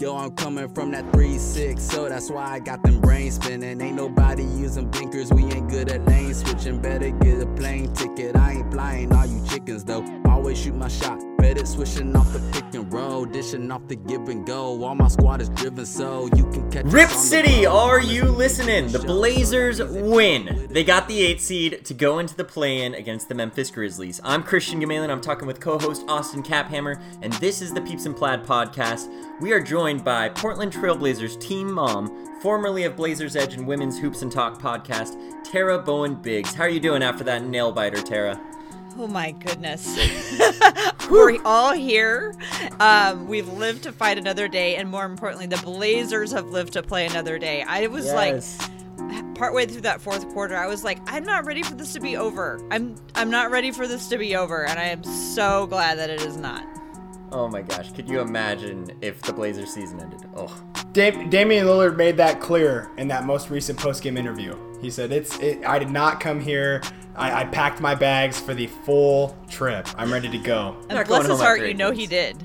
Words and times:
Yo, 0.00 0.16
I'm 0.16 0.30
coming 0.30 0.66
from 0.70 0.92
that 0.92 1.04
3-6, 1.12 1.78
so 1.78 2.08
that's 2.08 2.30
why 2.30 2.54
I 2.54 2.58
got 2.58 2.82
them 2.82 3.02
brains 3.02 3.34
spinning. 3.34 3.78
Ain't 3.82 3.96
nobody 3.96 4.44
using 4.44 4.90
blinkers, 4.90 5.30
we 5.30 5.44
ain't 5.44 5.68
good 5.68 5.90
at 5.92 6.06
lane 6.06 6.32
switching. 6.32 6.80
Better 6.80 7.10
get 7.10 7.42
a 7.42 7.46
plane 7.48 7.92
ticket, 7.92 8.34
I 8.34 8.52
ain't 8.52 8.72
flying 8.72 9.12
all 9.12 9.26
you 9.26 9.44
chickens 9.46 9.84
though. 9.84 10.02
Always 10.24 10.58
shoot 10.58 10.74
my 10.74 10.88
shot, 10.88 11.22
better 11.54 11.66
switching 11.66 12.14
off 12.14 12.32
the 12.32 12.38
pick 12.52 12.74
and 12.74 12.92
roll, 12.92 13.24
dishing 13.24 13.72
off 13.72 13.84
the 13.88 13.96
give 13.96 14.28
and 14.28 14.46
go. 14.46 14.84
All 14.84 14.94
my 14.94 15.08
squad 15.08 15.40
is 15.40 15.48
driven 15.48 15.84
so 15.84 16.28
you 16.36 16.48
can 16.52 16.70
catch 16.70 16.84
Rip 16.84 17.08
City, 17.08 17.66
are 17.66 18.00
you 18.00 18.22
listening? 18.22 18.86
The 18.86 19.00
Blazers 19.00 19.82
win. 19.82 20.68
They 20.70 20.84
got 20.84 21.08
the 21.08 21.20
8 21.22 21.40
seed 21.40 21.84
to 21.86 21.92
go 21.92 22.20
into 22.20 22.36
the 22.36 22.44
play 22.44 22.82
in 22.82 22.94
against 22.94 23.28
the 23.28 23.34
Memphis 23.34 23.68
Grizzlies. 23.68 24.20
I'm 24.22 24.44
Christian 24.44 24.80
Gamelin. 24.80 25.10
I'm 25.10 25.20
talking 25.20 25.48
with 25.48 25.58
co 25.58 25.76
host 25.76 26.04
Austin 26.06 26.44
Caphammer, 26.44 27.02
and 27.20 27.32
this 27.34 27.62
is 27.62 27.74
the 27.74 27.80
Peeps 27.80 28.06
and 28.06 28.14
Plaid 28.14 28.44
podcast. 28.44 29.12
We 29.40 29.52
are 29.52 29.60
joined 29.60 30.04
by 30.04 30.28
Portland 30.28 30.72
Trailblazers 30.72 31.40
team 31.40 31.72
mom, 31.72 32.38
formerly 32.40 32.84
of 32.84 32.94
Blazers 32.94 33.34
Edge 33.34 33.54
and 33.54 33.66
Women's 33.66 33.98
Hoops 33.98 34.22
and 34.22 34.30
Talk 34.30 34.62
podcast, 34.62 35.16
Tara 35.42 35.80
Bowen 35.80 36.14
Biggs. 36.14 36.54
How 36.54 36.62
are 36.62 36.68
you 36.68 36.78
doing 36.78 37.02
after 37.02 37.24
that 37.24 37.44
nail 37.44 37.72
biter, 37.72 38.00
Tara? 38.00 38.40
Oh 39.00 39.06
my 39.06 39.30
goodness. 39.30 39.98
We're 41.10 41.38
all 41.42 41.72
here. 41.72 42.34
Um, 42.80 43.28
we've 43.28 43.48
lived 43.48 43.84
to 43.84 43.92
fight 43.92 44.18
another 44.18 44.46
day, 44.46 44.76
and 44.76 44.90
more 44.90 45.06
importantly, 45.06 45.46
the 45.46 45.56
Blazers 45.56 46.32
have 46.32 46.48
lived 46.48 46.74
to 46.74 46.82
play 46.82 47.06
another 47.06 47.38
day. 47.38 47.62
I 47.62 47.86
was 47.86 48.12
like, 48.12 48.42
partway 49.34 49.64
through 49.64 49.80
that 49.80 50.02
fourth 50.02 50.28
quarter, 50.34 50.54
I 50.54 50.66
was 50.66 50.84
like, 50.84 50.98
I'm 51.06 51.24
not 51.24 51.46
ready 51.46 51.62
for 51.62 51.74
this 51.74 51.94
to 51.94 52.00
be 52.00 52.18
over. 52.18 52.60
I'm 52.70 52.94
I'm 53.14 53.30
not 53.30 53.50
ready 53.50 53.70
for 53.70 53.88
this 53.88 54.06
to 54.08 54.18
be 54.18 54.36
over, 54.36 54.66
and 54.66 54.78
I 54.78 54.84
am 54.84 55.02
so 55.02 55.66
glad 55.66 55.96
that 55.98 56.10
it 56.10 56.20
is 56.20 56.36
not. 56.36 56.62
Oh 57.32 57.48
my 57.48 57.62
gosh, 57.62 57.92
could 57.92 58.06
you 58.06 58.20
imagine 58.20 58.90
if 59.00 59.22
the 59.22 59.32
Blazers 59.32 59.72
season 59.72 59.98
ended? 60.00 60.28
Oh. 60.36 60.54
Dam- 60.92 61.30
Damian 61.30 61.64
Lillard 61.64 61.96
made 61.96 62.18
that 62.18 62.40
clear 62.40 62.90
in 62.98 63.08
that 63.08 63.24
most 63.24 63.48
recent 63.48 63.78
post-game 63.78 64.18
interview. 64.18 64.58
He 64.82 64.90
said, 64.90 65.10
"It's 65.10 65.38
it, 65.38 65.64
I 65.64 65.78
did 65.78 65.90
not 65.90 66.20
come 66.20 66.38
here. 66.40 66.82
I, 67.20 67.42
I 67.42 67.44
packed 67.44 67.80
my 67.80 67.94
bags 67.94 68.40
for 68.40 68.54
the 68.54 68.66
full 68.66 69.36
trip. 69.48 69.86
I'm 69.96 70.12
ready 70.12 70.28
to 70.30 70.38
go." 70.38 70.76
And 70.88 70.94
Not 70.96 71.06
bless 71.06 71.20
going 71.22 71.30
his 71.30 71.38
home 71.38 71.38
heart, 71.38 71.58
after 71.58 71.64
you 71.66 71.70
eight 71.70 71.76
know 71.76 71.90
games. 71.90 72.00
he 72.00 72.06
did. 72.06 72.36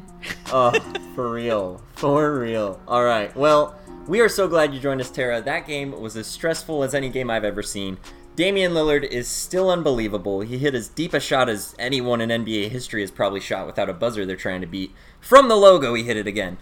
Oh, 0.51 0.71
for 1.15 1.31
real. 1.31 1.81
For 1.93 2.37
real. 2.39 2.79
All 2.87 3.03
right. 3.03 3.35
Well, 3.35 3.75
we 4.07 4.19
are 4.21 4.29
so 4.29 4.47
glad 4.47 4.73
you 4.73 4.79
joined 4.79 5.01
us, 5.01 5.09
Tara. 5.09 5.41
That 5.41 5.65
game 5.65 5.99
was 5.99 6.15
as 6.17 6.27
stressful 6.27 6.83
as 6.83 6.93
any 6.93 7.09
game 7.09 7.29
I've 7.29 7.43
ever 7.45 7.63
seen. 7.63 7.97
Damian 8.35 8.73
Lillard 8.73 9.05
is 9.05 9.29
still 9.29 9.69
unbelievable. 9.69 10.41
He 10.41 10.57
hit 10.57 10.75
as 10.75 10.89
deep 10.89 11.13
a 11.13 11.21
shot 11.21 11.47
as 11.47 11.73
anyone 11.79 12.19
in 12.19 12.29
NBA 12.29 12.69
history 12.69 12.99
has 13.01 13.09
probably 13.09 13.39
shot 13.39 13.65
without 13.65 13.89
a 13.89 13.93
buzzer 13.93 14.25
they're 14.25 14.35
trying 14.35 14.59
to 14.61 14.67
beat. 14.67 14.91
From 15.21 15.47
the 15.47 15.55
logo, 15.55 15.93
he 15.93 16.03
hit 16.03 16.17
it 16.17 16.27
again. 16.27 16.57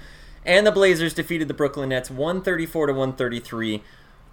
And 0.46 0.68
the 0.68 0.72
Blazers 0.72 1.16
defeated 1.16 1.48
the 1.48 1.54
Brooklyn 1.56 1.90
Nets 1.90 2.12
134 2.12 2.88
to 2.88 2.94
133. 2.94 3.82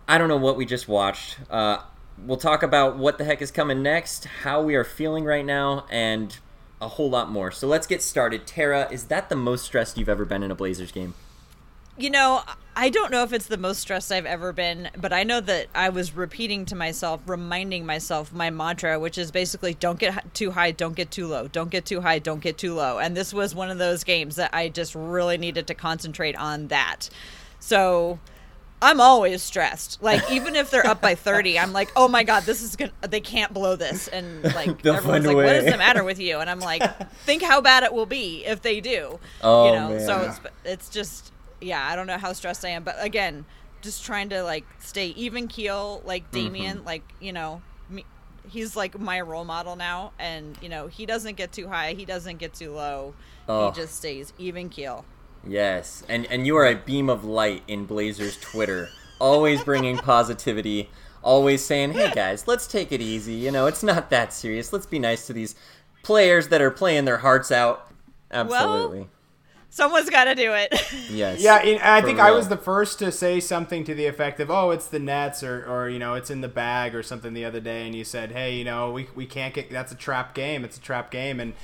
I 0.06 0.18
don't 0.18 0.28
know 0.28 0.36
what 0.36 0.56
we 0.56 0.66
just 0.66 0.86
watched. 0.86 1.38
Uh, 1.48 1.78
we'll 2.26 2.36
talk 2.36 2.62
about 2.62 2.96
what 2.96 3.18
the 3.18 3.24
heck 3.24 3.42
is 3.42 3.50
coming 3.50 3.82
next, 3.82 4.24
how 4.24 4.62
we 4.62 4.74
are 4.74 4.84
feeling 4.84 5.24
right 5.24 5.44
now, 5.44 5.86
and 5.90 6.38
a 6.80 6.88
whole 6.88 7.10
lot 7.10 7.30
more. 7.30 7.50
So 7.50 7.66
let's 7.66 7.86
get 7.86 8.02
started. 8.02 8.46
Tara, 8.46 8.88
is 8.90 9.04
that 9.04 9.28
the 9.28 9.36
most 9.36 9.64
stressed 9.64 9.98
you've 9.98 10.08
ever 10.08 10.24
been 10.24 10.42
in 10.42 10.50
a 10.50 10.54
Blazers 10.54 10.92
game? 10.92 11.14
You 11.98 12.08
know, 12.08 12.42
I 12.74 12.88
don't 12.88 13.10
know 13.10 13.24
if 13.24 13.32
it's 13.34 13.46
the 13.46 13.58
most 13.58 13.80
stressed 13.80 14.10
I've 14.10 14.24
ever 14.24 14.54
been, 14.54 14.88
but 14.96 15.12
I 15.12 15.22
know 15.22 15.40
that 15.40 15.66
I 15.74 15.90
was 15.90 16.16
repeating 16.16 16.64
to 16.66 16.74
myself, 16.74 17.20
reminding 17.26 17.84
myself 17.84 18.32
my 18.32 18.48
mantra, 18.48 18.98
which 18.98 19.18
is 19.18 19.30
basically 19.30 19.74
don't 19.74 19.98
get 19.98 20.32
too 20.32 20.52
high, 20.52 20.70
don't 20.70 20.96
get 20.96 21.10
too 21.10 21.26
low, 21.26 21.48
don't 21.48 21.70
get 21.70 21.84
too 21.84 22.00
high, 22.00 22.18
don't 22.18 22.40
get 22.40 22.56
too 22.56 22.74
low. 22.74 22.98
And 22.98 23.14
this 23.14 23.34
was 23.34 23.54
one 23.54 23.70
of 23.70 23.76
those 23.76 24.02
games 24.02 24.36
that 24.36 24.54
I 24.54 24.70
just 24.70 24.94
really 24.94 25.36
needed 25.36 25.66
to 25.66 25.74
concentrate 25.74 26.36
on 26.36 26.68
that. 26.68 27.10
So 27.58 28.18
I'm 28.82 29.00
always 29.00 29.42
stressed. 29.42 30.02
Like 30.02 30.30
even 30.30 30.56
if 30.56 30.70
they're 30.70 30.86
up 30.86 31.00
by 31.02 31.14
30, 31.26 31.58
I'm 31.58 31.72
like, 31.72 31.90
"Oh 31.96 32.08
my 32.08 32.22
god, 32.24 32.44
this 32.44 32.62
is 32.62 32.76
going 32.76 32.90
to 33.02 33.08
they 33.08 33.20
can't 33.20 33.52
blow 33.52 33.76
this." 33.76 34.08
And 34.08 34.42
like 34.54 34.82
They'll 34.82 34.94
everyone's 34.94 35.26
like, 35.26 35.36
"What 35.36 35.46
is 35.56 35.70
the 35.70 35.76
matter 35.78 36.02
with 36.04 36.18
you?" 36.18 36.38
And 36.38 36.48
I'm 36.48 36.60
like, 36.60 36.82
"Think 37.24 37.42
how 37.42 37.60
bad 37.60 37.82
it 37.82 37.92
will 37.92 38.06
be 38.06 38.44
if 38.46 38.62
they 38.62 38.80
do." 38.80 39.18
Oh, 39.42 39.66
you 39.66 39.72
know, 39.78 39.88
man. 39.90 40.00
so 40.06 40.20
it's 40.22 40.40
it's 40.64 40.88
just 40.88 41.32
yeah, 41.60 41.86
I 41.86 41.94
don't 41.96 42.06
know 42.06 42.16
how 42.18 42.32
stressed 42.32 42.64
I 42.64 42.70
am, 42.70 42.82
but 42.84 42.96
again, 42.98 43.44
just 43.82 44.04
trying 44.04 44.30
to 44.30 44.42
like 44.42 44.64
stay 44.78 45.08
even 45.08 45.46
keel, 45.48 46.02
like 46.06 46.30
Damian, 46.30 46.78
Mm-hmm. 46.78 46.86
like 46.86 47.02
you 47.20 47.34
know, 47.34 47.60
me, 47.90 48.06
he's 48.48 48.76
like 48.76 48.98
my 48.98 49.20
role 49.20 49.44
model 49.44 49.76
now, 49.76 50.12
and 50.18 50.56
you 50.62 50.70
know, 50.70 50.86
he 50.86 51.04
doesn't 51.04 51.36
get 51.36 51.52
too 51.52 51.68
high, 51.68 51.92
he 51.92 52.06
doesn't 52.06 52.38
get 52.38 52.54
too 52.54 52.72
low, 52.72 53.12
Oh. 53.46 53.68
he 53.70 53.76
just 53.76 53.96
stays 53.96 54.32
even 54.38 54.70
keel. 54.70 55.04
Yes, 55.46 56.02
and 56.08 56.26
and 56.26 56.46
you 56.46 56.56
are 56.56 56.66
a 56.66 56.74
beam 56.74 57.08
of 57.08 57.24
light 57.24 57.62
in 57.66 57.86
Blazers 57.86 58.36
Twitter, 58.38 58.90
always 59.18 59.62
bringing 59.64 59.96
positivity, 59.96 60.90
always 61.22 61.64
saying, 61.64 61.92
"Hey 61.92 62.10
guys, 62.14 62.46
let's 62.46 62.66
take 62.66 62.92
it 62.92 63.00
easy. 63.00 63.34
You 63.34 63.50
know, 63.50 63.66
it's 63.66 63.82
not 63.82 64.10
that 64.10 64.32
serious. 64.32 64.72
Let's 64.72 64.86
be 64.86 64.98
nice 64.98 65.26
to 65.28 65.32
these 65.32 65.54
players 66.02 66.48
that 66.48 66.60
are 66.60 66.70
playing 66.70 67.06
their 67.06 67.18
hearts 67.18 67.50
out." 67.50 67.90
Absolutely. 68.30 69.08
Someone's 69.72 70.10
got 70.10 70.24
to 70.24 70.34
do 70.34 70.52
it. 70.52 70.72
yes. 71.10 71.40
Yeah, 71.40 71.56
and 71.58 71.80
I 71.80 72.00
For 72.00 72.08
think 72.08 72.18
I 72.18 72.32
was 72.32 72.48
the 72.48 72.56
first 72.56 72.98
to 72.98 73.12
say 73.12 73.38
something 73.38 73.84
to 73.84 73.94
the 73.94 74.06
effect 74.06 74.40
of, 74.40 74.50
"Oh, 74.50 74.72
it's 74.72 74.88
the 74.88 74.98
Nets," 74.98 75.42
or, 75.42 75.64
or 75.64 75.88
you 75.88 75.98
know, 75.98 76.14
it's 76.14 76.28
in 76.30 76.40
the 76.42 76.48
bag, 76.48 76.94
or 76.94 77.02
something 77.02 77.32
the 77.34 77.44
other 77.44 77.60
day, 77.60 77.86
and 77.86 77.94
you 77.94 78.04
said, 78.04 78.32
"Hey, 78.32 78.56
you 78.56 78.64
know, 78.64 78.90
we, 78.90 79.08
we 79.14 79.26
can't 79.26 79.54
get 79.54 79.70
that's 79.70 79.92
a 79.92 79.96
trap 79.96 80.34
game. 80.34 80.64
It's 80.64 80.76
a 80.76 80.80
trap 80.80 81.10
game," 81.10 81.40
and 81.40 81.54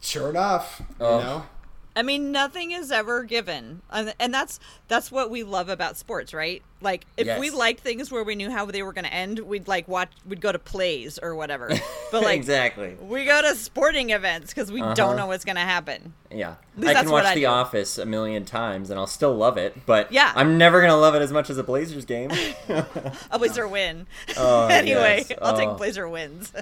sure 0.00 0.30
enough, 0.30 0.82
Oh. 0.98 1.18
you 1.18 1.24
know, 1.24 1.46
I 1.96 2.02
mean, 2.02 2.32
nothing 2.32 2.72
is 2.72 2.90
ever 2.90 3.22
given, 3.22 3.82
and, 3.90 4.14
and 4.18 4.34
that's 4.34 4.58
that's 4.88 5.12
what 5.12 5.30
we 5.30 5.44
love 5.44 5.68
about 5.68 5.96
sports, 5.96 6.34
right? 6.34 6.60
Like, 6.80 7.06
if 7.16 7.38
we 7.38 7.50
liked 7.50 7.80
things 7.80 8.10
where 8.10 8.22
we 8.24 8.34
knew 8.34 8.50
how 8.50 8.66
they 8.66 8.82
were 8.82 8.92
going 8.92 9.06
to 9.06 9.14
end, 9.14 9.38
we'd 9.38 9.68
like 9.68 9.88
watch, 9.88 10.10
we'd 10.28 10.40
go 10.42 10.52
to 10.52 10.58
plays 10.58 11.18
or 11.18 11.34
whatever. 11.34 11.70
But 12.12 12.22
like, 12.22 12.36
exactly. 12.36 12.94
we 13.00 13.24
go 13.24 13.42
to 13.42 13.56
sporting 13.56 14.10
events 14.10 14.54
because 14.54 14.70
we 14.70 14.80
Uh-huh. 14.80 14.94
don't 14.94 15.16
know 15.16 15.26
what's 15.26 15.44
going 15.44 15.56
to 15.56 15.62
happen. 15.62 16.12
Yeah. 16.30 16.54
least 16.76 16.90
I 16.90 16.92
that's 16.92 17.02
can 17.04 17.10
what 17.12 17.24
watch 17.24 17.32
I 17.32 17.34
The 17.34 17.40
do. 17.40 17.46
Office 17.48 17.98
a 17.98 18.06
million 18.06 18.44
times 18.44 18.88
and 18.90 19.00
I'll 19.00 19.08
still 19.08 19.34
love 19.34 19.56
it, 19.56 19.84
but 19.84 20.12
Yeah. 20.12 20.30
I'm 20.36 20.56
never 20.56 20.80
gonna 20.80 20.96
love 20.96 21.16
it 21.16 21.22
as 21.22 21.32
much 21.32 21.50
as 21.50 21.58
a 21.58 21.64
Blazers 21.64 22.04
game. 22.04 22.30
A 23.32 23.38
Blazer 23.38 23.66
win. 23.66 24.06
Oh, 24.36 24.66
anyway, 24.70 25.24
yes. 25.28 25.38
I'll 25.42 25.56
Oh. 25.56 25.58
take 25.58 25.76
Blazer 25.76 26.08
wins. 26.08 26.52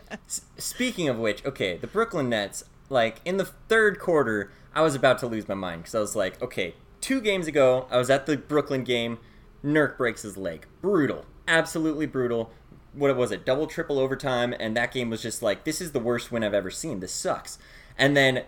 Speaking 0.56 1.08
of 1.10 1.18
which, 1.18 1.44
okay, 1.44 1.76
the 1.76 1.86
Brooklyn 1.86 2.28
Nets, 2.30 2.64
like 2.92 3.20
in 3.24 3.38
the 3.38 3.44
third 3.44 3.98
quarter, 3.98 4.52
I 4.74 4.82
was 4.82 4.94
about 4.94 5.18
to 5.20 5.26
lose 5.26 5.48
my 5.48 5.54
mind 5.54 5.82
because 5.82 5.94
I 5.94 6.00
was 6.00 6.14
like, 6.14 6.40
okay, 6.40 6.74
two 7.00 7.20
games 7.20 7.46
ago, 7.46 7.86
I 7.90 7.98
was 7.98 8.10
at 8.10 8.26
the 8.26 8.36
Brooklyn 8.36 8.84
game. 8.84 9.18
Nurk 9.64 9.96
breaks 9.96 10.22
his 10.22 10.36
leg. 10.36 10.66
Brutal. 10.80 11.24
Absolutely 11.48 12.06
brutal. 12.06 12.52
What 12.92 13.16
was 13.16 13.32
it? 13.32 13.46
Double, 13.46 13.66
triple 13.66 13.98
overtime. 13.98 14.54
And 14.58 14.76
that 14.76 14.92
game 14.92 15.10
was 15.10 15.22
just 15.22 15.42
like, 15.42 15.64
this 15.64 15.80
is 15.80 15.92
the 15.92 16.00
worst 16.00 16.30
win 16.30 16.44
I've 16.44 16.54
ever 16.54 16.70
seen. 16.70 17.00
This 17.00 17.12
sucks. 17.12 17.58
And 17.96 18.16
then 18.16 18.44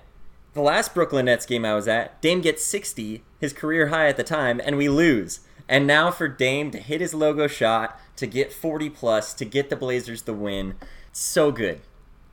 the 0.53 0.61
last 0.61 0.95
Brooklyn 0.95 1.27
Nets 1.27 1.47
game 1.47 1.65
I 1.65 1.75
was 1.75 1.89
at, 1.89 2.21
Dame 2.21 2.41
gets 2.41 2.65
60, 2.65 3.23
his 3.41 3.53
career 3.53 3.89
high 3.89 4.09
at 4.09 4.17
the 4.17 4.23
time, 4.23 4.61
and 4.65 4.77
we 4.77 4.89
lose. 4.89 5.41
And 5.69 5.87
now 5.87 6.11
for 6.11 6.29
Dame 6.29 6.71
to 6.73 6.79
hit 6.79 7.01
his 7.01 7.15
logo 7.15 7.47
shot, 7.47 7.99
to 8.17 8.27
get 8.27 8.53
40 8.53 8.91
plus, 8.91 9.35
to 9.35 9.45
get 9.45 9.71
the 9.71 9.77
Blazers 9.77 10.23
the 10.23 10.35
win, 10.35 10.75
so 11.13 11.51
good. 11.51 11.81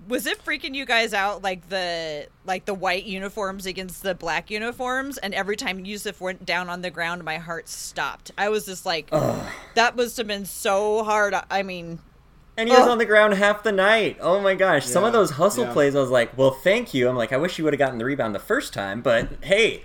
Was 0.07 0.25
it 0.25 0.43
freaking 0.43 0.73
you 0.75 0.85
guys 0.85 1.13
out 1.13 1.41
like 1.41 1.69
the 1.69 2.27
like 2.45 2.65
the 2.65 2.73
white 2.73 3.05
uniforms 3.05 3.65
against 3.65 4.03
the 4.03 4.15
black 4.15 4.49
uniforms 4.49 5.17
and 5.17 5.33
every 5.33 5.55
time 5.55 5.83
jusuf 5.83 6.19
went 6.19 6.45
down 6.45 6.69
on 6.69 6.81
the 6.81 6.89
ground 6.89 7.23
my 7.23 7.37
heart 7.37 7.69
stopped 7.69 8.31
i 8.37 8.49
was 8.49 8.65
just 8.65 8.85
like 8.85 9.09
that 9.75 9.95
must 9.95 10.17
have 10.17 10.27
been 10.27 10.45
so 10.45 11.03
hard 11.03 11.35
i 11.51 11.61
mean 11.61 11.99
And 12.57 12.67
he 12.67 12.75
was 12.75 12.87
on 12.87 12.97
the 12.97 13.05
ground 13.05 13.33
half 13.35 13.63
the 13.63 13.71
night. 13.71 14.17
Oh 14.19 14.39
my 14.41 14.55
gosh. 14.55 14.85
Some 14.85 15.03
of 15.03 15.13
those 15.13 15.31
hustle 15.31 15.65
yeah. 15.65 15.73
plays, 15.73 15.95
I 15.95 15.99
was 15.99 16.09
like, 16.09 16.37
well, 16.37 16.51
thank 16.51 16.93
you. 16.93 17.07
I'm 17.07 17.15
like, 17.15 17.31
I 17.31 17.37
wish 17.37 17.57
you 17.57 17.63
would 17.63 17.73
have 17.73 17.79
gotten 17.79 17.97
the 17.97 18.05
rebound 18.05 18.35
the 18.35 18.39
first 18.39 18.73
time, 18.73 19.01
but 19.01 19.29
hey. 19.41 19.83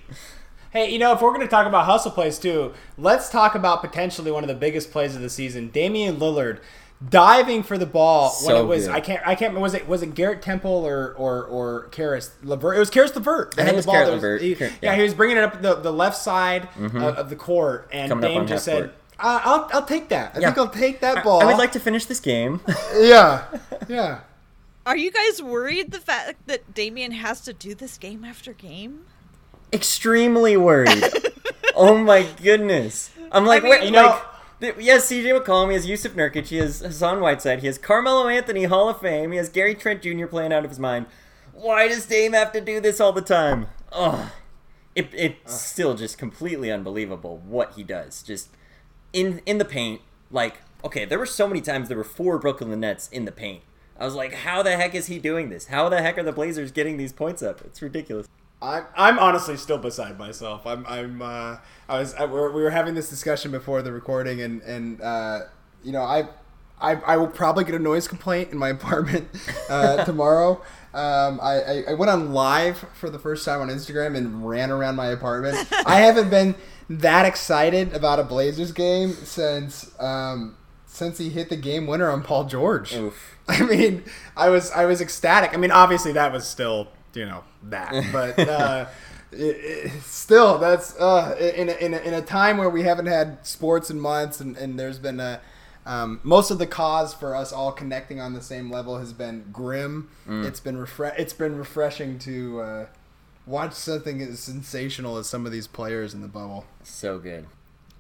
Hey, 0.70 0.90
you 0.90 0.98
know, 0.98 1.12
if 1.12 1.22
we're 1.22 1.30
going 1.30 1.40
to 1.42 1.48
talk 1.48 1.66
about 1.66 1.86
hustle 1.86 2.10
plays 2.10 2.38
too, 2.38 2.74
let's 2.98 3.30
talk 3.30 3.54
about 3.54 3.80
potentially 3.82 4.30
one 4.30 4.44
of 4.44 4.48
the 4.48 4.54
biggest 4.54 4.90
plays 4.90 5.14
of 5.14 5.22
the 5.22 5.30
season. 5.30 5.70
Damian 5.70 6.16
Lillard 6.16 6.58
diving 7.10 7.62
for 7.62 7.76
the 7.76 7.87
ball 7.87 8.31
when 8.31 8.56
So 8.56 8.62
it 8.62 8.66
was 8.66 8.87
good. 8.87 8.94
I 8.94 9.00
can't 9.00 9.20
I 9.26 9.34
can't 9.34 9.50
remember 9.50 9.60
was 9.60 9.75
it 9.75 9.87
was 9.88 10.02
it 10.02 10.14
Garrett 10.14 10.40
Temple 10.43 10.70
or 10.87 11.14
or 11.19 11.44
or 11.44 11.82
Caris 11.88 12.31
LeVert? 12.43 12.76
It 12.76 12.78
was 12.81 12.90
Caris 12.90 13.14
LeVert. 13.14 13.54
that 13.56 13.62
I 13.62 13.64
think 13.66 13.75
had 13.76 13.82
the 13.82 13.87
ball. 13.87 13.94
Caris 13.94 14.20
There 14.22 14.32
was- 14.34 14.43
he- 14.43 14.54
yeah. 14.54 14.70
yeah. 14.81 14.94
he 14.96 15.02
was 15.02 15.12
bringing 15.14 15.37
it 15.37 15.44
up 15.44 15.60
the, 15.60 15.75
the 15.75 15.93
left 15.93 16.16
side 16.16 16.69
of, 16.78 16.94
of 16.96 17.31
the 17.31 17.37
court, 17.37 17.88
and 17.93 18.08
Coming 18.08 18.31
Dame 18.31 18.46
just 18.46 18.64
said, 18.64 18.84
court. 18.84 18.94
uh, 19.20 19.40
"I'll 19.44 19.69
I'll 19.75 19.84
take 19.87 20.08
that. 20.08 20.37
I 20.37 20.40
Yeah. 20.40 20.46
think 20.46 20.58
I'll 20.58 20.69
take 20.69 21.00
that 21.00 21.22
ball." 21.22 21.43
I 21.43 21.44
would 21.44 21.58
like 21.58 21.72
to 21.72 21.81
finish 21.81 22.06
this 22.06 22.19
game. 22.20 22.60
yeah, 22.96 23.44
yeah. 23.88 24.20
are 24.87 24.96
you 24.96 25.10
guys 25.10 25.43
worried 25.43 25.90
the 25.90 25.98
fact 26.00 26.37
that 26.46 26.72
damian 26.75 27.10
has 27.12 27.40
to 27.43 27.52
do 27.52 27.75
this 27.75 27.98
game 27.98 28.25
after 28.25 28.52
game 28.54 29.04
Extremely 29.72 30.56
worried. 30.56 31.02
oh 31.75 31.98
my 31.98 32.26
goodness. 32.43 33.10
I'm 33.32 33.44
like, 33.44 33.62
mean, 33.64 33.70
wait, 33.70 33.82
you 33.84 33.90
know- 33.90 34.06
like, 34.06 34.12
th- 34.22 34.25
he 34.61 34.87
has 34.88 35.05
CJ 35.05 35.38
McCollum, 35.38 35.69
he 35.69 35.75
has 35.75 35.87
Jusuf 35.87 36.12
Nurkic, 36.12 36.47
he 36.47 36.56
has 36.56 36.81
Hassan 36.81 37.20
Whiteside, 37.20 37.61
he 37.61 37.67
has 37.67 37.79
Carmelo 37.79 38.29
Anthony, 38.29 38.64
Hall 38.64 38.88
of 38.88 39.00
Fame, 39.00 39.32
he 39.32 39.38
has 39.38 39.49
Gary 39.49 39.75
Trent 39.75 40.03
Jr. 40.03 40.26
playing 40.26 40.53
out 40.53 40.64
of 40.64 40.70
his 40.70 40.79
mind. 40.79 41.06
Why 41.53 41.88
does 41.88 42.06
Dame 42.06 42.32
have 42.32 42.53
to 42.53 42.61
do 42.61 42.81
this 42.81 43.00
all 43.00 43.12
the 43.12 43.23
time? 43.23 43.69
Oh, 43.93 44.32
it, 44.94 45.11
it's 45.12 45.55
still 45.55 45.94
just 45.94 46.19
completely 46.19 46.70
unbelievable 46.70 47.43
what 47.47 47.75
he 47.75 47.82
does. 47.82 48.23
Just 48.23 48.49
in 49.12 49.41
in 49.47 49.58
the 49.58 49.64
paint, 49.64 50.00
like 50.31 50.62
okay, 50.85 51.05
there 51.05 51.19
were 51.19 51.26
so 51.26 51.49
many 51.49 51.61
times 51.61 51.88
there 51.88 51.97
were 51.97 52.05
four 52.05 52.38
Brooklyn 52.38 52.79
Nets 52.81 53.08
in 53.08 53.25
the 53.25 53.32
paint. 53.32 53.62
I 53.99 54.05
was 54.05 54.14
like, 54.14 54.35
how 54.35 54.62
the 54.62 54.76
heck 54.76 54.94
is 54.94 55.06
he 55.06 55.19
doing 55.19 55.49
this? 55.49 55.67
How 55.67 55.88
the 55.88 56.03
heck 56.03 56.19
are 56.19 56.23
the 56.23 56.32
Blazers 56.32 56.70
getting 56.70 56.97
these 56.97 57.12
points 57.12 57.43
up? 57.43 57.62
It's 57.62 57.81
ridiculous. 57.81 58.29
I'm, 58.62 58.85
I'm 58.97 59.19
honestly 59.19 59.56
still 59.56 59.79
beside 59.79 60.19
myself. 60.19 60.67
I'm, 60.67 60.87
I'm, 60.87 61.20
uh, 61.20 61.58
I 61.88 61.99
was, 61.99 62.14
I, 62.14 62.25
we're, 62.25 62.50
we 62.53 62.62
were 62.62 62.70
having 62.70 62.94
this 62.94 63.11
discussion 63.11 63.50
before 63.50 63.82
the 63.82 63.93
recording, 63.93 64.41
and, 64.41 64.62
and, 64.62 65.00
uh, 65.00 65.41
you 65.85 65.93
know, 65.93 66.03
I, 66.03 66.29
I, 66.81 66.94
I 66.94 67.17
will 67.17 67.29
probably 67.29 67.64
get 67.64 67.75
a 67.75 67.79
noise 67.79 68.08
complaint 68.08 68.53
in 68.53 68.58
my 68.58 68.69
apartment 68.70 69.29
uh, 69.69 70.05
tomorrow. 70.05 70.62
Um, 70.94 71.38
I, 71.43 71.61
I, 71.61 71.85
I 71.91 71.94
went 71.94 72.11
on 72.11 72.32
live 72.32 72.79
for 72.94 73.11
the 73.11 73.19
first 73.19 73.44
time 73.44 73.61
on 73.61 73.69
Instagram 73.69 74.17
and 74.17 74.49
ran 74.49 74.70
around 74.70 74.97
my 74.97 75.08
apartment. 75.08 75.69
I 75.87 76.00
haven't 76.00 76.31
been 76.31 76.55
that 76.88 77.26
excited 77.26 77.93
about 77.93 78.19
a 78.19 78.25
Blazers 78.25 78.73
game 78.73 79.12
since, 79.12 79.94
um, 80.00 80.56
since 80.87 81.19
he 81.19 81.29
hit 81.29 81.50
the 81.50 81.56
game 81.56 81.87
winner 81.87 82.11
on 82.11 82.23
Paul 82.23 82.44
George. 82.44 82.94
Oof. 82.94 83.37
I 83.49 83.62
mean, 83.62 84.05
I 84.37 84.49
was 84.49 84.73
I 84.73 84.87
was 84.87 85.00
ecstatic. 85.00 85.55
I 85.55 85.56
mean, 85.56 85.70
obviously 85.70 86.12
that 86.12 86.32
was 86.32 86.49
still 86.49 86.88
you 87.14 87.25
know 87.25 87.44
that, 87.70 87.92
but 88.12 88.38
uh, 88.38 88.86
it, 89.32 89.36
it, 89.36 90.02
still 90.02 90.58
that's 90.58 90.96
uh, 90.98 91.36
in 91.38 91.68
a, 91.68 91.72
in 91.72 91.94
a, 91.94 91.98
in 91.98 92.14
a 92.14 92.22
time 92.22 92.58
where 92.58 92.70
we 92.70 92.82
haven't 92.82 93.06
had 93.06 93.44
sports 93.46 93.90
in 93.90 94.00
months, 94.00 94.40
and, 94.40 94.56
and 94.56 94.78
there's 94.78 94.98
been 94.98 95.20
a 95.20 95.40
um, 95.86 96.20
most 96.24 96.50
of 96.50 96.58
the 96.58 96.66
cause 96.66 97.14
for 97.14 97.36
us 97.36 97.52
all 97.52 97.70
connecting 97.70 98.20
on 98.20 98.34
the 98.34 98.42
same 98.42 98.70
level 98.70 98.98
has 98.98 99.12
been 99.12 99.44
grim. 99.52 100.08
It's 100.28 100.58
been 100.58 100.76
refre- 100.76 101.14
It's 101.16 101.32
been 101.32 101.56
refreshing 101.56 102.18
to 102.20 102.60
uh, 102.60 102.86
watch 103.46 103.74
something 103.74 104.20
as 104.20 104.40
sensational 104.40 105.16
as 105.16 105.28
some 105.28 105.46
of 105.46 105.52
these 105.52 105.69
players 105.69 106.12
in 106.12 106.22
the 106.22 106.28
bubble. 106.28 106.66
So 106.82 107.20
good. 107.20 107.46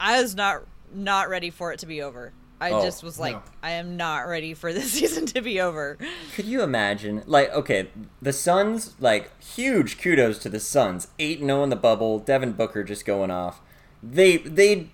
I 0.00 0.20
was 0.20 0.34
not 0.34 0.62
not 0.92 1.28
ready 1.28 1.50
for 1.50 1.72
it 1.72 1.78
to 1.80 1.86
be 1.86 2.02
over. 2.02 2.32
I 2.60 2.70
Oh, 2.70 2.82
just 2.82 3.02
was 3.04 3.18
like, 3.18 3.34
no. 3.34 3.42
I 3.62 3.72
am 3.72 3.96
not 3.96 4.26
ready 4.28 4.54
for 4.54 4.72
this 4.72 4.92
season 4.98 5.26
to 5.26 5.42
be 5.42 5.60
over. 5.60 5.98
Could 6.34 6.46
you 6.46 6.62
imagine? 6.62 7.22
Like, 7.26 7.52
okay, 7.52 7.88
the 8.22 8.32
Suns, 8.32 8.94
like, 8.98 9.30
huge 9.42 9.98
kudos 10.00 10.38
to 10.40 10.48
the 10.48 10.60
Suns. 10.60 11.08
8 11.18 11.40
0 11.40 11.62
in 11.62 11.70
the 11.70 11.76
bubble, 11.76 12.18
Devin 12.18 12.52
Booker 12.52 12.82
just 12.82 13.04
going 13.04 13.30
off. 13.30 13.60
They, 14.02 14.38
they, 14.38 14.88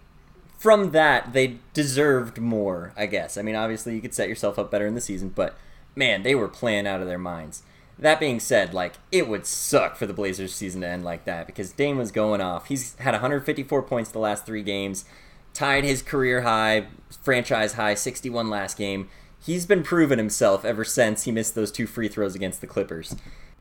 from 0.59 0.91
that, 0.93 1.33
they 1.33 1.59
deserved 1.73 2.39
more, 2.39 2.93
I 2.97 3.07
guess. 3.07 3.37
I 3.37 3.43
mean, 3.43 3.55
obviously, 3.57 3.95
you 3.95 4.01
could 4.01 4.15
set 4.15 4.29
yourself 4.29 4.59
up 4.59 4.71
better 4.71 4.87
in 4.87 4.95
the 4.95 5.01
season, 5.01 5.29
but 5.29 5.55
man, 5.95 6.23
they 6.23 6.35
were 6.35 6.49
playing 6.49 6.87
out 6.87 7.01
of 7.01 7.07
their 7.07 7.19
minds. 7.19 7.63
That 7.99 8.19
being 8.19 8.41
said, 8.41 8.75
like, 8.75 8.95
it 9.13 9.29
would 9.29 9.47
suck 9.47 9.97
for 9.97 10.07
the 10.07 10.15
Blazers 10.15 10.55
season 10.55 10.81
to 10.81 10.89
end 10.89 11.05
like 11.05 11.25
that 11.27 11.47
because 11.47 11.71
Dame 11.73 11.99
was 11.99 12.11
going 12.11 12.41
off. 12.41 12.67
He's 12.67 12.97
had 12.97 13.13
154 13.13 13.83
points 13.83 14.11
the 14.11 14.19
last 14.19 14.45
three 14.47 14.63
games, 14.63 15.05
tied 15.55 15.85
his 15.85 16.03
career 16.03 16.43
high, 16.43 16.87
franchise 17.23 17.75
high, 17.75 17.95
61 17.95 18.49
last 18.51 18.77
game. 18.77 19.09
He's 19.45 19.67
been 19.67 19.83
proving 19.83 20.19
himself 20.19 20.65
ever 20.65 20.85
since 20.85 21.25
he 21.25 21.33
missed 21.33 21.55
those 21.55 21.73
two 21.73 21.87
free 21.87 22.09
throws 22.09 22.35
against 22.35 22.61
the 22.61 22.67
Clippers, 22.67 23.17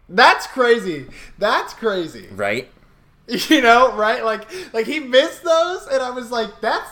That's 0.07 0.45
crazy. 0.47 1.07
That's 1.37 1.73
crazy. 1.73 2.27
right? 2.31 2.69
You 3.27 3.61
know, 3.61 3.95
right? 3.95 4.25
Like 4.25 4.45
like 4.73 4.85
he 4.87 4.99
missed 4.99 5.43
those 5.43 5.87
and 5.87 6.01
I 6.01 6.09
was 6.09 6.31
like 6.31 6.49
that's 6.59 6.89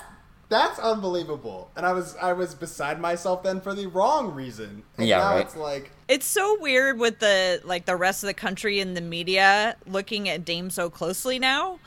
that's 0.48 0.80
unbelievable. 0.80 1.70
And 1.76 1.86
I 1.86 1.92
was 1.92 2.16
I 2.22 2.32
was 2.34 2.56
beside 2.56 3.02
myself 3.02 3.44
then 3.44 3.60
for 3.60 3.74
the 3.74 3.88
wrong 3.88 4.34
reason. 4.34 4.84
And 4.98 5.08
Yeah, 5.08 5.18
now 5.18 5.32
right. 5.36 5.46
it's 5.46 5.56
like 5.58 5.92
It's 6.08 6.26
so 6.26 6.58
weird 6.62 6.98
with 6.98 7.20
the 7.20 7.62
like 7.66 7.86
the 7.86 7.96
rest 7.98 8.24
of 8.24 8.28
the 8.28 8.34
country 8.34 8.80
and 8.80 8.96
the 8.96 9.02
media 9.02 9.76
looking 9.86 10.30
at 10.30 10.46
Dame 10.46 10.70
so 10.70 10.90
closely 10.90 11.40
now. 11.40 11.80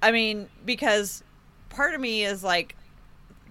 I 0.00 0.10
mean, 0.10 0.48
because 0.64 1.22
part 1.72 1.94
of 1.94 2.00
me 2.00 2.24
is 2.24 2.44
like 2.44 2.76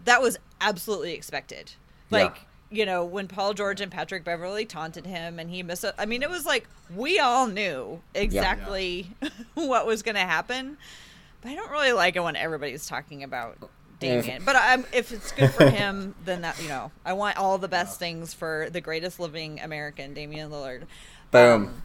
that 0.05 0.21
was 0.21 0.37
absolutely 0.59 1.13
expected. 1.13 1.73
Yeah. 2.09 2.23
Like, 2.23 2.37
you 2.69 2.85
know, 2.85 3.03
when 3.03 3.27
Paul 3.27 3.53
George 3.53 3.81
and 3.81 3.91
Patrick 3.91 4.23
Beverley 4.23 4.65
taunted 4.65 5.05
him 5.05 5.39
and 5.39 5.49
he 5.49 5.61
missed 5.63 5.83
it. 5.83 5.93
I 5.97 6.05
mean, 6.05 6.23
it 6.23 6.29
was 6.29 6.45
like 6.45 6.67
we 6.95 7.19
all 7.19 7.47
knew 7.47 8.01
exactly 8.15 9.09
what 9.53 9.85
was 9.85 10.03
going 10.03 10.15
to 10.15 10.21
happen. 10.21 10.77
But 11.41 11.49
I 11.51 11.55
don't 11.55 11.71
really 11.71 11.91
like 11.91 12.15
it 12.15 12.23
when 12.23 12.35
everybody's 12.35 12.85
talking 12.85 13.23
about 13.23 13.57
Damian. 13.99 14.43
but 14.45 14.55
I'm, 14.55 14.85
if 14.93 15.11
it's 15.11 15.31
good 15.31 15.51
for 15.51 15.69
him, 15.69 16.15
then 16.25 16.41
that, 16.41 16.61
you 16.61 16.69
know, 16.69 16.91
I 17.03 17.13
want 17.13 17.37
all 17.37 17.57
the 17.57 17.67
best 17.67 17.99
things 17.99 18.33
for 18.33 18.69
the 18.71 18.81
greatest 18.81 19.19
living 19.19 19.59
American, 19.59 20.13
Damian 20.13 20.49
Lillard. 20.51 20.83
Boom. 21.31 21.65
Um, 21.65 21.83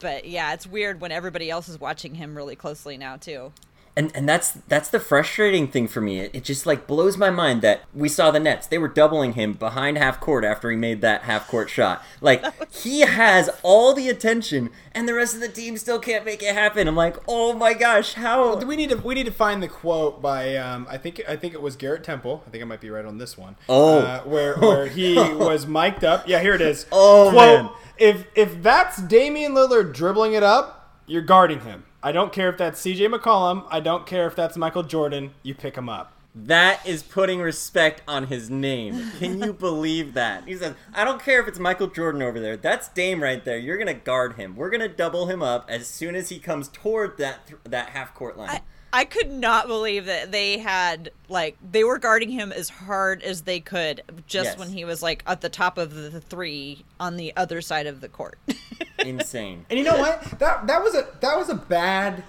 but 0.00 0.26
yeah, 0.26 0.52
it's 0.52 0.66
weird 0.66 1.00
when 1.00 1.12
everybody 1.12 1.50
else 1.50 1.68
is 1.68 1.80
watching 1.80 2.14
him 2.14 2.36
really 2.36 2.56
closely 2.56 2.96
now 2.96 3.16
too. 3.16 3.52
And 3.96 4.10
and 4.12 4.28
that's 4.28 4.50
that's 4.66 4.88
the 4.88 4.98
frustrating 4.98 5.68
thing 5.68 5.86
for 5.86 6.00
me. 6.00 6.18
It, 6.18 6.34
it 6.34 6.42
just 6.44 6.66
like 6.66 6.88
blows 6.88 7.16
my 7.16 7.30
mind 7.30 7.62
that 7.62 7.82
we 7.94 8.08
saw 8.08 8.32
the 8.32 8.40
Nets. 8.40 8.66
They 8.66 8.78
were 8.78 8.88
doubling 8.88 9.34
him 9.34 9.52
behind 9.52 9.98
half 9.98 10.18
court 10.20 10.44
after 10.44 10.68
he 10.68 10.76
made 10.76 11.00
that 11.02 11.22
half 11.22 11.46
court 11.46 11.70
shot. 11.70 12.02
Like 12.20 12.44
he 12.74 13.00
has 13.00 13.50
all 13.62 13.94
the 13.94 14.08
attention, 14.08 14.70
and 14.92 15.06
the 15.08 15.14
rest 15.14 15.34
of 15.34 15.40
the 15.40 15.48
team 15.48 15.76
still 15.76 16.00
can't 16.00 16.24
make 16.24 16.42
it 16.42 16.54
happen. 16.54 16.88
I'm 16.88 16.96
like, 16.96 17.16
oh 17.28 17.52
my 17.52 17.72
gosh, 17.72 18.14
how? 18.14 18.56
Do 18.56 18.66
we 18.66 18.74
need 18.74 18.90
to 18.90 18.96
we 18.96 19.14
need 19.14 19.26
to 19.26 19.32
find 19.32 19.62
the 19.62 19.68
quote 19.68 20.20
by 20.20 20.56
um, 20.56 20.88
I 20.90 20.98
think 20.98 21.22
I 21.28 21.36
think 21.36 21.54
it 21.54 21.62
was 21.62 21.76
Garrett 21.76 22.02
Temple. 22.02 22.42
I 22.48 22.50
think 22.50 22.64
I 22.64 22.66
might 22.66 22.80
be 22.80 22.90
right 22.90 23.04
on 23.04 23.18
this 23.18 23.38
one. 23.38 23.54
Oh. 23.68 24.00
uh, 24.00 24.22
where 24.22 24.56
where 24.56 24.86
he 24.88 25.14
was 25.34 25.68
mic'd 25.68 26.02
up. 26.02 26.26
Yeah, 26.26 26.40
here 26.40 26.54
it 26.54 26.60
is. 26.60 26.86
Oh, 26.90 27.30
quote, 27.30 27.62
man. 27.62 27.70
If 27.96 28.26
if 28.34 28.60
that's 28.60 29.00
Damian 29.00 29.52
Lillard 29.52 29.94
dribbling 29.94 30.32
it 30.32 30.42
up, 30.42 30.98
you're 31.06 31.22
guarding 31.22 31.60
him. 31.60 31.84
I 32.04 32.12
don't 32.12 32.34
care 32.34 32.50
if 32.50 32.58
that's 32.58 32.78
C.J. 32.80 33.08
McCollum. 33.08 33.64
I 33.70 33.80
don't 33.80 34.04
care 34.04 34.26
if 34.26 34.36
that's 34.36 34.58
Michael 34.58 34.82
Jordan. 34.82 35.30
You 35.42 35.54
pick 35.54 35.74
him 35.74 35.88
up. 35.88 36.12
That 36.34 36.86
is 36.86 37.02
putting 37.02 37.40
respect 37.40 38.02
on 38.06 38.26
his 38.26 38.50
name. 38.50 39.10
Can 39.18 39.40
you 39.40 39.52
believe 39.58 40.12
that? 40.12 40.46
He 40.46 40.54
says, 40.54 40.74
I 40.92 41.04
don't 41.04 41.22
care 41.22 41.40
if 41.40 41.48
it's 41.48 41.58
Michael 41.58 41.86
Jordan 41.86 42.20
over 42.20 42.38
there. 42.38 42.58
That's 42.58 42.88
Dame 42.90 43.22
right 43.22 43.42
there. 43.42 43.56
You're 43.56 43.78
going 43.78 43.86
to 43.86 43.94
guard 43.94 44.34
him. 44.34 44.54
We're 44.54 44.68
going 44.68 44.82
to 44.82 44.88
double 44.88 45.28
him 45.28 45.42
up 45.42 45.64
as 45.70 45.86
soon 45.86 46.14
as 46.14 46.28
he 46.28 46.38
comes 46.38 46.68
toward 46.68 47.16
that 47.16 47.46
th- 47.46 47.60
that 47.64 47.90
half 47.90 48.12
court 48.12 48.36
line. 48.36 48.50
I, 48.50 48.60
I 48.94 49.04
could 49.04 49.30
not 49.30 49.66
believe 49.66 50.06
that 50.06 50.30
they 50.30 50.58
had 50.58 51.10
like 51.28 51.56
they 51.68 51.82
were 51.82 51.98
guarding 51.98 52.30
him 52.30 52.52
as 52.52 52.68
hard 52.68 53.22
as 53.22 53.42
they 53.42 53.58
could 53.60 54.02
just 54.26 54.50
Yes. 54.50 54.58
when 54.58 54.68
he 54.68 54.84
was 54.84 55.02
like 55.02 55.22
at 55.26 55.40
the 55.40 55.48
top 55.48 55.78
of 55.78 55.92
the 55.94 56.20
three 56.20 56.84
on 57.00 57.16
the 57.16 57.34
other 57.36 57.60
side 57.60 57.86
of 57.86 58.00
the 58.00 58.08
court. 58.08 58.38
Insane. 59.00 59.66
And 59.68 59.78
you 59.78 59.84
know 59.84 59.98
what? 59.98 60.22
That 60.38 60.66
that 60.68 60.82
was 60.82 60.94
a 60.94 61.08
that 61.20 61.36
was 61.36 61.48
a 61.48 61.54
bad 61.56 62.22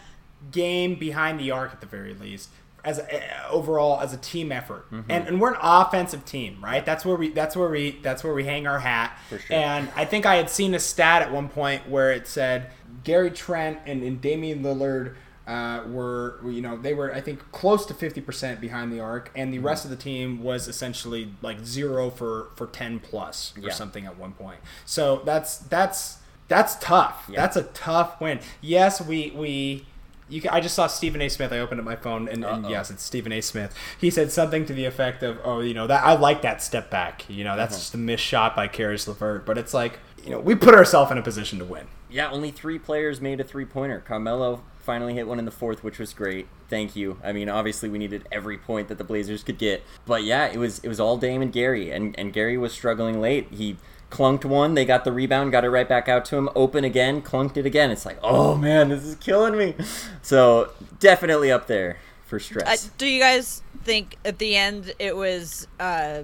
game 0.51 0.95
behind 0.95 1.39
the 1.39 1.51
arc 1.51 1.71
at 1.73 1.81
the 1.81 1.87
very 1.87 2.13
least. 2.13 2.49
As 2.83 2.99
a, 2.99 3.15
uh, 3.15 3.49
overall 3.49 3.99
as 3.99 4.13
a 4.13 4.17
team 4.17 4.51
effort, 4.51 4.85
Mm-hmm. 4.91 5.09
and, 5.09 5.27
and 5.27 5.41
we're 5.41 5.53
an 5.53 5.59
offensive 5.59 6.23
team, 6.23 6.59
right? 6.63 6.85
That's 6.85 7.03
where 7.03 7.15
we 7.15 7.29
that's 7.29 7.55
where 7.55 7.69
we 7.69 7.99
that's 8.03 8.23
where 8.23 8.33
we 8.35 8.43
hang 8.43 8.67
our 8.67 8.77
hat. 8.79 9.17
For 9.29 9.39
sure. 9.39 9.55
And 9.55 9.89
I 9.95 10.05
think 10.05 10.27
I 10.27 10.35
had 10.35 10.51
seen 10.51 10.75
a 10.75 10.79
stat 10.79 11.23
at 11.23 11.31
one 11.31 11.49
point 11.49 11.89
where 11.89 12.11
it 12.11 12.27
said 12.27 12.69
Gary 13.03 13.31
Trent 13.31 13.79
and, 13.87 14.03
and 14.03 14.21
Damian 14.21 14.61
Lillard 14.61 15.15
uh, 15.47 15.83
were 15.87 16.39
you 16.45 16.61
know 16.61 16.75
they 16.77 16.93
were 16.93 17.13
I 17.13 17.21
think 17.21 17.51
close 17.51 17.85
to 17.87 17.93
fifty 17.93 18.21
percent 18.21 18.59
behind 18.61 18.91
the 18.91 18.99
arc, 18.99 19.31
and 19.35 19.51
Mm-hmm. 19.53 19.61
the 19.61 19.67
rest 19.67 19.85
of 19.85 19.91
the 19.91 19.97
team 19.97 20.41
was 20.43 20.67
essentially 20.67 21.31
like 21.41 21.59
zero 21.63 22.09
for 22.09 22.49
for 22.55 22.67
ten 22.67 22.99
plus 22.99 23.53
or 23.57 23.61
Yeah. 23.67 23.73
something 23.73 24.05
at 24.05 24.17
one 24.17 24.33
point. 24.33 24.59
So 24.85 25.21
that's 25.25 25.57
that's 25.57 26.17
that's 26.47 26.75
tough. 26.75 27.25
Yeah. 27.29 27.41
That's 27.41 27.57
a 27.57 27.63
tough 27.63 28.19
win. 28.21 28.39
Yes, 28.61 29.01
we 29.01 29.31
we. 29.35 29.85
You 30.27 30.41
can, 30.41 30.49
I 30.49 30.59
just 30.59 30.73
saw 30.73 30.87
Stephen 30.87 31.21
A. 31.21 31.29
Smith. 31.29 31.51
I 31.53 31.59
opened 31.59 31.79
up 31.79 31.85
my 31.85 31.95
phone, 31.95 32.27
and, 32.27 32.43
and 32.43 32.67
yes, 32.67 32.89
it's 32.89 33.03
Stephen 33.03 33.31
A. 33.31 33.41
Smith. 33.41 33.75
He 34.01 34.09
said 34.09 34.31
something 34.31 34.65
to 34.65 34.73
the 34.73 34.85
effect 34.85 35.21
of, 35.21 35.37
"Oh, 35.43 35.59
you 35.59 35.75
know 35.75 35.85
that 35.85 36.03
I 36.03 36.13
like 36.15 36.41
that 36.41 36.63
step 36.63 36.89
back. 36.89 37.25
You 37.29 37.43
know 37.43 37.55
that's 37.55 37.73
Uh-huh. 37.75 37.79
just 37.81 37.93
a 37.93 37.97
missed 37.99 38.23
shot 38.23 38.55
by 38.55 38.67
Caris 38.67 39.07
LeVert, 39.07 39.45
but 39.45 39.59
it's 39.59 39.71
like 39.71 39.99
you 40.25 40.31
know 40.31 40.39
we 40.39 40.55
put 40.55 40.73
ourselves 40.73 41.11
in 41.11 41.17
a 41.17 41.21
position 41.21 41.59
to 41.59 41.65
win. 41.65 41.87
Yeah, 42.09 42.29
only 42.31 42.51
three 42.51 42.79
players 42.79 43.21
made 43.21 43.39
a 43.39 43.43
three 43.43 43.65
pointer. 43.65 43.99
Carmelo 43.99 44.63
finally 44.79 45.13
hit 45.13 45.27
one 45.27 45.39
in 45.39 45.45
the 45.45 45.51
fourth, 45.51 45.83
which 45.83 45.99
was 45.99 46.13
great. 46.13 46.47
Thank 46.69 46.95
you. 46.95 47.19
I 47.23 47.31
mean, 47.31 47.49
obviously 47.49 47.89
we 47.89 47.97
needed 47.97 48.27
every 48.31 48.57
point 48.57 48.87
that 48.87 48.97
the 48.97 49.03
Blazers 49.03 49.43
could 49.43 49.57
get. 49.57 49.83
But 50.05 50.23
yeah, 50.23 50.47
it 50.47 50.57
was 50.57 50.79
it 50.79 50.87
was 50.87 50.99
all 50.99 51.17
Dame 51.17 51.41
and 51.41 51.53
Gary, 51.53 51.91
and 51.91 52.17
and 52.17 52.33
Gary 52.33 52.57
was 52.57 52.73
struggling 52.73 53.21
late. 53.21 53.47
He 53.51 53.77
clunked 54.11 54.45
one, 54.45 54.75
they 54.75 54.85
got 54.85 55.03
the 55.03 55.11
rebound, 55.11 55.51
got 55.51 55.65
it 55.65 55.69
right 55.69 55.89
back 55.89 56.07
out 56.07 56.23
to 56.25 56.37
him, 56.37 56.49
open 56.55 56.83
again, 56.83 57.21
clunked 57.21 57.57
it 57.57 57.65
again. 57.65 57.91
It's 57.91 58.05
like, 58.05 58.17
oh 58.23 58.55
man, 58.55 58.89
this 58.89 59.03
is 59.03 59.15
killing 59.15 59.57
me. 59.57 59.75
So 60.21 60.71
definitely 60.99 61.51
up 61.51 61.67
there 61.67 61.97
for 62.25 62.37
uh, 62.37 62.39
stress. 62.39 62.87
do 62.97 63.05
you 63.05 63.19
guys 63.19 63.61
think 63.83 64.17
at 64.25 64.39
the 64.39 64.55
end 64.55 64.95
it 64.97 65.15
was 65.15 65.67
uh, 65.79 66.23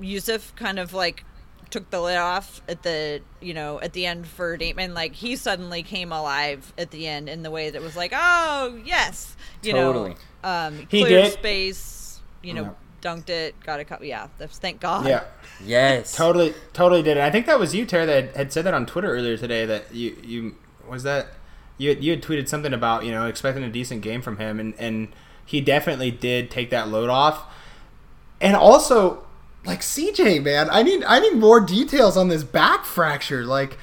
Jusuf 0.00 0.54
kind 0.56 0.80
of 0.80 0.92
like 0.92 1.24
took 1.70 1.90
the 1.90 2.00
lid 2.00 2.16
off 2.16 2.62
at 2.68 2.82
the 2.82 3.20
you 3.40 3.52
know 3.54 3.80
at 3.80 3.92
the 3.92 4.06
end 4.06 4.26
for 4.26 4.56
Damon? 4.56 4.94
Like 4.94 5.14
he 5.14 5.36
suddenly 5.36 5.82
came 5.82 6.12
alive 6.12 6.72
at 6.78 6.90
the 6.90 7.06
end 7.06 7.28
in 7.28 7.42
the 7.42 7.50
way 7.50 7.70
that 7.70 7.82
was 7.82 7.96
like, 7.96 8.12
oh 8.14 8.80
yes, 8.84 9.36
you 9.62 9.72
Totally. 9.72 10.16
know, 10.44 10.48
um, 10.48 10.86
He 10.90 11.02
clear 11.04 11.22
did. 11.22 11.32
space, 11.32 12.20
you 12.42 12.54
know, 12.54 12.74
dunked 13.02 13.28
it, 13.30 13.54
got 13.64 13.80
a 13.80 13.84
cup. 13.84 14.02
Yeah, 14.04 14.28
that's 14.38 14.58
thank 14.58 14.80
God. 14.80 15.06
Yeah, 15.06 15.24
yes. 15.64 16.14
totally, 16.14 16.54
totally 16.72 17.02
did 17.02 17.16
it. 17.16 17.22
I 17.22 17.30
think 17.30 17.46
that 17.46 17.58
was 17.58 17.74
you, 17.74 17.84
Tara, 17.86 18.06
that 18.06 18.36
had 18.36 18.52
said 18.52 18.64
that 18.64 18.74
on 18.74 18.86
Twitter 18.86 19.10
earlier 19.10 19.36
today. 19.36 19.66
That 19.66 19.94
you, 19.94 20.16
you 20.22 20.54
was 20.88 21.02
that 21.02 21.28
you 21.78 21.92
you 21.98 22.12
had 22.12 22.22
tweeted 22.22 22.48
something 22.48 22.72
about 22.72 23.04
you 23.04 23.10
know 23.10 23.26
expecting 23.26 23.64
a 23.64 23.70
decent 23.70 24.02
game 24.02 24.22
from 24.22 24.38
him, 24.38 24.58
and 24.60 24.74
and 24.78 25.08
he 25.44 25.60
definitely 25.60 26.10
did 26.10 26.50
take 26.50 26.70
that 26.70 26.88
load 26.88 27.10
off. 27.10 27.44
And 28.40 28.54
also, 28.56 29.25
like 29.66 29.80
CJ, 29.80 30.42
man, 30.42 30.68
I 30.70 30.82
need 30.82 31.04
I 31.04 31.18
need 31.18 31.34
more 31.34 31.60
details 31.60 32.16
on 32.16 32.28
this 32.28 32.44
back 32.44 32.84
fracture. 32.84 33.44
Like, 33.44 33.78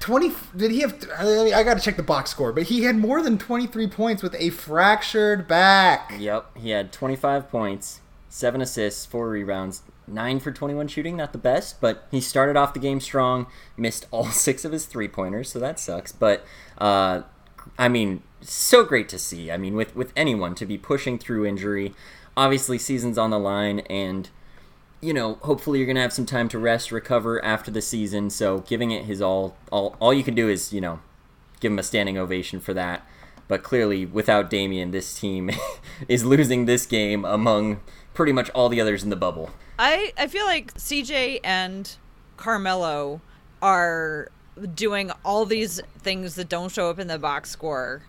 twenty 0.00 0.32
did 0.56 0.70
he 0.70 0.80
have? 0.80 0.96
I, 1.18 1.24
mean, 1.24 1.54
I 1.54 1.62
got 1.62 1.74
to 1.74 1.80
check 1.80 1.96
the 1.96 2.02
box 2.02 2.30
score, 2.30 2.52
but 2.52 2.64
he 2.64 2.84
had 2.84 2.96
more 2.96 3.22
than 3.22 3.38
twenty 3.38 3.66
three 3.66 3.86
points 3.86 4.22
with 4.22 4.34
a 4.38 4.50
fractured 4.50 5.46
back. 5.46 6.12
Yep, 6.18 6.56
he 6.56 6.70
had 6.70 6.92
25 6.92 7.50
points, 7.50 8.00
seven 8.28 8.60
assists, 8.60 9.04
four 9.04 9.28
rebounds, 9.28 9.82
nine 10.06 10.40
for 10.40 10.50
21 10.50 10.88
shooting. 10.88 11.16
Not 11.16 11.32
the 11.32 11.38
best, 11.38 11.80
but 11.80 12.06
he 12.10 12.20
started 12.20 12.56
off 12.56 12.72
the 12.72 12.80
game 12.80 13.00
strong. 13.00 13.46
Missed 13.76 14.06
all 14.10 14.26
six 14.30 14.64
of 14.64 14.72
his 14.72 14.86
three 14.86 15.08
pointers, 15.08 15.50
so 15.50 15.58
that 15.58 15.78
sucks. 15.78 16.12
But 16.12 16.44
uh, 16.78 17.22
I 17.78 17.88
mean, 17.88 18.22
so 18.40 18.84
great 18.84 19.08
to 19.10 19.18
see. 19.18 19.50
I 19.50 19.56
mean, 19.56 19.74
with 19.74 19.94
with 19.94 20.12
anyone 20.16 20.54
to 20.56 20.66
be 20.66 20.78
pushing 20.78 21.18
through 21.18 21.46
injury. 21.46 21.94
Obviously, 22.38 22.76
season's 22.76 23.16
on 23.16 23.30
the 23.30 23.38
line, 23.38 23.80
and 23.80 24.28
you 25.00 25.12
know, 25.12 25.34
hopefully 25.42 25.78
you're 25.78 25.86
gonna 25.86 26.00
have 26.00 26.12
some 26.12 26.26
time 26.26 26.48
to 26.50 26.58
rest, 26.58 26.90
recover 26.92 27.44
after 27.44 27.70
the 27.70 27.82
season. 27.82 28.30
So 28.30 28.60
giving 28.60 28.90
it 28.90 29.04
his 29.04 29.20
all, 29.20 29.56
all, 29.70 29.96
all 30.00 30.12
you 30.14 30.24
can 30.24 30.34
do 30.34 30.48
is 30.48 30.72
you 30.72 30.80
know, 30.80 31.00
give 31.60 31.72
him 31.72 31.78
a 31.78 31.82
standing 31.82 32.18
ovation 32.18 32.60
for 32.60 32.74
that. 32.74 33.06
But 33.48 33.62
clearly, 33.62 34.04
without 34.06 34.50
Damian, 34.50 34.90
this 34.90 35.18
team 35.18 35.50
is 36.08 36.24
losing 36.24 36.64
this 36.64 36.84
game 36.86 37.24
among 37.24 37.80
pretty 38.12 38.32
much 38.32 38.50
all 38.50 38.68
the 38.68 38.80
others 38.80 39.04
in 39.04 39.10
the 39.10 39.16
bubble. 39.16 39.50
I 39.78 40.12
I 40.18 40.26
feel 40.26 40.46
like 40.46 40.74
CJ 40.74 41.40
and 41.44 41.94
Carmelo 42.36 43.20
are 43.62 44.30
doing 44.74 45.10
all 45.24 45.44
these 45.44 45.80
things 45.98 46.34
that 46.34 46.48
don't 46.48 46.72
show 46.72 46.90
up 46.90 46.98
in 46.98 47.08
the 47.08 47.18
box 47.18 47.50
score 47.50 48.02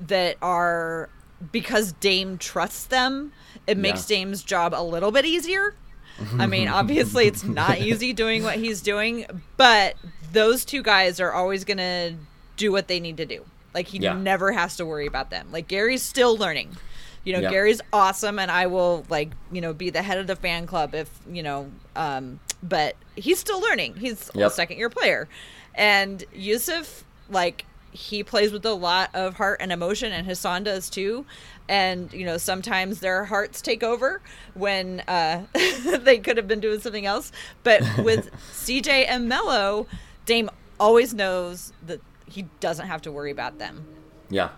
that 0.00 0.36
are 0.40 1.10
because 1.52 1.92
Dame 1.92 2.38
trusts 2.38 2.86
them. 2.86 3.32
It 3.66 3.76
makes 3.76 4.08
Yeah. 4.10 4.16
Dame's 4.16 4.42
job 4.42 4.74
a 4.74 4.82
little 4.82 5.12
bit 5.12 5.24
easier. 5.24 5.74
I 6.38 6.46
mean, 6.46 6.68
obviously 6.80 7.26
it's 7.26 7.44
not 7.44 7.78
easy 7.78 8.12
doing 8.12 8.42
what 8.42 8.56
he's 8.56 8.80
doing, 8.80 9.26
but 9.56 9.94
those 10.32 10.64
two 10.64 10.82
guys 10.82 11.20
are 11.20 11.32
always 11.32 11.64
going 11.64 11.78
to 11.78 12.14
do 12.56 12.70
what 12.72 12.88
they 12.88 13.00
need 13.00 13.16
to 13.18 13.26
do. 13.26 13.44
Like 13.74 13.88
he 13.88 13.98
Yeah. 13.98 14.14
never 14.14 14.52
has 14.52 14.76
to 14.76 14.86
worry 14.86 15.06
about 15.06 15.30
them. 15.30 15.48
Like 15.52 15.68
Gary's 15.68 16.02
still 16.02 16.36
learning. 16.36 16.76
You 17.24 17.34
know, 17.34 17.40
Yeah. 17.40 17.50
Gary's 17.50 17.80
awesome 17.92 18.38
and 18.38 18.50
I 18.50 18.66
will 18.66 19.04
like, 19.08 19.30
you 19.52 19.60
know, 19.60 19.72
be 19.72 19.90
the 19.90 20.02
head 20.02 20.18
of 20.18 20.26
the 20.26 20.36
fan 20.36 20.66
club 20.66 20.94
if, 20.94 21.08
you 21.30 21.42
know, 21.42 21.70
um 21.96 22.40
but 22.62 22.96
he's 23.16 23.38
still 23.38 23.60
learning. 23.60 23.96
He's 23.96 24.30
a 24.34 24.50
second 24.50 24.78
year 24.78 24.90
player. 24.90 25.28
And 25.74 26.24
Jusuf 26.36 27.02
like 27.28 27.64
he 27.92 28.22
plays 28.22 28.52
with 28.52 28.64
a 28.66 28.72
lot 28.72 29.10
of 29.14 29.34
heart 29.34 29.58
and 29.60 29.72
emotion 29.72 30.12
and 30.12 30.26
Hassan 30.26 30.64
does 30.64 30.88
too 30.90 31.24
and 31.70 32.12
you 32.12 32.26
know 32.26 32.36
sometimes 32.36 33.00
their 33.00 33.24
hearts 33.24 33.62
take 33.62 33.82
over 33.82 34.20
when 34.54 35.00
uh, 35.06 35.46
they 36.00 36.18
could 36.18 36.36
have 36.36 36.48
been 36.48 36.60
doing 36.60 36.80
something 36.80 37.06
else 37.06 37.32
but 37.62 37.80
with 37.98 38.30
cj 38.52 39.06
and 39.08 39.28
melo 39.28 39.86
dame 40.26 40.50
always 40.78 41.14
knows 41.14 41.72
that 41.86 42.00
he 42.26 42.42
doesn't 42.58 42.86
have 42.88 43.00
to 43.00 43.10
worry 43.12 43.30
about 43.30 43.58
them 43.58 43.86
Yeah. 44.28 44.50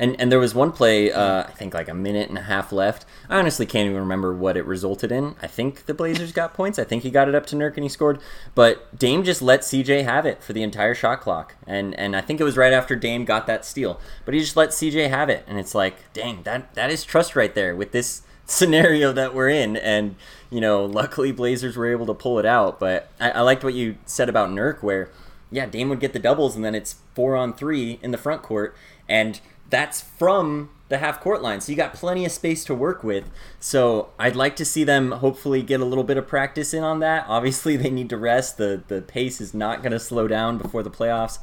And 0.00 0.18
and 0.18 0.32
there 0.32 0.38
was 0.38 0.54
one 0.54 0.72
play, 0.72 1.12
uh, 1.12 1.42
I 1.42 1.50
think 1.50 1.74
like 1.74 1.86
a 1.86 1.94
minute 1.94 2.30
and 2.30 2.38
a 2.38 2.42
half 2.42 2.72
left. 2.72 3.04
I 3.28 3.38
honestly 3.38 3.66
can't 3.66 3.86
even 3.86 4.00
remember 4.00 4.32
what 4.32 4.56
it 4.56 4.64
resulted 4.64 5.12
in. 5.12 5.36
I 5.42 5.46
think 5.46 5.84
the 5.84 5.92
Blazers 5.92 6.32
got 6.32 6.54
points. 6.54 6.78
I 6.78 6.84
think 6.84 7.02
he 7.02 7.10
got 7.10 7.28
it 7.28 7.34
up 7.34 7.44
to 7.46 7.56
Nurk 7.56 7.74
and 7.74 7.84
he 7.84 7.90
scored. 7.90 8.18
But 8.54 8.98
Dame 8.98 9.22
just 9.22 9.42
let 9.42 9.60
CJ 9.60 10.04
have 10.04 10.24
it 10.24 10.42
for 10.42 10.54
the 10.54 10.62
entire 10.62 10.94
shot 10.94 11.20
clock. 11.20 11.54
And 11.66 11.94
and 11.96 12.16
I 12.16 12.22
think 12.22 12.40
it 12.40 12.44
was 12.44 12.56
right 12.56 12.72
after 12.72 12.96
Dame 12.96 13.26
got 13.26 13.46
that 13.46 13.66
steal. 13.66 14.00
But 14.24 14.32
he 14.32 14.40
just 14.40 14.56
let 14.56 14.70
CJ 14.70 15.10
have 15.10 15.28
it. 15.28 15.44
And 15.46 15.58
it's 15.58 15.74
like, 15.74 16.10
dang, 16.14 16.44
that 16.44 16.74
that 16.74 16.90
is 16.90 17.04
trust 17.04 17.36
right 17.36 17.54
there 17.54 17.76
with 17.76 17.92
this 17.92 18.22
scenario 18.46 19.12
that 19.12 19.34
we're 19.34 19.50
in. 19.50 19.76
And, 19.76 20.16
you 20.48 20.62
know, 20.62 20.82
luckily 20.82 21.30
Blazers 21.30 21.76
were 21.76 21.92
able 21.92 22.06
to 22.06 22.14
pull 22.14 22.38
it 22.38 22.46
out. 22.46 22.80
But 22.80 23.10
I, 23.20 23.32
I 23.32 23.40
liked 23.42 23.62
what 23.62 23.74
you 23.74 23.98
said 24.06 24.30
about 24.30 24.48
Nurk 24.48 24.82
where 24.82 25.10
yeah, 25.50 25.66
Dame 25.66 25.88
would 25.88 26.00
get 26.00 26.12
the 26.12 26.18
doubles, 26.18 26.54
and 26.54 26.64
then 26.64 26.74
it's 26.74 26.96
four 27.14 27.36
on 27.36 27.52
three 27.52 27.98
in 28.02 28.12
the 28.12 28.18
front 28.18 28.42
court, 28.42 28.74
and 29.08 29.40
that's 29.70 30.00
from 30.00 30.70
the 30.88 30.98
half 30.98 31.20
court 31.20 31.40
line. 31.40 31.60
So 31.60 31.70
you 31.70 31.76
got 31.76 31.94
plenty 31.94 32.24
of 32.24 32.32
space 32.32 32.64
to 32.64 32.74
work 32.74 33.02
with. 33.02 33.30
So 33.60 34.10
I'd 34.18 34.36
like 34.36 34.56
to 34.56 34.64
see 34.64 34.84
them 34.84 35.12
hopefully 35.12 35.62
get 35.62 35.80
a 35.80 35.84
little 35.84 36.04
bit 36.04 36.16
of 36.16 36.26
practice 36.26 36.74
in 36.74 36.82
on 36.82 37.00
that. 37.00 37.24
Obviously, 37.28 37.76
they 37.76 37.90
need 37.90 38.10
to 38.10 38.16
rest. 38.16 38.58
The 38.58 38.82
the 38.88 39.00
pace 39.00 39.40
is 39.40 39.54
not 39.54 39.82
going 39.82 39.92
to 39.92 40.00
slow 40.00 40.28
down 40.28 40.58
before 40.58 40.82
the 40.82 40.90
playoffs. 40.90 41.38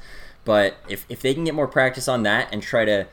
But 0.48 0.78
if, 0.88 1.06
if 1.10 1.22
they 1.22 1.34
can 1.34 1.44
get 1.44 1.56
more 1.56 1.68
practice 1.68 2.08
on 2.08 2.24
that 2.24 2.48
and 2.54 2.64
try 2.64 2.86
to 2.86 3.08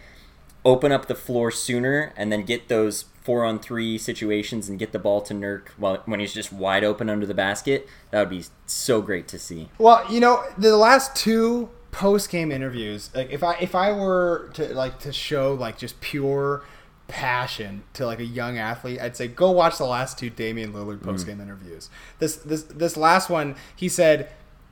open 0.64 0.92
up 0.92 1.06
the 1.06 1.16
floor 1.16 1.50
sooner 1.50 2.12
and 2.16 2.30
then 2.30 2.44
get 2.44 2.68
those 2.68 3.06
four 3.22 3.44
on 3.44 3.58
three 3.58 3.98
situations 3.98 4.68
and 4.68 4.78
get 4.78 4.92
the 4.92 5.00
ball 5.00 5.20
to 5.22 5.34
Nurk 5.34 5.70
while, 5.76 6.00
when 6.04 6.20
he's 6.20 6.32
just 6.32 6.52
wide 6.52 6.84
open 6.84 7.10
under 7.10 7.26
the 7.26 7.34
basket, 7.34 7.88
that 8.10 8.20
would 8.20 8.28
be 8.30 8.44
so 8.66 9.02
great 9.02 9.26
to 9.28 9.38
see. 9.38 9.68
Well, 9.78 10.04
you 10.08 10.20
know, 10.20 10.44
the 10.56 10.76
last 10.76 11.16
two 11.16 11.70
post 11.94 12.28
game 12.28 12.50
interviews, 12.50 13.08
like 13.14 13.30
if 13.30 13.44
I 13.44 13.54
if 13.60 13.74
I 13.76 13.92
were 13.92 14.50
to 14.54 14.74
like 14.74 14.98
to 15.00 15.12
show 15.12 15.54
like 15.54 15.78
just 15.78 16.00
pure 16.00 16.64
passion 17.06 17.84
to 17.92 18.04
like 18.04 18.18
a 18.18 18.24
young 18.24 18.58
athlete, 18.58 19.00
I'd 19.00 19.16
say 19.16 19.28
go 19.28 19.52
watch 19.52 19.78
the 19.78 19.86
last 19.86 20.18
two 20.18 20.28
Damian 20.28 20.72
Lillard 20.72 20.96
mm-hmm. 20.96 21.10
post 21.10 21.24
game 21.24 21.40
interviews. 21.40 21.90
This 22.18 22.34
this 22.34 22.64
this 22.64 22.96
last 22.96 23.30
one, 23.30 23.54
he 23.76 23.88
said 23.88 24.28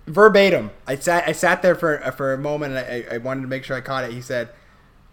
verbatim. 0.08 0.72
I 0.84 0.96
sat 0.96 1.28
I 1.28 1.32
sat 1.32 1.62
there 1.62 1.76
for 1.76 1.98
for 2.10 2.34
a 2.34 2.38
moment 2.38 2.74
and 2.74 3.08
I, 3.10 3.14
I 3.14 3.18
wanted 3.18 3.42
to 3.42 3.48
make 3.48 3.62
sure 3.62 3.76
I 3.76 3.82
caught 3.82 4.02
it. 4.02 4.12
He 4.12 4.20
said, 4.20 4.48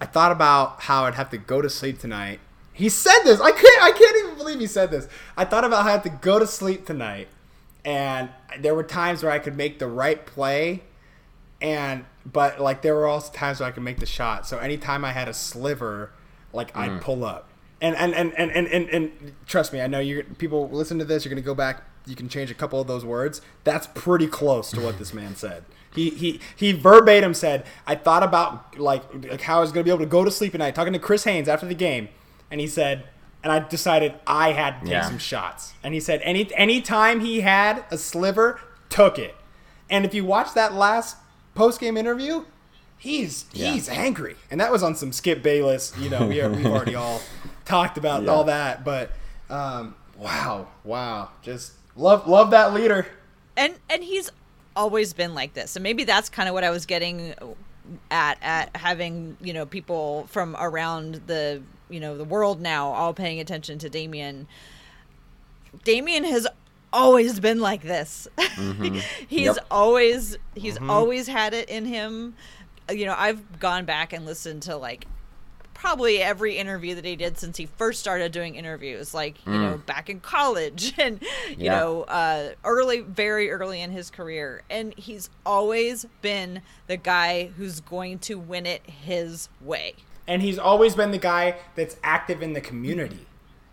"I 0.01 0.07
thought 0.07 0.31
about 0.31 0.81
how 0.81 1.05
I'd 1.05 1.13
have 1.13 1.29
to 1.29 1.37
go 1.37 1.61
to 1.61 1.69
sleep 1.69 1.99
tonight." 1.99 2.39
He 2.73 2.89
said 2.89 3.19
this. 3.23 3.39
I 3.39 3.51
can't 3.51 3.83
I 3.83 3.91
can't 3.91 4.17
even 4.17 4.35
believe 4.35 4.59
he 4.59 4.67
said 4.67 4.89
this. 4.89 5.07
I 5.37 5.45
thought 5.45 5.63
about 5.63 5.83
how 5.83 5.89
I 5.89 5.91
had 5.91 6.03
to 6.03 6.09
go 6.09 6.39
to 6.39 6.47
sleep 6.47 6.87
tonight, 6.87 7.27
and 7.85 8.29
there 8.59 8.73
were 8.73 8.83
times 8.83 9.21
where 9.21 9.31
I 9.31 9.37
could 9.37 9.55
make 9.55 9.77
the 9.77 9.87
right 9.87 10.25
play 10.25 10.81
and 11.61 12.05
but 12.25 12.59
like 12.59 12.81
there 12.81 12.95
were 12.95 13.07
also 13.07 13.31
times 13.33 13.59
where 13.59 13.69
I 13.69 13.71
could 13.71 13.83
make 13.83 13.99
the 13.99 14.05
shot. 14.05 14.47
So 14.47 14.57
anytime 14.59 15.03
I 15.03 15.11
had 15.11 15.27
a 15.27 15.33
sliver, 15.33 16.11
like 16.53 16.75
I'd 16.75 16.91
mm. 16.91 17.01
pull 17.01 17.23
up. 17.23 17.49
And 17.81 17.95
and, 17.95 18.13
and, 18.13 18.33
and, 18.33 18.51
and, 18.51 18.67
and 18.67 18.89
and 18.89 19.33
trust 19.45 19.71
me, 19.71 19.81
I 19.81 19.87
know 19.87 19.99
you 19.99 20.23
people 20.37 20.69
listen 20.69 20.99
to 20.99 21.05
this, 21.05 21.23
you're 21.23 21.29
gonna 21.29 21.41
go 21.41 21.55
back, 21.55 21.83
you 22.05 22.15
can 22.15 22.29
change 22.29 22.51
a 22.51 22.55
couple 22.55 22.81
of 22.81 22.87
those 22.87 23.05
words. 23.05 23.41
That's 23.63 23.87
pretty 23.87 24.27
close 24.27 24.71
to 24.71 24.81
what 24.81 24.99
this 24.99 25.13
man 25.13 25.35
said. 25.37 25.63
He 25.93 26.09
he 26.09 26.39
he 26.55 26.71
verbatim 26.73 27.33
said, 27.33 27.65
I 27.87 27.95
thought 27.95 28.23
about 28.23 28.77
like 28.77 29.03
like 29.29 29.41
how 29.41 29.57
I 29.57 29.61
was 29.61 29.71
gonna 29.71 29.85
be 29.85 29.91
able 29.91 29.99
to 29.99 30.05
go 30.05 30.23
to 30.23 30.31
sleep 30.31 30.53
at 30.53 30.59
night, 30.59 30.75
talking 30.75 30.93
to 30.93 30.99
Chris 30.99 31.23
Haynes 31.23 31.47
after 31.47 31.65
the 31.65 31.75
game, 31.75 32.09
and 32.51 32.59
he 32.59 32.67
said 32.67 33.05
and 33.43 33.53
I 33.53 33.59
decided 33.59 34.15
I 34.27 34.51
had 34.51 34.79
to 34.79 34.85
take 34.85 34.91
Yeah. 34.91 35.07
some 35.07 35.17
shots. 35.17 35.73
And 35.83 35.93
he 35.93 35.99
said 35.99 36.21
any 36.23 36.53
any 36.55 36.81
time 36.81 37.21
he 37.21 37.41
had 37.41 37.85
a 37.89 37.97
sliver, 37.97 38.59
took 38.89 39.17
it. 39.17 39.35
And 39.89 40.05
if 40.05 40.13
you 40.13 40.25
watch 40.25 40.53
that 40.53 40.73
last 40.73 41.17
post 41.59 41.79
game 41.79 41.97
interview, 41.97 42.45
he's 42.97 43.45
Yeah. 43.53 43.71
he's 43.73 43.89
angry, 43.89 44.35
and 44.49 44.59
that 44.61 44.71
was 44.71 44.81
on 44.81 44.95
some 44.95 45.11
Skip 45.11 45.43
Bayless. 45.43 45.93
You 45.99 46.09
know, 46.09 46.25
we 46.27 46.39
are, 46.41 46.49
we've 46.49 46.65
already 46.65 46.95
all 46.95 47.21
talked 47.65 47.97
about 47.97 48.23
Yeah. 48.23 48.31
all 48.31 48.45
that, 48.45 48.83
but 48.85 49.11
um, 49.49 49.93
wow, 50.17 50.67
wow, 50.83 51.29
just 51.41 51.73
love 51.95 52.27
love 52.27 52.51
that 52.51 52.73
leader. 52.73 53.07
and 53.57 53.75
and 53.89 54.03
he's 54.03 54.29
always 54.75 55.11
been 55.13 55.33
like 55.35 55.53
this 55.53 55.75
and 55.75 55.83
maybe 55.83 56.05
that's 56.05 56.29
kind 56.29 56.47
of 56.47 56.53
what 56.53 56.63
i 56.63 56.69
was 56.69 56.85
getting 56.85 57.33
at 58.11 58.37
at 58.41 58.73
having 58.77 59.35
you 59.41 59.51
know 59.51 59.65
people 59.65 60.25
from 60.29 60.55
around 60.57 61.15
the 61.27 61.61
you 61.89 61.99
know 61.99 62.15
the 62.17 62.23
world 62.23 62.61
now 62.61 62.87
all 62.93 63.13
paying 63.13 63.39
attention 63.41 63.77
to 63.79 63.89
damian 63.89 64.47
damian 65.83 66.23
has 66.23 66.47
always 66.91 67.39
been 67.39 67.59
like 67.59 67.81
this. 67.81 68.27
Mm-hmm. 68.37 68.99
He's 69.27 69.45
Yep. 69.47 69.57
always 69.71 70.37
he's 70.55 70.75
mm-hmm. 70.75 70.89
always 70.89 71.27
had 71.27 71.53
it 71.53 71.69
in 71.69 71.85
him. 71.85 72.35
You 72.91 73.05
know 73.05 73.15
i've 73.15 73.59
gone 73.59 73.85
back 73.85 74.13
and 74.13 74.25
listened 74.25 74.63
to 74.63 74.75
like 74.75 75.05
probably 75.75 76.21
every 76.21 76.57
interview 76.57 76.95
that 76.95 77.05
he 77.05 77.15
did 77.15 77.37
since 77.37 77.55
he 77.55 77.65
first 77.67 77.99
started 78.01 78.31
doing 78.33 78.55
interviews 78.55 79.13
like 79.13 79.37
you 79.45 79.53
know 79.53 79.75
mm. 79.75 79.85
back 79.85 80.09
in 80.09 80.19
college 80.19 80.93
and 80.97 81.21
you 81.49 81.55
Yeah. 81.65 81.79
know 81.79 82.01
uh, 82.03 82.49
early 82.65 82.99
very 83.01 83.49
early 83.51 83.79
in 83.81 83.91
his 83.91 84.09
career. 84.09 84.63
And 84.69 84.93
he's 84.97 85.29
always 85.45 86.05
been 86.21 86.61
the 86.87 86.97
guy 86.97 87.51
who's 87.57 87.79
going 87.79 88.19
to 88.19 88.37
win 88.39 88.65
it 88.65 88.81
his 88.89 89.47
way. 89.61 89.93
And 90.27 90.41
he's 90.41 90.59
always 90.59 90.95
been 90.95 91.11
the 91.11 91.17
guy 91.17 91.55
that's 91.75 91.95
active 92.03 92.41
in 92.41 92.53
the 92.53 92.61
community. 92.61 93.25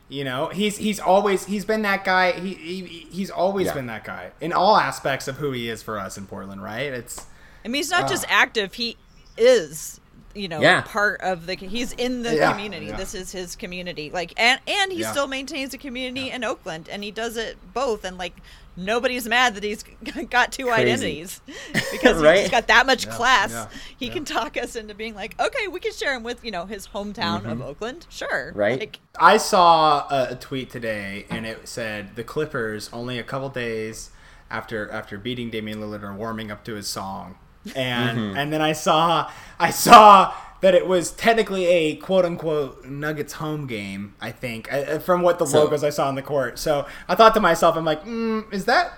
You 0.08 0.22
know, 0.24 0.48
he's 0.48 0.76
he's 0.76 1.00
always 1.00 1.46
he's 1.46 1.64
been 1.64 1.82
that 1.82 2.04
guy. 2.04 2.32
He, 2.32 2.54
he 2.54 3.06
he's 3.10 3.30
always 3.30 3.66
Yeah. 3.66 3.74
been 3.74 3.86
that 3.86 4.04
guy 4.04 4.30
in 4.40 4.52
all 4.52 4.76
aspects 4.76 5.26
of 5.26 5.36
who 5.38 5.50
he 5.52 5.68
is 5.68 5.82
for 5.82 5.98
us 5.98 6.16
in 6.16 6.26
Portland. 6.26 6.62
Right? 6.62 6.92
It's 6.92 7.26
i 7.64 7.68
mean 7.68 7.74
he's 7.80 7.90
not 7.90 8.04
uh, 8.04 8.08
just 8.08 8.24
active 8.28 8.74
he 8.74 8.96
is 9.36 10.00
you 10.36 10.46
know 10.46 10.60
Yeah. 10.60 10.82
part 10.82 11.20
of 11.22 11.46
the 11.46 11.54
he's 11.56 11.92
in 11.94 12.22
the 12.22 12.36
Yeah, 12.36 12.52
community 12.52 12.86
yeah. 12.86 12.96
this 12.96 13.14
is 13.14 13.32
his 13.32 13.56
community 13.56 14.10
like 14.10 14.32
and 14.36 14.60
and 14.68 14.92
he 14.92 15.00
Yeah. 15.00 15.10
still 15.10 15.26
maintains 15.26 15.74
a 15.74 15.78
community 15.78 16.30
in 16.30 16.44
oakland 16.44 16.88
and 16.88 17.02
he 17.02 17.10
does 17.10 17.36
it 17.36 17.56
both 17.74 18.04
and 18.04 18.16
like 18.18 18.34
nobody's 18.76 19.26
mad 19.26 19.54
that 19.54 19.62
he's 19.64 19.82
got 20.30 20.52
two 20.52 20.66
Crazy. 20.66 20.80
identities 20.82 21.40
because 21.92 22.22
Right? 22.22 22.40
he's 22.40 22.50
got 22.50 22.66
that 22.68 22.86
much 22.86 23.08
class. 23.08 23.50
yeah, 23.52 23.68
he 23.98 24.06
yeah. 24.06 24.12
can 24.12 24.24
talk 24.24 24.56
us 24.56 24.76
into 24.76 24.94
being 24.94 25.14
like, 25.14 25.38
okay, 25.40 25.68
we 25.68 25.80
can 25.80 25.92
share 25.92 26.14
him 26.14 26.22
with 26.22 26.44
you 26.44 26.50
know 26.50 26.66
his 26.66 26.88
hometown 26.88 27.44
of 27.50 27.60
Oakland. 27.62 28.06
Sure, 28.10 28.50
Mm-hmm. 28.50 28.58
Right. 28.58 28.80
Like, 28.80 29.00
I 29.18 29.36
saw 29.38 30.06
a, 30.08 30.32
a 30.32 30.34
tweet 30.36 30.70
today, 30.70 31.26
and 31.30 31.46
it 31.46 31.66
said 31.68 32.16
the 32.16 32.24
Clippers 32.24 32.90
only 32.92 33.18
a 33.18 33.22
couple 33.24 33.48
days 33.48 34.10
after 34.50 34.90
after 34.90 35.18
beating 35.18 35.50
Damian 35.50 35.80
Lillard 35.80 36.02
are 36.02 36.14
warming 36.14 36.50
up 36.50 36.64
to 36.64 36.74
his 36.74 36.86
song, 36.86 37.36
and 37.74 38.18
Mm-hmm. 38.18 38.36
and 38.36 38.52
then 38.52 38.62
I 38.62 38.72
saw 38.72 39.30
I 39.58 39.70
saw 39.70 40.34
that 40.60 40.74
it 40.74 40.86
was 40.86 41.10
technically 41.12 41.66
a 41.66 41.96
quote 41.96 42.24
unquote 42.24 42.84
Nuggets 42.84 43.34
home 43.34 43.66
game. 43.66 44.14
I 44.20 44.30
think 44.32 44.68
from 45.02 45.22
what 45.22 45.38
the 45.38 45.46
So- 45.46 45.64
logos 45.64 45.84
I 45.84 45.90
saw 45.90 46.08
on 46.08 46.14
the 46.14 46.22
court. 46.22 46.58
So 46.58 46.86
I 47.08 47.14
thought 47.14 47.34
to 47.34 47.40
myself, 47.40 47.76
I'm 47.76 47.84
like, 47.84 48.04
mm, 48.04 48.52
is 48.52 48.64
that 48.66 48.92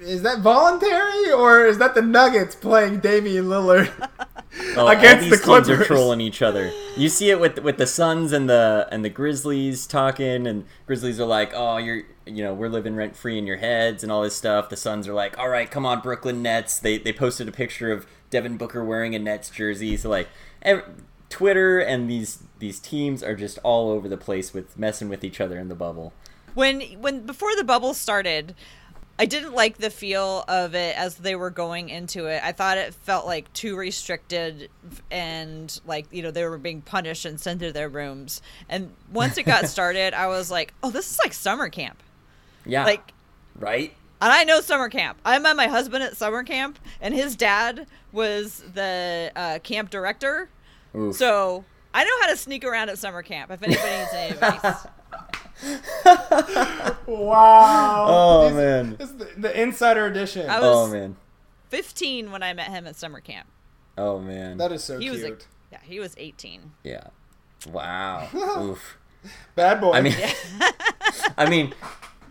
is 0.00 0.22
that 0.22 0.40
voluntary 0.40 1.30
or 1.32 1.64
is 1.64 1.78
that 1.78 1.94
the 1.94 2.02
Nuggets 2.02 2.54
playing 2.56 2.98
Damian 2.98 3.46
Lillard? 3.46 3.90
Oh, 4.76 4.86
against 4.86 5.24
all 5.24 5.30
these 5.30 5.40
the 5.40 5.46
teams 5.46 5.68
are 5.68 5.84
trolling 5.84 6.20
each 6.20 6.40
other. 6.40 6.70
You 6.96 7.08
see 7.08 7.30
it 7.30 7.40
with 7.40 7.58
with 7.58 7.76
the 7.76 7.88
Suns 7.88 8.32
and 8.32 8.48
the 8.48 8.86
and 8.92 9.04
the 9.04 9.08
Grizzlies 9.08 9.84
talking, 9.84 10.46
and 10.46 10.64
Grizzlies 10.86 11.18
are 11.18 11.26
like, 11.26 11.50
"Oh, 11.54 11.76
you're 11.78 12.02
you 12.24 12.44
know 12.44 12.54
we're 12.54 12.68
living 12.68 12.94
rent 12.94 13.16
free 13.16 13.36
in 13.36 13.48
your 13.48 13.56
heads" 13.56 14.04
and 14.04 14.12
all 14.12 14.22
this 14.22 14.36
stuff. 14.36 14.68
The 14.68 14.76
Suns 14.76 15.08
are 15.08 15.12
like, 15.12 15.36
"All 15.38 15.48
right, 15.48 15.68
come 15.68 15.84
on, 15.84 16.00
Brooklyn 16.02 16.40
Nets." 16.40 16.78
They 16.78 16.98
they 16.98 17.12
posted 17.12 17.48
a 17.48 17.52
picture 17.52 17.90
of 17.90 18.06
Devin 18.30 18.56
Booker 18.56 18.84
wearing 18.84 19.16
a 19.16 19.18
Nets 19.18 19.50
jersey. 19.50 19.96
So 19.96 20.08
like, 20.08 20.28
Twitter 21.28 21.80
and 21.80 22.08
these 22.08 22.42
these 22.58 22.78
teams 22.78 23.22
are 23.22 23.34
just 23.34 23.58
all 23.62 23.90
over 23.90 24.08
the 24.08 24.16
place 24.16 24.54
with 24.54 24.78
messing 24.78 25.08
with 25.08 25.24
each 25.24 25.40
other 25.40 25.58
in 25.58 25.68
the 25.68 25.74
bubble. 25.74 26.12
when 26.54 26.80
when 27.00 27.26
before 27.26 27.54
the 27.56 27.64
bubble 27.64 27.92
started 27.94 28.54
i 29.18 29.26
didn't 29.26 29.52
like 29.52 29.78
the 29.78 29.90
feel 29.90 30.44
of 30.48 30.74
it 30.74 30.96
as 30.96 31.16
they 31.16 31.34
were 31.34 31.50
going 31.50 31.88
into 31.88 32.26
it 32.26 32.40
i 32.44 32.52
thought 32.52 32.78
it 32.78 32.94
felt 32.94 33.26
like 33.26 33.52
too 33.52 33.76
restricted 33.76 34.68
and 35.10 35.80
like 35.86 36.06
you 36.12 36.22
know 36.22 36.30
they 36.30 36.44
were 36.44 36.58
being 36.58 36.80
punished 36.80 37.24
and 37.24 37.40
sent 37.40 37.60
to 37.60 37.72
their 37.72 37.88
rooms 37.88 38.40
and 38.68 38.92
once 39.12 39.36
it 39.36 39.42
got 39.44 39.66
started 39.76 40.14
i 40.14 40.26
was 40.28 40.50
like 40.50 40.72
oh 40.84 40.90
this 40.90 41.10
is 41.10 41.18
like 41.18 41.32
summer 41.32 41.68
camp 41.68 42.00
Yeah, 42.64 42.84
like 42.84 43.12
right. 43.58 43.92
and 44.20 44.32
I 44.32 44.44
know 44.44 44.60
summer 44.60 44.88
camp. 44.88 45.18
I 45.24 45.38
met 45.40 45.56
my 45.56 45.66
husband 45.66 46.02
at 46.04 46.16
summer 46.16 46.42
camp, 46.44 46.78
and 47.00 47.12
his 47.12 47.36
dad 47.36 47.86
was 48.12 48.62
the 48.74 49.30
uh, 49.36 49.58
camp 49.62 49.90
director. 49.90 50.48
Oof. 50.96 51.16
So 51.16 51.64
I 51.92 52.04
know 52.04 52.10
how 52.22 52.28
to 52.30 52.36
sneak 52.36 52.64
around 52.64 52.88
at 52.88 52.98
summer 52.98 53.22
camp 53.22 53.50
if 53.50 53.62
anybody 53.62 53.88
needs 53.98 54.10
any 54.14 54.30
advice. 54.34 54.86
wow! 57.06 58.06
Oh, 58.08 58.44
These- 58.48 58.56
man. 58.56 58.96
this 58.98 59.10
is 59.10 59.16
the, 59.16 59.28
the 59.36 59.60
insider 59.62 60.06
edition. 60.06 60.48
I 60.48 60.58
oh 60.60 60.86
man. 60.88 61.16
15 61.70 62.30
when 62.30 62.42
I 62.42 62.52
met 62.52 62.68
him 62.68 62.86
at 62.86 62.96
summer 62.96 63.20
camp. 63.20 63.48
Oh 63.98 64.18
man. 64.20 64.58
that 64.58 64.72
is 64.72 64.82
so 64.84 64.98
He 64.98 65.04
cute. 65.04 65.14
was 65.14 65.22
like, 65.22 65.46
yeah, 65.72 65.78
he 65.82 66.00
was 66.00 66.14
18. 66.18 66.72
yeah. 66.84 67.08
Wow. 67.70 68.28
Oof. 68.62 68.98
Bad 69.54 69.80
boy. 69.80 69.92
I 69.92 70.02
mean, 70.02 70.14
I 71.38 71.48
mean, 71.48 71.72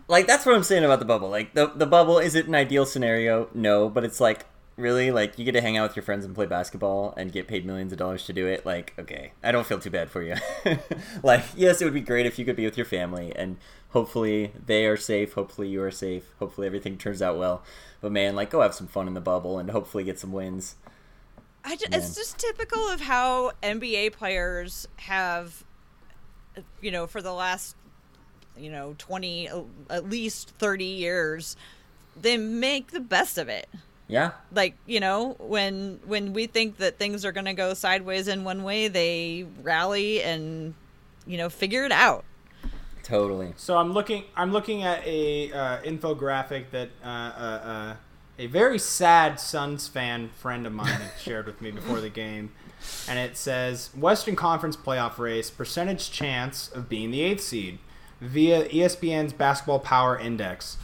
like 0.06 0.28
that's 0.28 0.46
what 0.46 0.54
I'm 0.54 0.62
saying 0.62 0.84
about 0.84 1.00
the 1.00 1.04
bubble. 1.04 1.28
Like 1.28 1.54
the 1.54 1.66
the 1.74 1.86
bubble 1.86 2.18
is 2.20 2.36
it 2.36 2.46
an 2.46 2.54
ideal 2.54 2.86
scenario? 2.86 3.48
No, 3.52 3.88
but 3.88 4.04
it's 4.04 4.20
like 4.20 4.46
really 4.76 5.10
like 5.10 5.38
you 5.38 5.44
get 5.44 5.52
to 5.52 5.60
hang 5.60 5.76
out 5.76 5.88
with 5.88 5.96
your 5.96 6.02
friends 6.02 6.24
and 6.24 6.34
play 6.34 6.46
basketball 6.46 7.14
and 7.16 7.32
get 7.32 7.46
paid 7.46 7.64
millions 7.64 7.92
of 7.92 7.98
dollars 7.98 8.24
to 8.26 8.32
do 8.32 8.46
it. 8.46 8.66
Like 8.66 8.94
okay, 8.98 9.32
I 9.42 9.52
don't 9.52 9.66
feel 9.66 9.78
too 9.78 9.90
bad 9.90 10.10
for 10.10 10.22
you. 10.22 10.36
like 11.22 11.44
yes, 11.56 11.80
it 11.80 11.84
would 11.84 11.94
be 11.94 12.00
great 12.00 12.26
if 12.26 12.38
you 12.38 12.44
could 12.44 12.56
be 12.56 12.64
with 12.64 12.76
your 12.76 12.86
family 12.86 13.32
and 13.34 13.56
hopefully 13.90 14.52
they 14.66 14.86
are 14.86 14.96
safe. 14.96 15.34
Hopefully 15.34 15.68
you 15.68 15.82
are 15.82 15.90
safe. 15.90 16.34
Hopefully 16.38 16.66
everything 16.66 16.98
turns 16.98 17.22
out 17.22 17.38
well. 17.38 17.62
But 18.00 18.12
man, 18.12 18.34
like 18.34 18.50
go 18.50 18.60
have 18.60 18.74
some 18.74 18.88
fun 18.88 19.08
in 19.08 19.14
the 19.14 19.20
bubble 19.20 19.58
and 19.58 19.70
hopefully 19.70 20.04
get 20.04 20.18
some 20.18 20.32
wins. 20.32 20.76
I 21.64 21.76
ju- 21.76 21.86
it's 21.90 22.14
just 22.14 22.38
typical 22.38 22.88
of 22.88 23.00
how 23.00 23.52
NBA 23.62 24.12
players 24.12 24.86
have, 24.96 25.64
you 26.82 26.90
know, 26.90 27.06
for 27.06 27.22
the 27.22 27.32
last, 27.32 27.74
you 28.54 28.70
know, 28.70 28.94
20, 28.98 29.48
uh, 29.48 29.62
at 29.88 30.10
least 30.10 30.50
30 30.58 30.84
years, 30.84 31.56
they 32.20 32.36
make 32.36 32.90
the 32.90 33.00
best 33.00 33.38
of 33.38 33.48
it. 33.48 33.68
Yeah. 34.06 34.32
like 34.52 34.74
you 34.86 35.00
know 35.00 35.34
when 35.38 35.98
when 36.04 36.34
we 36.34 36.46
think 36.46 36.76
that 36.76 36.98
things 36.98 37.24
are 37.24 37.32
going 37.32 37.46
to 37.46 37.54
go 37.54 37.72
sideways 37.72 38.28
in 38.28 38.44
one 38.44 38.62
way 38.62 38.88
they 38.88 39.46
rally 39.62 40.22
and 40.22 40.74
you 41.26 41.38
know 41.38 41.48
figure 41.48 41.84
it 41.84 41.92
out 41.92 42.24
Totally. 43.02 43.52
so 43.56 43.76
I'm 43.76 43.92
looking. 43.92 44.24
I'm 44.34 44.50
looking 44.50 44.82
at 44.82 45.06
a 45.06 45.52
uh, 45.52 45.82
infographic 45.82 46.70
that 46.70 46.88
uh, 47.04 47.06
uh, 47.06 47.40
uh, 47.64 47.96
a 48.38 48.46
very 48.46 48.78
sad 48.78 49.38
Suns 49.38 49.86
fan 49.88 50.30
friend 50.30 50.66
of 50.66 50.72
mine 50.72 50.86
had 50.86 51.12
shared 51.20 51.44
with 51.46 51.60
me 51.60 51.70
before 51.70 52.00
the 52.00 52.08
game, 52.08 52.52
and 53.06 53.18
it 53.18 53.36
says 53.36 53.90
Western 53.94 54.36
Conference 54.36 54.74
playoff 54.74 55.18
race 55.18 55.50
percentage 55.50 56.10
chance 56.12 56.68
of 56.68 56.88
being 56.88 57.10
the 57.10 57.20
eighth 57.20 57.42
seed 57.42 57.78
via 58.22 58.66
ESPN's 58.70 59.34
Basketball 59.34 59.80
Power 59.80 60.18
Index. 60.18 60.78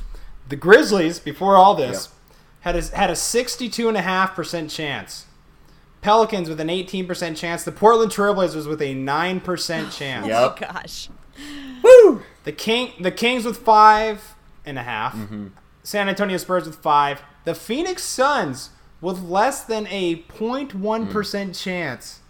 The 0.50 0.56
Grizzlies 0.56 1.18
before 1.20 1.56
all 1.56 1.74
this 1.74 2.11
had 2.61 2.77
a, 2.77 2.83
had 2.96 3.11
a 3.11 3.14
62.5 3.14 4.35
percent 4.35 4.70
chance. 4.70 5.27
Pelicans 6.01 6.49
with 6.49 6.61
an 6.61 6.68
18% 6.68 7.37
chance. 7.37 7.62
The 7.62 7.73
Portland 7.73 8.11
Trailblazers 8.11 8.66
with 8.66 8.81
a 8.81 8.94
9% 8.94 9.92
chance. 9.96 10.27
Yep. 10.27 10.37
oh 10.38 10.57
gosh 10.59 11.09
Woo! 11.83 12.23
The 12.44 12.53
King, 12.53 12.92
the 13.01 13.11
Kings 13.11 13.44
with 13.44 13.59
five 13.59 14.35
and 14.64 14.79
a 14.79 14.83
half. 14.83 15.14
Mm-hmm. 15.14 15.49
San 15.83 16.09
Antonio 16.09 16.37
Spurs 16.37 16.66
with 16.66 16.77
five. 16.77 17.23
The 17.44 17.55
Phoenix 17.55 18.03
Suns 18.03 18.70
with 19.01 19.23
less 19.23 19.64
than 19.64 19.87
a 19.88 20.16
0.1 20.16 21.11
percent 21.11 21.55
chance. 21.55 22.20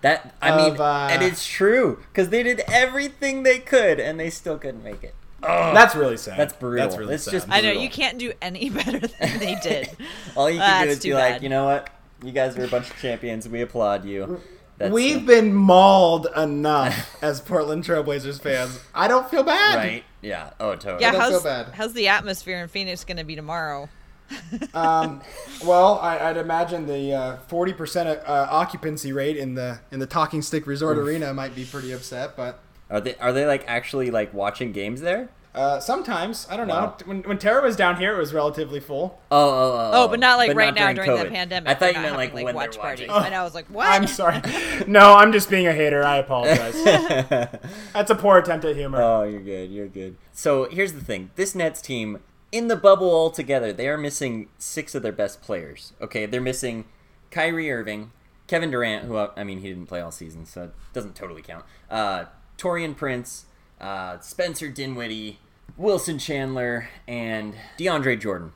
That 0.00 0.34
I 0.40 0.56
mean, 0.56 0.80
uh, 0.80 1.08
and 1.10 1.22
it's 1.22 1.46
true 1.46 2.00
because 2.12 2.28
they 2.28 2.42
did 2.44 2.62
everything 2.68 3.42
they 3.42 3.58
could 3.58 3.98
and 3.98 4.18
they 4.18 4.30
still 4.30 4.56
couldn't 4.58 4.84
make 4.84 5.02
it. 5.02 5.14
That's 5.40 5.94
really 5.94 6.16
sad. 6.16 6.38
That's 6.38 6.52
brutal. 6.54 6.86
That's 6.86 6.98
really 6.98 7.14
It's 7.14 7.24
sad. 7.24 7.32
just- 7.32 7.46
i 7.50 7.60
know 7.60 7.70
you 7.72 7.88
can't 7.88 8.18
do 8.18 8.32
any 8.42 8.70
better 8.78 8.98
than 8.98 9.38
they 9.38 9.54
did 9.62 9.88
All 10.36 10.50
you 10.50 10.58
can 10.58 10.86
do 10.86 10.90
is 10.92 10.98
be 10.98 11.10
too 11.10 11.14
like, 11.14 11.34
bad. 11.34 11.42
you 11.42 11.48
know 11.48 11.64
what? 11.66 11.90
You 12.24 12.32
guys 12.32 12.58
are 12.58 12.64
a 12.64 12.68
bunch 12.68 12.90
of 12.90 12.96
champions. 12.98 13.48
We 13.48 13.60
applaud 13.62 14.04
you. 14.04 14.40
That's 14.78 14.92
We've 14.92 15.22
uh, 15.22 15.26
been 15.26 15.54
mauled 15.54 16.26
enough 16.36 17.16
as 17.22 17.40
Portland 17.40 17.84
Trailblazers 17.84 18.40
fans. 18.40 18.80
I 18.94 19.06
don't 19.08 19.28
feel 19.30 19.42
bad. 19.44 19.76
right. 19.76 20.04
Yeah. 20.22 20.50
Oh, 20.58 20.74
totally. 20.74 21.02
yeah 21.02 21.12
don't 21.12 21.20
feel 21.22 21.30
how's, 21.32 21.42
bad. 21.44 21.66
how's 21.74 21.92
the 21.94 22.08
atmosphere 22.08 22.60
in 22.60 22.68
phoenix 22.68 23.04
going 23.04 23.16
to 23.18 23.24
be 23.24 23.36
tomorrow 23.36 23.88
Um, 24.74 25.22
well, 25.64 25.98
I, 26.00 26.18
I'd 26.18 26.36
imagine 26.36 26.86
the 26.86 27.12
uh, 27.14 27.36
forty 27.48 27.72
percent 27.72 28.08
uh, 28.26 28.46
occupancy 28.50 29.10
rate 29.12 29.36
in 29.38 29.54
the 29.54 29.80
in 29.90 30.00
the 30.00 30.06
Talking 30.06 30.42
Stick 30.42 30.66
Resort 30.66 30.98
Arena 30.98 31.32
might 31.32 31.54
be 31.54 31.64
pretty 31.64 31.92
upset, 31.92 32.36
but 32.36 32.60
Are 32.90 33.00
they 33.00 33.14
are 33.16 33.32
they 33.32 33.46
like 33.46 33.64
actually 33.66 34.10
like 34.10 34.32
watching 34.34 34.72
games 34.72 35.00
there? 35.00 35.28
uh, 35.54 35.80
sometimes 35.80 36.46
I 36.48 36.56
don't 36.56 36.68
Wow. 36.68 36.80
know. 36.86 36.94
When 37.06 37.22
when 37.22 37.38
Tara 37.38 37.62
was 37.62 37.74
down 37.74 37.96
here, 37.96 38.14
it 38.14 38.18
was 38.18 38.32
relatively 38.32 38.78
full. 38.80 39.18
Oh, 39.30 39.48
oh, 39.50 39.72
oh. 39.76 39.90
oh 40.04 40.08
but 40.08 40.20
not 40.20 40.38
like 40.38 40.54
right 40.54 40.72
now 40.74 40.92
during, 40.92 41.10
COVID. 41.10 41.24
the 41.24 41.30
pandemic 41.30 41.68
I 41.68 41.74
thought 41.74 41.80
They're 41.80 41.88
you 41.88 41.94
not 41.94 42.02
meant 42.02 42.16
like 42.16 42.30
having, 42.30 42.44
when 42.44 42.54
watch 42.54 42.72
they're 42.72 42.82
parties 42.82 43.08
watching. 43.08 43.26
and 43.26 43.34
i 43.34 43.42
was 43.42 43.54
like 43.54 43.66
what 43.68 43.86
I'm 43.88 44.06
sorry. 44.06 44.40
no, 44.86 45.14
I'm 45.14 45.32
just 45.32 45.50
being 45.50 45.66
a 45.66 45.72
hater. 45.72 46.04
I 46.04 46.18
apologize. 46.18 46.74
That's 47.92 48.10
a 48.10 48.14
poor 48.14 48.38
attempt 48.38 48.64
at 48.66 48.76
humor. 48.76 49.02
Oh, 49.02 49.22
you're 49.24 49.40
good. 49.40 49.70
You're 49.70 49.88
good. 49.88 50.16
So 50.32 50.68
here's 50.70 50.92
the 50.92 51.00
thing: 51.02 51.30
this 51.34 51.54
Nets 51.54 51.80
team 51.80 52.20
in 52.52 52.68
the 52.68 52.76
bubble 52.76 53.10
altogether, 53.10 53.72
they 53.72 53.88
are 53.88 53.98
missing 53.98 54.48
six 54.58 54.94
of 54.94 55.02
their 55.02 55.12
best 55.12 55.42
players. 55.42 55.92
Okay, 56.00 56.24
they're 56.26 56.40
missing 56.40 56.84
Kyrie 57.30 57.70
Irving, 57.72 58.12
Kevin 58.46 58.70
Durant, 58.70 59.06
who 59.06 59.16
I 59.18 59.42
mean 59.44 59.58
he 59.58 59.68
didn't 59.68 59.86
play 59.86 60.00
all 60.00 60.12
season, 60.12 60.46
so 60.46 60.64
it 60.64 60.70
doesn't 60.92 61.16
totally 61.16 61.42
count. 61.42 61.64
Uh, 61.90 62.24
Taurean 62.58 62.96
Prince, 62.96 63.46
uh, 63.80 64.18
Spencer 64.18 64.68
Dinwiddie, 64.68 65.38
Wilson 65.76 66.18
Chandler, 66.18 66.88
and 67.06 67.54
DeAndre 67.78 68.20
Jordan. 68.20 68.52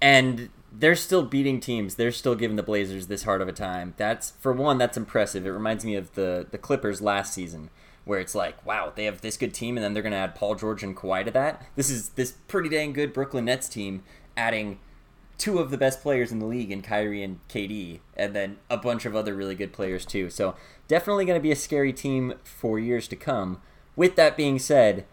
And 0.00 0.48
they're 0.72 0.96
still 0.96 1.22
beating 1.22 1.60
teams. 1.60 1.96
They're 1.96 2.10
still 2.10 2.34
giving 2.34 2.56
the 2.56 2.62
Blazers 2.62 3.06
this 3.06 3.24
hard 3.24 3.42
of 3.42 3.48
a 3.48 3.52
time. 3.52 3.94
That's 3.98 4.30
for 4.30 4.52
one, 4.52 4.78
that's 4.78 4.96
impressive. 4.96 5.46
It 5.46 5.50
reminds 5.50 5.84
me 5.84 5.94
of 5.94 6.14
the 6.14 6.46
the 6.50 6.58
Clippers 6.58 7.00
last 7.00 7.34
season, 7.34 7.70
where 8.04 8.18
it's 8.18 8.34
like, 8.34 8.64
wow, 8.66 8.92
they 8.94 9.04
have 9.04 9.20
this 9.20 9.36
good 9.36 9.52
team, 9.54 9.76
and 9.76 9.84
then 9.84 9.92
they're 9.92 10.02
gonna 10.02 10.16
add 10.16 10.34
Paul 10.34 10.54
George 10.54 10.82
and 10.82 10.96
Kawhi 10.96 11.24
to 11.24 11.30
that. 11.32 11.66
This 11.76 11.90
is 11.90 12.10
this 12.10 12.32
pretty 12.48 12.70
dang 12.70 12.92
good 12.94 13.12
Brooklyn 13.12 13.44
Nets 13.44 13.68
team 13.68 14.02
adding 14.36 14.78
two 15.36 15.58
of 15.58 15.70
the 15.70 15.78
best 15.78 16.02
players 16.02 16.30
in 16.30 16.38
the 16.38 16.46
league 16.46 16.70
in 16.70 16.82
Kyrie 16.82 17.22
and 17.22 17.40
KD, 17.48 18.00
and 18.16 18.34
then 18.34 18.58
a 18.70 18.76
bunch 18.76 19.04
of 19.04 19.14
other 19.14 19.34
really 19.34 19.54
good 19.54 19.72
players 19.72 20.06
too. 20.06 20.30
So 20.30 20.54
definitely 20.92 21.24
going 21.24 21.38
to 21.38 21.42
be 21.42 21.50
a 21.50 21.56
scary 21.56 21.90
team 21.90 22.34
for 22.44 22.78
years 22.78 23.08
to 23.08 23.16
come. 23.16 23.62
With 23.96 24.14
that 24.16 24.36
being 24.36 24.58
said, 24.58 25.06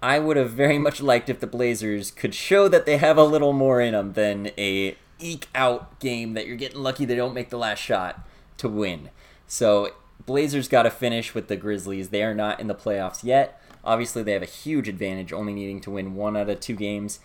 I 0.00 0.20
would 0.20 0.36
have 0.36 0.52
very 0.52 0.78
much 0.78 1.00
liked 1.00 1.28
if 1.28 1.40
the 1.40 1.48
Blazers 1.48 2.12
could 2.12 2.36
show 2.36 2.68
that 2.68 2.86
they 2.86 2.98
have 2.98 3.18
a 3.18 3.24
little 3.24 3.52
more 3.52 3.80
in 3.80 3.94
them 3.94 4.12
than 4.12 4.52
a 4.56 4.96
eke 5.18 5.48
out 5.52 5.98
game 5.98 6.34
that 6.34 6.46
you're 6.46 6.54
getting 6.54 6.84
lucky 6.84 7.04
they 7.04 7.16
don't 7.16 7.34
make 7.34 7.50
the 7.50 7.58
last 7.58 7.80
shot 7.80 8.24
to 8.58 8.68
win. 8.68 9.10
So 9.48 9.90
Blazers 10.24 10.68
got 10.68 10.84
to 10.84 10.90
finish 10.90 11.34
with 11.34 11.48
the 11.48 11.56
Grizzlies. 11.56 12.10
They 12.10 12.22
are 12.22 12.34
not 12.34 12.60
in 12.60 12.68
the 12.68 12.74
playoffs 12.74 13.24
yet. 13.24 13.60
Obviously, 13.82 14.22
they 14.22 14.34
have 14.34 14.42
a 14.42 14.46
huge 14.46 14.86
advantage, 14.86 15.32
only 15.32 15.52
needing 15.52 15.80
to 15.80 15.90
win 15.90 16.14
one 16.14 16.36
out 16.36 16.48
of 16.48 16.60
two 16.60 16.76
games. 16.76 17.18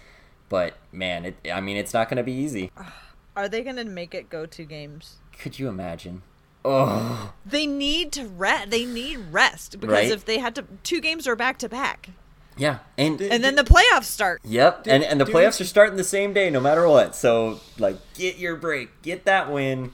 But 0.50 0.74
man, 0.91 1.26
it, 1.26 1.36
I 1.54 1.62
mean, 1.62 1.78
it's 1.78 1.93
not 1.93 2.10
going 2.10 2.17
to 2.17 2.24
be 2.24 2.34
easy. 2.34 2.72
Are 3.36 3.48
they 3.48 3.62
going 3.62 3.76
to 3.76 3.86
make 3.86 4.15
it 4.15 4.32
go 4.32 4.48
two 4.48 4.65
games? 4.65 5.17
Could 5.38 5.60
you 5.60 5.67
imagine? 5.69 6.24
Oh, 6.65 7.34
They 7.45 7.65
need 7.65 8.12
to 8.13 8.26
rest. 8.26 8.69
They 8.69 8.86
need 8.86 9.17
rest 9.32 9.80
because 9.80 9.93
Right. 9.93 10.12
if 10.12 10.26
they 10.26 10.39
had 10.39 10.56
to, 10.56 10.65
two 10.84 11.00
games 11.02 11.26
are 11.28 11.36
back 11.36 11.58
to 11.60 11.69
back, 11.69 12.10
yeah, 12.58 12.80
and 12.98 13.19
and 13.22 13.41
then 13.43 13.56
the 13.56 13.63
playoffs 13.63 14.06
start. 14.06 14.41
Yep, 14.43 14.86
and 14.88 15.04
and 15.04 15.19
the 15.22 15.26
playoffs 15.26 15.60
you- 15.60 15.63
are 15.63 15.67
starting 15.67 15.95
the 15.95 16.04
same 16.04 16.34
day, 16.34 16.50
no 16.50 16.60
matter 16.60 16.88
what. 16.88 17.15
So 17.15 17.60
like, 17.78 17.95
get 18.15 18.38
your 18.38 18.56
break, 18.58 19.02
get 19.02 19.24
that 19.26 19.50
win, 19.52 19.93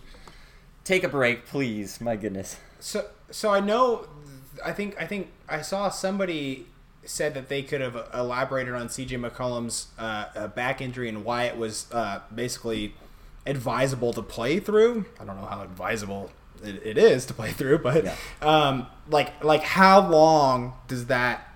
take 0.83 1.03
a 1.03 1.07
break, 1.09 1.45
please. 1.45 2.01
My 2.01 2.15
goodness. 2.15 2.57
So 2.79 3.05
so 3.29 3.51
I 3.51 3.59
know 3.59 4.07
I 4.65 4.71
think 4.71 4.99
I 4.99 5.05
think 5.05 5.31
I 5.47 5.61
saw 5.61 5.89
somebody 5.89 6.65
said 7.05 7.35
that 7.35 7.49
they 7.49 7.61
could 7.61 7.81
have 7.81 7.95
elaborated 8.15 8.73
on 8.73 8.87
CJ 8.89 9.19
McCollum's 9.19 9.87
uh, 9.99 10.25
uh, 10.35 10.47
back 10.47 10.81
injury 10.81 11.07
and 11.07 11.23
why 11.23 11.43
it 11.43 11.55
was 11.55 11.85
uh, 11.91 12.21
basically 12.33 12.95
advisable 13.45 14.11
to 14.13 14.23
play 14.23 14.59
through. 14.59 15.05
I 15.19 15.23
don't 15.25 15.39
know 15.39 15.45
how 15.45 15.61
advisable 15.61 16.31
it, 16.63 16.81
it 16.85 16.97
is 16.97 17.25
to 17.27 17.33
play 17.33 17.51
through, 17.51 17.79
but 17.79 18.03
Yeah. 18.05 18.15
um, 18.41 18.87
like 19.09 19.43
like 19.43 19.61
how 19.63 20.07
long 20.09 20.73
does 20.87 21.07
that 21.07 21.47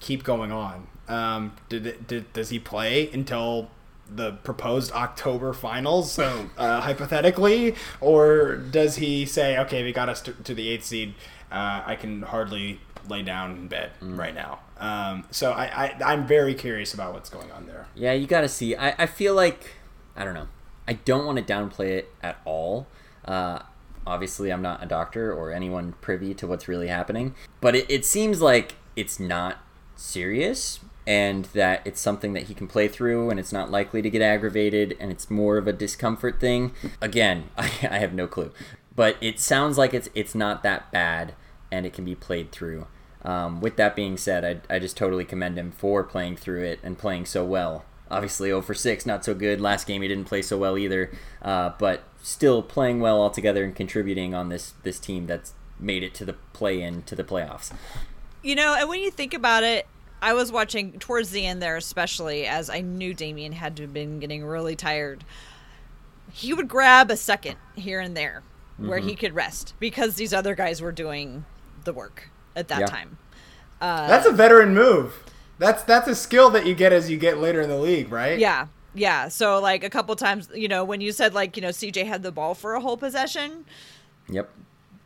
keep 0.00 0.24
going 0.24 0.52
on? 0.52 0.86
Um, 1.08 1.52
did, 1.68 1.86
it, 1.86 2.06
did 2.08 2.32
does 2.32 2.48
he 2.50 2.58
play 2.58 3.08
until 3.12 3.70
the 4.08 4.32
proposed 4.32 4.92
October 4.92 5.52
finals? 5.52 6.10
So 6.12 6.50
uh, 6.58 6.80
hypothetically, 6.80 7.74
or 8.00 8.56
does 8.56 8.96
he 8.96 9.24
say, 9.26 9.58
"Okay, 9.58 9.82
we 9.84 9.92
got 9.92 10.08
us 10.08 10.20
to, 10.22 10.32
to 10.32 10.54
the 10.54 10.68
eighth 10.68 10.84
seed. 10.84 11.14
Uh, 11.50 11.82
I 11.86 11.96
can 11.96 12.22
hardly 12.22 12.80
lay 13.08 13.22
down 13.22 13.52
in 13.52 13.68
bed 13.68 13.92
right 14.00 14.34
now." 14.34 14.60
Um, 14.78 15.24
so 15.30 15.52
I, 15.52 15.64
I 15.86 16.12
I'm 16.12 16.26
very 16.26 16.54
curious 16.54 16.92
about 16.92 17.14
what's 17.14 17.30
going 17.30 17.50
on 17.52 17.66
there. 17.66 17.86
Yeah, 17.94 18.12
you 18.12 18.26
got 18.26 18.40
to 18.42 18.48
see. 18.48 18.74
I 18.76 18.94
I 18.98 19.06
feel 19.06 19.34
like 19.34 19.74
I 20.16 20.24
don't 20.24 20.34
know. 20.34 20.48
I 20.88 20.94
don't 20.94 21.24
want 21.26 21.38
to 21.38 21.44
downplay 21.44 21.90
it 21.98 22.14
at 22.22 22.38
all. 22.44 22.86
Uh, 23.24 23.60
obviously, 24.06 24.52
I'm 24.52 24.62
not 24.62 24.82
a 24.82 24.86
doctor 24.86 25.32
or 25.32 25.52
anyone 25.52 25.94
privy 26.00 26.34
to 26.34 26.46
what's 26.46 26.68
really 26.68 26.88
happening, 26.88 27.34
but 27.60 27.74
it, 27.74 27.90
it 27.90 28.04
seems 28.04 28.40
like 28.40 28.74
it's 28.94 29.20
not 29.20 29.58
serious 29.94 30.80
and 31.06 31.44
that 31.46 31.82
it's 31.84 32.00
something 32.00 32.32
that 32.32 32.44
he 32.44 32.54
can 32.54 32.66
play 32.66 32.88
through 32.88 33.30
and 33.30 33.38
it's 33.38 33.52
not 33.52 33.70
likely 33.70 34.02
to 34.02 34.10
get 34.10 34.22
aggravated 34.22 34.96
and 34.98 35.12
it's 35.12 35.30
more 35.30 35.56
of 35.56 35.68
a 35.68 35.72
discomfort 35.72 36.40
thing. 36.40 36.72
Again, 37.00 37.50
I, 37.58 37.70
I 37.88 37.98
have 37.98 38.12
no 38.12 38.26
clue, 38.26 38.52
but 38.94 39.16
it 39.20 39.38
sounds 39.38 39.78
like 39.78 39.94
it's 39.94 40.08
it's 40.14 40.34
not 40.34 40.62
that 40.62 40.90
bad 40.90 41.34
and 41.70 41.86
it 41.86 41.92
can 41.92 42.04
be 42.04 42.14
played 42.14 42.50
through. 42.52 42.86
Um, 43.22 43.60
with 43.60 43.76
that 43.76 43.96
being 43.96 44.16
said, 44.16 44.62
I, 44.70 44.76
I 44.76 44.78
just 44.78 44.96
totally 44.96 45.24
commend 45.24 45.58
him 45.58 45.72
for 45.72 46.04
playing 46.04 46.36
through 46.36 46.62
it 46.62 46.78
and 46.82 46.96
playing 46.96 47.26
so 47.26 47.44
well. 47.44 47.84
Obviously, 48.10 48.48
0 48.50 48.62
for 48.62 48.74
6, 48.74 49.04
not 49.06 49.24
so 49.24 49.34
good. 49.34 49.60
Last 49.60 49.86
game 49.86 50.02
he 50.02 50.08
didn't 50.08 50.26
play 50.26 50.40
so 50.42 50.56
well 50.56 50.78
either, 50.78 51.10
uh, 51.42 51.70
but 51.78 52.04
still 52.22 52.62
playing 52.62 53.00
well 53.00 53.20
altogether 53.20 53.64
and 53.64 53.74
contributing 53.74 54.34
on 54.34 54.48
this 54.48 54.74
this 54.82 54.98
team 55.00 55.26
that's 55.26 55.54
made 55.80 56.02
it 56.02 56.14
to 56.14 56.24
the 56.24 56.32
play 56.52 56.80
in 56.80 57.02
to 57.02 57.14
the 57.16 57.24
playoffs. 57.24 57.72
You 58.42 58.54
know, 58.54 58.74
and 58.78 58.88
when 58.88 59.00
you 59.00 59.10
think 59.10 59.34
about 59.34 59.64
it, 59.64 59.86
I 60.22 60.32
was 60.34 60.50
watching 60.52 60.98
towards 60.98 61.30
the 61.30 61.44
end 61.44 61.60
there, 61.60 61.76
especially 61.76 62.46
as 62.46 62.70
I 62.70 62.80
knew 62.80 63.12
Damian 63.12 63.52
had 63.52 63.76
to 63.76 63.82
have 63.82 63.92
been 63.92 64.18
getting 64.20 64.44
really 64.44 64.76
tired. 64.76 65.24
He 66.32 66.54
would 66.54 66.68
grab 66.68 67.10
a 67.10 67.16
second 67.16 67.56
here 67.74 68.00
and 68.00 68.16
there 68.16 68.42
where 68.78 68.98
Mm-hmm. 68.98 69.08
he 69.08 69.14
could 69.16 69.34
rest 69.34 69.74
because 69.80 70.14
these 70.16 70.32
other 70.34 70.54
guys 70.54 70.80
were 70.82 70.92
doing 70.92 71.44
the 71.84 71.92
work 71.92 72.28
at 72.54 72.68
that 72.68 72.80
Yeah. 72.80 72.86
time. 72.86 73.18
That's 73.80 74.26
a 74.26 74.32
veteran 74.32 74.74
move. 74.74 75.22
That's 75.58 75.82
that's 75.84 76.08
a 76.08 76.14
skill 76.14 76.50
that 76.50 76.66
you 76.66 76.74
get 76.74 76.92
as 76.92 77.10
you 77.10 77.16
get 77.16 77.38
later 77.38 77.60
in 77.60 77.68
the 77.68 77.78
league, 77.78 78.10
right? 78.12 78.38
Yeah. 78.38 78.66
Yeah. 78.94 79.28
So 79.28 79.60
like 79.60 79.84
a 79.84 79.90
couple 79.90 80.14
times, 80.16 80.48
you 80.54 80.68
know, 80.68 80.84
when 80.84 81.00
you 81.00 81.12
said 81.12 81.34
like, 81.34 81.56
you 81.56 81.62
know, 81.62 81.68
CJ 81.68 82.06
had 82.06 82.22
the 82.22 82.32
ball 82.32 82.54
for 82.54 82.74
a 82.74 82.80
whole 82.80 82.96
possession, 82.96 83.64
Yep. 84.28 84.50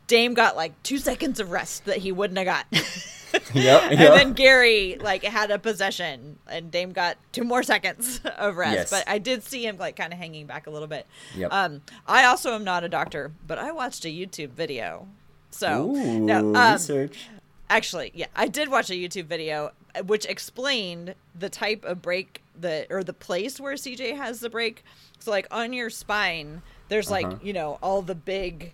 Dame 0.07 0.33
got 0.33 0.55
like 0.55 0.81
two 0.83 0.97
seconds 0.97 1.39
of 1.39 1.51
rest 1.51 1.85
that 1.85 1.97
he 1.97 2.11
wouldn't 2.11 2.37
have 2.37 2.45
got. 2.45 2.65
Yep. 3.53 3.83
and 3.91 3.99
then 3.99 4.33
Gary 4.33 4.97
like 4.99 5.23
had 5.23 5.51
a 5.51 5.57
possession 5.59 6.37
and 6.47 6.69
Dame 6.69 6.91
got 6.91 7.17
two 7.31 7.45
more 7.45 7.63
seconds 7.63 8.19
of 8.37 8.57
rest. 8.57 8.75
Yes. 8.75 8.89
But 8.89 9.05
I 9.07 9.19
did 9.19 9.43
see 9.43 9.65
him 9.65 9.77
like 9.77 9.95
kind 9.95 10.11
of 10.11 10.19
hanging 10.19 10.47
back 10.47 10.67
a 10.67 10.69
little 10.69 10.87
bit. 10.89 11.07
Yep. 11.37 11.51
Um, 11.53 11.81
I 12.05 12.25
also 12.25 12.53
am 12.53 12.65
not 12.65 12.83
a 12.83 12.89
doctor, 12.89 13.31
but 13.47 13.57
I 13.57 13.71
watched 13.71 14.03
a 14.03 14.09
YouTube 14.09 14.49
video. 14.49 15.07
So 15.49 15.91
Ooh, 15.95 16.19
no, 16.19 16.53
um, 16.55 16.73
research. 16.73 17.29
actually, 17.69 18.11
yeah, 18.13 18.27
I 18.35 18.47
did 18.49 18.69
watch 18.69 18.89
a 18.89 18.95
YouTube 18.95 19.27
video 19.27 19.71
which 20.05 20.25
explained 20.25 21.15
the 21.37 21.49
type 21.49 21.83
of 21.85 22.01
break 22.01 22.41
the 22.59 22.85
or 22.89 23.03
the 23.03 23.13
place 23.13 23.59
where 23.59 23.73
CJ 23.75 24.15
has 24.17 24.39
the 24.39 24.49
break. 24.49 24.83
So 25.19 25.31
like 25.31 25.47
on 25.51 25.73
your 25.73 25.89
spine, 25.89 26.61
there's 26.89 27.11
Uh-huh. 27.11 27.29
like 27.29 27.43
you 27.43 27.53
know 27.53 27.77
all 27.81 28.01
the 28.01 28.15
big 28.15 28.73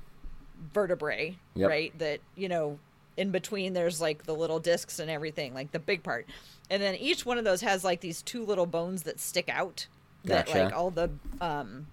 vertebrae, 0.74 1.36
Yep. 1.56 1.70
right? 1.70 2.00
That 2.00 2.20
you 2.36 2.50
know 2.50 2.80
in 3.16 3.32
between 3.32 3.74
there's 3.74 4.00
like 4.02 4.24
the 4.24 4.36
little 4.36 4.60
discs 4.60 5.00
and 5.00 5.10
everything, 5.10 5.54
like 5.54 5.72
the 5.72 5.80
big 5.80 6.04
part, 6.04 6.28
and 6.70 6.82
then 6.82 6.96
each 6.96 7.26
one 7.26 7.38
of 7.38 7.44
those 7.46 7.62
has 7.62 7.84
like 7.84 8.02
these 8.02 8.22
two 8.22 8.46
little 8.46 8.66
bones 8.66 9.04
that 9.04 9.20
stick 9.20 9.50
out. 9.50 9.88
That 10.26 10.48
Gotcha. 10.48 10.64
like 10.66 10.74
all 10.74 10.92
the 10.92 11.10
um. 11.42 11.88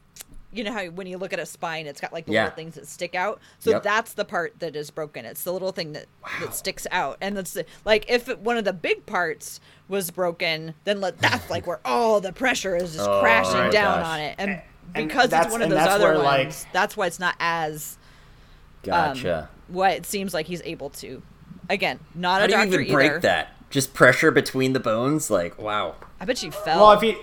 You 0.55 0.65
know 0.65 0.73
how 0.73 0.85
when 0.87 1.07
you 1.07 1.19
look 1.19 1.33
at 1.33 1.39
a 1.39 1.47
spine, 1.47 1.87
it's 1.87 2.01
got 2.01 2.13
like 2.13 2.27
the 2.27 2.33
Yeah. 2.33 2.45
little 2.45 2.57
things 2.57 2.75
that 2.77 2.87
stick 2.87 3.15
out. 3.15 3.41
So 3.59 3.71
Yep. 3.71 3.83
that's 3.83 4.13
the 4.15 4.25
part 4.25 4.59
that 4.61 4.77
is 4.77 4.91
broken. 4.91 5.25
It's 5.25 5.43
the 5.43 5.53
little 5.53 5.73
thing 5.73 5.93
that 5.95 6.07
that 6.41 6.55
sticks 6.55 6.87
out, 6.91 7.19
and 7.21 7.37
that's 7.37 7.53
the, 7.55 7.67
like 7.85 8.05
if 8.09 8.29
it, 8.29 8.39
one 8.39 8.57
of 8.57 8.65
the 8.65 8.73
big 8.73 9.05
parts 9.07 9.61
was 9.89 10.11
broken, 10.11 10.75
then 10.85 11.01
let, 11.01 11.19
that's 11.19 11.51
like 11.51 11.67
where 11.67 11.81
all 11.85 12.21
the 12.21 12.33
pressure 12.33 12.77
is 12.77 12.95
just 12.95 13.09
Oh, 13.09 13.21
crashing 13.21 13.55
my 13.55 13.71
down 13.71 13.99
gosh. 14.01 14.07
on 14.07 14.21
it, 14.21 14.35
and 14.39 14.63
And 14.95 15.09
because 15.09 15.33
it's 15.33 15.51
one 15.51 15.61
of 15.63 15.71
those 15.71 15.79
other 15.87 16.15
where, 16.15 16.23
ones, 16.23 16.63
like- 16.65 16.73
that's 16.73 16.97
why 16.97 17.07
it's 17.07 17.19
not 17.19 17.35
as 17.41 17.99
um, 18.85 18.91
Gotcha. 19.15 19.49
what 19.69 19.93
it 19.93 20.07
seems 20.07 20.33
like 20.35 20.47
he's 20.47 20.63
able 20.63 20.91
to. 20.91 21.23
Again, 21.71 21.99
not 22.15 22.41
How 22.41 22.45
a 22.45 22.49
do 22.49 22.55
you 22.55 22.61
doctor 22.65 22.81
even 22.83 22.95
break 22.95 23.11
either. 23.11 23.19
that? 23.21 23.49
Just 23.71 23.95
pressure 23.95 24.31
between 24.31 24.73
the 24.75 24.81
bones? 24.81 25.31
Like, 25.31 25.59
wow. 25.61 25.97
I 26.21 26.27
bet 26.27 26.43
you 26.43 26.51
fell. 26.51 26.81
Well, 26.81 26.93
if 26.93 27.01
he, 27.01 27.17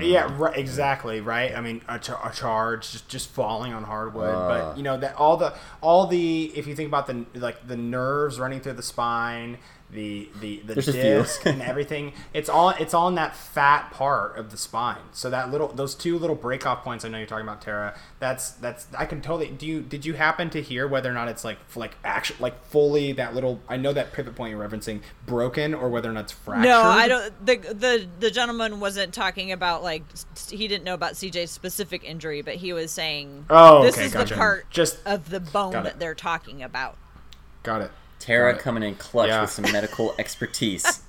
yeah, 0.00 0.34
right, 0.38 0.56
exactly, 0.56 1.20
right. 1.20 1.54
I 1.54 1.60
mean, 1.60 1.82
a, 1.88 1.94
a 1.96 2.32
charge 2.34 2.90
just 2.92 3.08
just 3.08 3.28
falling 3.30 3.72
on 3.72 3.84
hardwood, 3.84 4.34
Uh. 4.34 4.48
but 4.48 4.76
you 4.76 4.82
know 4.82 4.96
that 4.96 5.14
all 5.16 5.36
the 5.36 5.54
all 5.80 6.06
the 6.06 6.52
if 6.56 6.66
you 6.66 6.74
think 6.74 6.88
about 6.88 7.06
the 7.06 7.24
like 7.34 7.66
the 7.66 7.76
nerves 7.76 8.38
running 8.38 8.60
through 8.60 8.74
the 8.74 8.82
spine, 8.82 9.58
the 9.94 10.28
the 10.40 10.60
the 10.66 10.74
There's 10.74 10.86
disc 10.86 11.46
and 11.46 11.62
everything, 11.62 12.12
it's 12.32 12.48
all 12.48 12.70
it's 12.70 12.92
all 12.92 13.08
in 13.08 13.14
that 13.14 13.34
fat 13.36 13.90
part 13.92 14.36
of 14.36 14.50
the 14.50 14.56
spine. 14.56 14.98
So 15.12 15.30
that 15.30 15.50
little 15.50 15.68
those 15.68 15.94
two 15.94 16.18
little 16.18 16.36
break 16.36 16.66
off 16.66 16.82
points. 16.84 17.04
I 17.04 17.08
know 17.08 17.18
you're 17.18 17.26
talking 17.26 17.46
about 17.46 17.62
Tara. 17.62 17.96
That's 18.18 18.50
that's 18.50 18.86
I 18.98 19.06
can 19.06 19.20
totally. 19.22 19.48
Do 19.50 19.66
you 19.66 19.80
did 19.80 20.04
you 20.04 20.14
happen 20.14 20.50
to 20.50 20.60
hear 20.60 20.86
whether 20.88 21.10
or 21.10 21.14
not 21.14 21.28
it's 21.28 21.44
like 21.44 21.58
like 21.76 21.96
actually 22.04 22.40
like 22.40 22.64
fully 22.66 23.12
that 23.12 23.34
little? 23.34 23.60
I 23.68 23.76
know 23.76 23.92
that 23.92 24.12
pivot 24.12 24.34
point 24.34 24.50
you're 24.50 24.68
referencing 24.68 25.00
broken 25.26 25.72
or 25.74 25.88
whether 25.88 26.10
or 26.10 26.12
not 26.12 26.24
it's 26.24 26.32
fractured. 26.32 26.64
no, 26.68 26.82
I 26.82 27.08
don't. 27.08 27.46
The 27.46 27.56
the 27.56 28.06
the 28.20 28.30
gentleman 28.30 28.80
wasn't 28.80 29.14
talking 29.14 29.52
about 29.52 29.82
like 29.82 30.02
he 30.50 30.68
didn't 30.68 30.84
know 30.84 30.94
about 30.94 31.12
CJ's 31.14 31.50
specific 31.50 32.04
injury, 32.04 32.42
but 32.42 32.56
he 32.56 32.72
was 32.72 32.90
saying, 32.90 33.46
Oh, 33.48 33.82
this 33.82 33.94
okay, 33.94 34.06
is 34.06 34.12
gotcha. 34.12 34.34
the 34.34 34.38
part 34.38 34.70
Just- 34.70 34.98
of 35.06 35.30
the 35.30 35.40
bone 35.40 35.72
that 35.72 35.98
they're 36.00 36.14
talking 36.14 36.62
about." 36.62 36.96
Got 37.62 37.80
it. 37.82 37.90
Tara 38.24 38.52
Got 38.52 38.60
it. 38.60 38.62
coming 38.62 38.82
in 38.82 38.94
clutch 38.96 39.28
Yeah. 39.28 39.42
with 39.42 39.50
some 39.50 39.70
medical 39.72 40.14
expertise. 40.18 41.02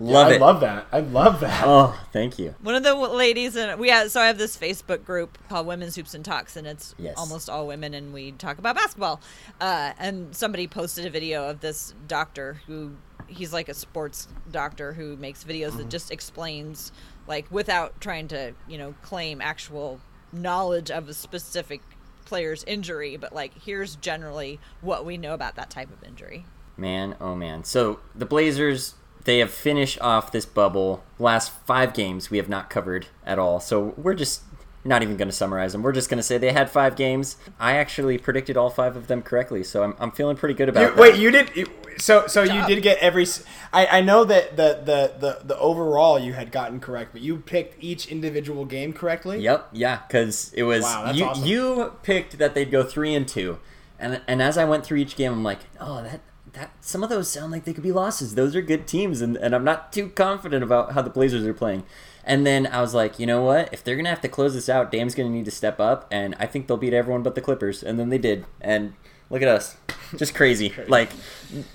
Love 0.00 0.26
I 0.28 0.34
it. 0.34 0.40
love 0.40 0.60
that. 0.60 0.86
I 0.90 1.00
love 1.00 1.38
that. 1.40 1.62
oh, 1.64 1.96
thank 2.12 2.36
you. 2.38 2.54
One 2.62 2.74
of 2.74 2.82
the 2.82 2.90
w- 2.90 3.12
ladies 3.12 3.54
and 3.54 3.78
we 3.78 3.90
have 3.90 4.10
so 4.10 4.20
I 4.20 4.26
have 4.26 4.38
this 4.38 4.56
Facebook 4.56 5.04
group 5.04 5.38
called 5.48 5.66
Women's 5.68 5.94
Hoops 5.94 6.14
and 6.14 6.24
Talks, 6.24 6.56
and 6.56 6.66
it's 6.66 6.94
Yes. 6.98 7.14
almost 7.16 7.48
all 7.48 7.66
women, 7.68 7.94
and 7.94 8.12
we 8.12 8.32
talk 8.32 8.58
about 8.58 8.74
basketball. 8.74 9.20
Uh, 9.60 9.92
and 9.98 10.34
somebody 10.34 10.66
posted 10.66 11.06
a 11.06 11.10
video 11.10 11.48
of 11.48 11.60
this 11.60 11.94
doctor 12.08 12.60
who 12.66 12.96
he's 13.28 13.52
like 13.52 13.68
a 13.68 13.74
sports 13.74 14.26
doctor 14.50 14.94
who 14.94 15.16
makes 15.16 15.44
videos 15.44 15.68
Mm-hmm. 15.68 15.78
that 15.78 15.88
just 15.90 16.10
explains 16.10 16.90
like 17.28 17.46
without 17.50 18.00
trying 18.00 18.26
to 18.28 18.52
you 18.68 18.76
know 18.78 18.94
claim 19.02 19.40
actual 19.40 20.00
knowledge 20.32 20.90
of 20.90 21.08
a 21.08 21.14
specific 21.14 21.80
player's 22.24 22.64
injury, 22.64 23.16
but 23.16 23.32
like 23.32 23.52
here's 23.62 23.94
generally 23.94 24.58
what 24.80 25.04
we 25.04 25.16
know 25.16 25.34
about 25.34 25.54
that 25.54 25.70
type 25.70 25.90
of 25.92 26.02
injury. 26.02 26.44
Man, 26.76 27.16
oh 27.20 27.34
man. 27.34 27.64
So 27.64 28.00
the 28.14 28.26
Blazers, 28.26 28.94
they 29.24 29.38
have 29.38 29.50
finished 29.50 30.00
off 30.00 30.32
this 30.32 30.44
bubble. 30.46 31.04
Last 31.18 31.52
five 31.66 31.94
games 31.94 32.30
we 32.30 32.38
have 32.38 32.48
not 32.48 32.68
covered 32.70 33.06
at 33.24 33.38
all. 33.38 33.60
So 33.60 33.94
we're 33.96 34.14
just 34.14 34.42
not 34.86 35.02
even 35.02 35.16
going 35.16 35.28
to 35.28 35.34
summarize 35.34 35.72
them. 35.72 35.82
We're 35.82 35.92
just 35.92 36.10
going 36.10 36.18
to 36.18 36.22
say 36.22 36.36
they 36.36 36.52
had 36.52 36.68
five 36.68 36.94
games. 36.94 37.36
I 37.58 37.76
actually 37.76 38.18
predicted 38.18 38.56
all 38.58 38.68
five 38.68 38.96
of 38.96 39.06
them 39.06 39.22
correctly, 39.22 39.64
so 39.64 39.82
I'm, 39.82 39.94
I'm 39.98 40.10
feeling 40.10 40.36
pretty 40.36 40.54
good 40.54 40.68
about 40.68 40.96
that. 40.96 41.00
wait, 41.00 41.16
you 41.16 41.30
did. 41.30 41.54
you- 41.56 41.70
So, 41.96 42.26
so 42.26 42.42
you 42.42 42.66
did 42.66 42.82
get 42.82 42.98
every. 42.98 43.24
I, 43.72 43.86
I 43.86 44.00
know 44.00 44.24
that 44.24 44.56
the, 44.56 44.80
the 44.84 45.14
the 45.18 45.44
the 45.46 45.58
overall 45.60 46.18
you 46.18 46.32
had 46.32 46.50
gotten 46.50 46.80
correct, 46.80 47.12
but 47.12 47.22
you 47.22 47.36
picked 47.38 47.82
each 47.82 48.08
individual 48.08 48.64
game 48.64 48.92
correctly. 48.92 49.38
Yep, 49.38 49.68
yeah, 49.72 50.00
because 50.08 50.52
it 50.54 50.64
was 50.64 50.82
Wow, 50.82 51.12
you. 51.12 51.24
awesome. 51.24 51.46
You 51.46 51.92
picked 52.02 52.36
that 52.38 52.52
they'd 52.54 52.70
go 52.72 52.82
three 52.82 53.14
and 53.14 53.28
two, 53.28 53.60
and 53.96 54.20
and 54.26 54.42
as 54.42 54.58
I 54.58 54.64
went 54.64 54.84
through 54.84 54.98
each 54.98 55.14
game, 55.14 55.32
I'm 55.32 55.44
like, 55.44 55.60
oh, 55.80 56.02
that 56.02 56.20
that 56.54 56.70
some 56.80 57.02
of 57.02 57.10
those 57.10 57.30
sound 57.30 57.52
like 57.52 57.64
they 57.64 57.72
could 57.72 57.82
be 57.82 57.92
losses. 57.92 58.34
Those 58.34 58.56
are 58.56 58.62
good 58.62 58.86
teams, 58.86 59.20
and, 59.20 59.36
and 59.36 59.54
I'm 59.54 59.64
not 59.64 59.92
too 59.92 60.08
confident 60.08 60.64
about 60.64 60.92
how 60.92 61.02
the 61.02 61.10
Blazers 61.10 61.44
are 61.44 61.54
playing. 61.54 61.84
And 62.24 62.46
then 62.46 62.66
I 62.66 62.80
was 62.80 62.94
like, 62.94 63.18
you 63.18 63.26
know 63.26 63.42
what? 63.42 63.68
If 63.72 63.84
they're 63.84 63.96
gonna 63.96 64.08
have 64.08 64.22
to 64.22 64.28
close 64.28 64.54
this 64.54 64.68
out, 64.68 64.90
Dame's 64.90 65.14
gonna 65.14 65.30
need 65.30 65.44
to 65.44 65.50
step 65.50 65.78
up, 65.78 66.08
and 66.10 66.34
I 66.38 66.46
think 66.46 66.66
they'll 66.66 66.76
beat 66.76 66.94
everyone 66.94 67.22
but 67.22 67.34
the 67.34 67.40
Clippers. 67.40 67.82
And 67.82 67.98
then 67.98 68.08
they 68.08 68.18
did, 68.18 68.46
and 68.60 68.94
look 69.30 69.42
at 69.42 69.48
us, 69.48 69.76
just 70.16 70.34
crazy. 70.34 70.72
Like, 70.88 71.10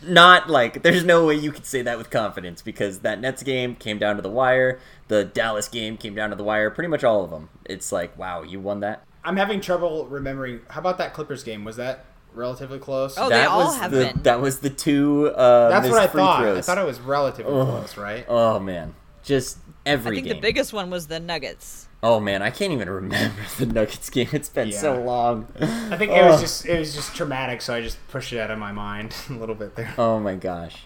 not 0.02 0.50
like 0.50 0.82
there's 0.82 1.04
no 1.04 1.26
way 1.26 1.36
you 1.36 1.52
could 1.52 1.66
say 1.66 1.82
that 1.84 1.98
with 1.98 2.10
confidence 2.10 2.62
because 2.62 3.00
that 3.00 3.20
Nets 3.20 3.44
game 3.44 3.76
came 3.76 4.00
down 4.00 4.16
to 4.16 4.22
the 4.22 4.30
wire. 4.30 4.80
The 5.08 5.26
Dallas 5.26 5.68
game 5.68 5.98
came 5.98 6.16
down 6.16 6.30
to 6.30 6.36
the 6.36 6.44
wire. 6.44 6.70
Pretty 6.70 6.88
much 6.88 7.04
all 7.04 7.24
of 7.24 7.32
them. 7.32 7.50
It's 7.66 7.92
like, 7.92 8.18
wow, 8.18 8.44
you 8.44 8.60
won 8.60 8.80
that. 8.80 9.04
I'm 9.24 9.38
having 9.38 9.62
trouble 9.62 10.08
remembering. 10.08 10.62
How 10.70 10.80
about 10.80 10.98
that 11.00 11.14
Clippers 11.14 11.44
game? 11.44 11.66
Was 11.66 11.76
that 11.76 12.06
relatively 12.34 12.80
close? 12.80 13.18
Oh, 13.18 13.30
they 13.30 13.36
that 13.36 13.50
all 13.50 13.66
was 13.66 13.78
have 13.78 13.92
the 13.92 14.06
been. 14.06 14.24
that 14.24 14.42
was 14.42 14.60
the 14.60 14.70
two. 14.70 15.28
Uh, 15.36 15.70
That's 15.70 15.84
missed 15.84 15.92
what 15.94 16.02
I 16.04 16.08
free 16.08 16.22
thought. 16.22 16.40
Throws. 16.42 16.58
I 16.58 16.62
thought 16.76 16.82
it 16.84 16.88
was 16.88 17.00
relatively 17.00 17.52
Ugh. 17.54 17.68
close, 17.68 17.98
right? 17.98 18.26
Oh 18.28 18.60
man, 18.60 18.94
just 19.24 19.58
every. 19.86 20.12
I 20.12 20.16
think 20.16 20.28
game. 20.28 20.36
the 20.36 20.42
biggest 20.42 20.74
one 20.74 20.90
was 20.90 21.08
the 21.08 21.20
Nuggets. 21.20 21.88
Oh 22.02 22.20
man, 22.20 22.42
I 22.42 22.50
can't 22.50 22.72
even 22.72 22.90
remember 22.90 23.36
the 23.58 23.66
Nuggets 23.66 24.10
game. 24.10 24.30
It's 24.32 24.48
been 24.50 24.72
so 24.72 25.02
long. 25.02 25.48
I 25.60 25.98
think 25.98 26.12
it 26.12 26.24
was 26.24 26.38
Oh. 26.38 26.42
just 26.42 26.66
it 26.66 26.80
was 26.80 26.96
just 26.96 27.16
traumatic, 27.16 27.62
so 27.62 27.74
I 27.74 27.82
just 27.82 27.98
pushed 28.08 28.32
it 28.34 28.40
out 28.40 28.52
of 28.52 28.58
my 28.60 28.72
mind 28.72 29.14
a 29.30 29.34
little 29.34 29.56
bit 29.56 29.76
there. 29.76 29.94
Oh 29.98 30.20
my 30.20 30.36
gosh. 30.36 30.84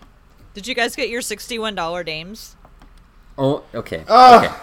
Did 0.53 0.67
you 0.67 0.75
guys 0.75 0.95
get 0.95 1.09
your 1.09 1.21
sixty-one 1.21 1.75
dollar 1.75 2.03
dames? 2.03 2.55
Oh, 3.37 3.63
okay. 3.73 4.03
Ugh. 4.07 4.43
okay. 4.45 4.53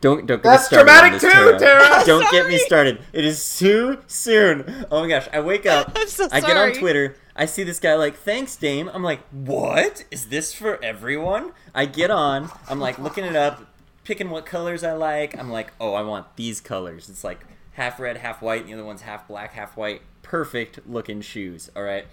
Don't 0.00 0.26
don't 0.26 0.42
get 0.42 0.42
That's 0.42 0.72
me 0.72 0.78
started 0.78 0.90
on 0.90 1.18
dramatic 1.18 1.20
too, 1.20 1.64
Tara. 1.64 2.04
Don't 2.06 2.30
get 2.30 2.48
me 2.48 2.56
started. 2.58 3.02
It 3.12 3.24
is 3.24 3.58
too 3.58 3.98
soon. 4.06 4.86
Oh 4.90 5.02
my 5.02 5.08
gosh! 5.08 5.28
I 5.32 5.40
wake 5.40 5.66
up. 5.66 5.92
I'm 5.96 6.08
so 6.08 6.26
I 6.32 6.40
get 6.40 6.56
on. 6.56 6.72
Twitter. 6.72 7.16
I 7.36 7.44
see 7.44 7.64
this 7.64 7.78
guy 7.78 7.94
like, 7.96 8.16
"Thanks, 8.16 8.56
Dame." 8.56 8.90
I'm 8.94 9.02
like, 9.02 9.20
"What 9.30 10.04
is 10.10 10.26
this 10.26 10.54
for 10.54 10.82
everyone?" 10.82 11.52
I 11.74 11.84
get 11.84 12.10
on. 12.10 12.50
I'm 12.68 12.80
like 12.80 12.98
looking 12.98 13.26
it 13.26 13.36
up, 13.36 13.66
picking 14.04 14.30
what 14.30 14.46
colors 14.46 14.82
I 14.82 14.92
like. 14.92 15.38
I'm 15.38 15.50
like, 15.50 15.72
"Oh, 15.78 15.92
I 15.92 16.02
want 16.02 16.34
these 16.36 16.62
colors." 16.62 17.10
It's 17.10 17.22
like 17.22 17.40
half 17.72 18.00
red, 18.00 18.16
half 18.16 18.40
white. 18.40 18.62
And 18.62 18.70
the 18.70 18.74
other 18.74 18.84
one's 18.84 19.02
half 19.02 19.28
black, 19.28 19.52
half 19.52 19.76
white. 19.76 20.00
Perfect 20.22 20.80
looking 20.88 21.20
shoes. 21.20 21.70
All 21.76 21.82
right. 21.82 22.06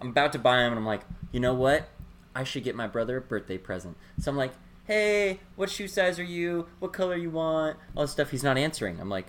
I'm 0.00 0.08
about 0.08 0.32
to 0.32 0.38
buy 0.38 0.56
them, 0.58 0.72
and 0.72 0.78
I'm 0.78 0.86
like, 0.86 1.02
you 1.30 1.40
know 1.40 1.54
what? 1.54 1.88
I 2.34 2.44
should 2.44 2.64
get 2.64 2.74
my 2.74 2.86
brother 2.86 3.18
a 3.18 3.20
birthday 3.20 3.58
present. 3.58 3.96
So 4.18 4.30
I'm 4.30 4.36
like, 4.36 4.52
hey, 4.84 5.40
what 5.56 5.70
shoe 5.70 5.88
size 5.88 6.18
are 6.18 6.24
you? 6.24 6.66
What 6.78 6.92
color 6.92 7.16
you 7.16 7.30
want? 7.30 7.76
All 7.96 8.04
this 8.04 8.12
stuff. 8.12 8.30
He's 8.30 8.44
not 8.44 8.58
answering. 8.58 9.00
I'm 9.00 9.08
like, 9.08 9.26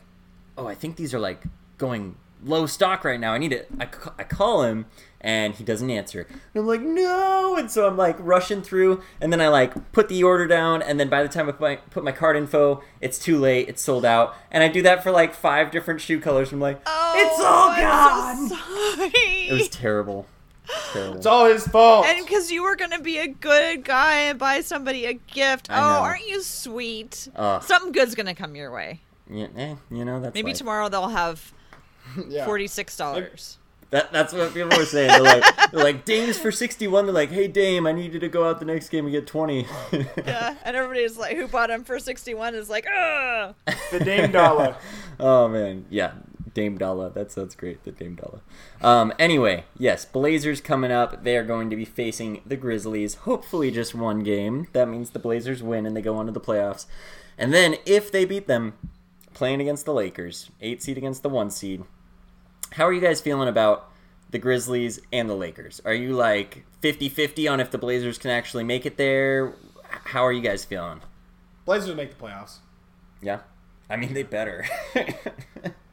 oh, 0.58 0.68
I 0.68 0.76
think 0.76 0.96
these 0.96 1.14
are 1.14 1.20
like 1.20 1.44
going 1.78 2.16
low 2.44 2.66
stock 2.66 3.04
right 3.04 3.20
now. 3.20 3.34
I 3.34 3.38
need 3.38 3.54
it. 3.54 3.68
I, 3.80 3.88
I 4.18 4.24
call 4.24 4.64
him 4.64 4.86
and 5.22 5.56
he 5.56 5.64
doesn't 5.64 5.90
answer. 5.90 6.28
And 6.30 6.62
I'm 6.62 6.68
like, 6.68 6.82
no. 6.82 7.56
And 7.58 7.72
so 7.72 7.88
I'm 7.88 7.98
like 7.98 8.18
rushing 8.20 8.62
through 8.62 9.02
and 9.20 9.32
then 9.32 9.42
I 9.42 9.48
like 9.48 9.92
put 9.94 10.10
the 10.10 10.24
order 10.24 10.46
down. 10.46 10.82
And 10.82 11.00
then 11.00 11.10
by 11.10 11.24
the 11.24 11.30
time 11.30 11.48
I 11.48 11.54
put 11.54 11.62
my, 11.62 11.76
put 11.78 12.04
my 12.04 12.12
card 12.12 12.38
info, 12.38 12.84
it's 13.02 13.18
too 13.18 13.40
late. 13.40 13.70
It's 13.70 13.82
sold 13.82 14.06
out. 14.06 14.36
And 14.52 14.64
I 14.64 14.68
do 14.68 14.82
that 14.84 15.04
for 15.04 15.12
like 15.12 15.34
five 15.34 15.72
different 15.72 16.02
shoe 16.02 16.20
colors. 16.20 16.52
I'm 16.52 16.60
like, 16.60 16.82
oh, 16.86 17.14
it's 17.18 17.40
all 17.40 17.70
gone. 17.70 18.38
I'm 18.38 18.48
so 18.48 18.96
sorry. 18.96 19.48
It 19.48 19.54
was 19.54 19.70
terrible. 19.70 20.28
Terrible. 20.94 21.18
It's 21.18 21.26
all 21.26 21.46
his 21.46 21.68
fault. 21.68 22.06
and 22.06 22.26
because 22.26 22.52
you 22.52 22.64
were 22.64 22.76
gonna 22.76 23.02
be 23.02 23.18
a 23.18 23.28
good 23.28 23.84
guy 23.84 24.22
and 24.22 24.40
buy 24.40 24.62
somebody 24.62 25.06
a 25.06 25.14
gift. 25.14 25.70
I 25.70 25.80
oh, 25.80 25.82
know. 25.82 26.06
aren't 26.06 26.28
you 26.28 26.42
sweet? 26.42 27.28
Ugh. 27.36 27.64
Something 27.64 27.92
good's 27.92 28.16
gonna 28.16 28.36
come 28.36 28.56
your 28.56 28.72
way. 28.72 29.02
Yeah, 29.30 29.48
eh, 29.58 29.76
you 29.90 30.06
know 30.06 30.20
that's 30.22 30.34
Maybe 30.34 30.52
life. 30.52 30.58
tomorrow 30.58 30.90
they'll 30.90 31.08
have 31.08 31.54
yeah. 32.28 32.46
forty-six 32.46 32.96
dollars. 32.96 33.58
That, 33.92 34.12
that's 34.12 34.34
what 34.34 34.54
people 34.54 34.78
were 34.78 34.86
saying. 34.86 35.10
They're 35.10 35.22
like, 35.22 35.44
they're 35.72 35.84
like, 35.84 36.06
Dame's 36.06 36.38
for 36.38 36.52
61. 36.52 37.06
They're 37.06 37.14
like, 37.14 37.30
hey, 37.30 37.48
Dame, 37.48 37.86
I 37.88 37.92
need 37.92 38.14
you 38.14 38.20
to 38.20 38.28
go 38.28 38.50
out 38.50 38.60
the 38.60 38.66
next 38.66 38.90
game 38.90 39.06
and 39.06 39.12
get 39.14 39.28
20. 39.28 39.66
Yeah, 40.18 40.56
and 40.66 40.76
everybody's 40.76 41.18
like, 41.18 41.38
"Who 41.38 41.48
bought 41.48 41.70
him 41.70 41.84
for 41.84 42.00
sixty-one?" 42.00 42.56
Is 42.56 42.70
like, 42.70 42.86
"Ugh." 42.88 43.56
the 43.92 44.00
Dame 44.00 44.32
Dollar. 44.32 44.76
oh, 45.20 45.48
man. 45.48 45.86
Yeah, 45.90 46.12
Dame 46.56 46.78
Dolla. 46.80 47.12
That 47.12 47.32
sounds 47.32 47.54
great, 47.54 47.84
the 47.84 47.92
Dame 47.92 48.16
Dolla. 48.16 48.40
Um, 48.82 49.14
anyway, 49.20 49.66
yes, 49.78 50.06
Blazers 50.06 50.62
coming 50.62 50.92
up. 50.92 51.24
They 51.24 51.38
are 51.38 51.44
going 51.44 51.70
to 51.70 51.76
be 51.76 51.86
facing 51.86 52.42
the 52.44 52.56
Grizzlies. 52.56 53.14
Hopefully, 53.16 53.70
just 53.70 53.94
one 53.94 54.22
game. 54.22 54.68
That 54.74 54.88
means 54.88 55.12
the 55.12 55.20
Blazers 55.20 55.62
win 55.62 55.86
and 55.86 55.96
they 55.96 56.02
go 56.02 56.16
on 56.16 56.26
to 56.26 56.32
the 56.32 56.42
playoffs. 56.42 56.88
And 57.38 57.54
then, 57.54 57.76
if 57.86 58.12
they 58.12 58.26
beat 58.26 58.48
them, 58.48 58.74
playing 59.36 59.62
against 59.62 59.86
the 59.86 59.94
Lakers, 59.94 60.50
eight 60.62 60.82
seed 60.82 60.98
against 60.98 61.22
the 61.22 61.30
one 61.30 61.52
seed. 61.52 61.84
How 62.72 62.86
are 62.86 62.94
you 62.94 63.02
guys 63.02 63.22
feeling 63.22 63.50
about 63.50 63.92
the 64.32 64.40
Grizzlies 64.40 65.00
and 65.14 65.30
the 65.30 65.36
Lakers? 65.36 65.82
Are 65.86 65.94
you 65.94 66.14
like 66.14 66.66
50 66.82 67.10
50 67.10 67.48
on 67.48 67.60
if 67.60 67.70
the 67.70 67.78
Blazers 67.78 68.18
can 68.18 68.32
actually 68.32 68.64
make 68.64 68.86
it 68.88 68.98
there? 68.98 69.54
How 69.90 70.26
are 70.26 70.32
you 70.32 70.42
guys 70.42 70.66
feeling? 70.66 71.02
Blazers 71.66 71.96
make 71.96 72.18
the 72.18 72.24
playoffs. 72.24 72.60
Yeah? 73.22 73.42
I 73.90 73.98
mean, 73.98 74.14
they 74.14 74.24
better. 74.24 74.66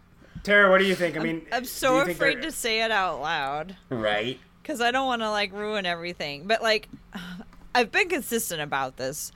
Tara, 0.43 0.71
what 0.71 0.79
do 0.79 0.85
you 0.85 0.95
think? 0.95 1.17
I 1.17 1.21
mean, 1.21 1.47
I'm 1.53 1.63
do 1.63 1.69
so 1.69 1.99
afraid 1.99 2.37
they're- 2.39 2.43
to 2.43 2.53
say 2.53 2.83
it 2.83 2.91
out 2.91 3.21
loud 3.21 3.77
right? 3.91 4.39
because 4.63 4.81
I 4.81 4.91
don't 4.91 5.07
want 5.07 5.23
to 5.23 5.31
like 5.31 5.53
ruin 5.53 5.87
everything. 5.87 6.47
But 6.47 6.63
like, 6.63 6.89
I've 7.75 7.91
been 7.93 8.09
consistent 8.09 8.61
about 8.61 8.97
this. 8.97 9.33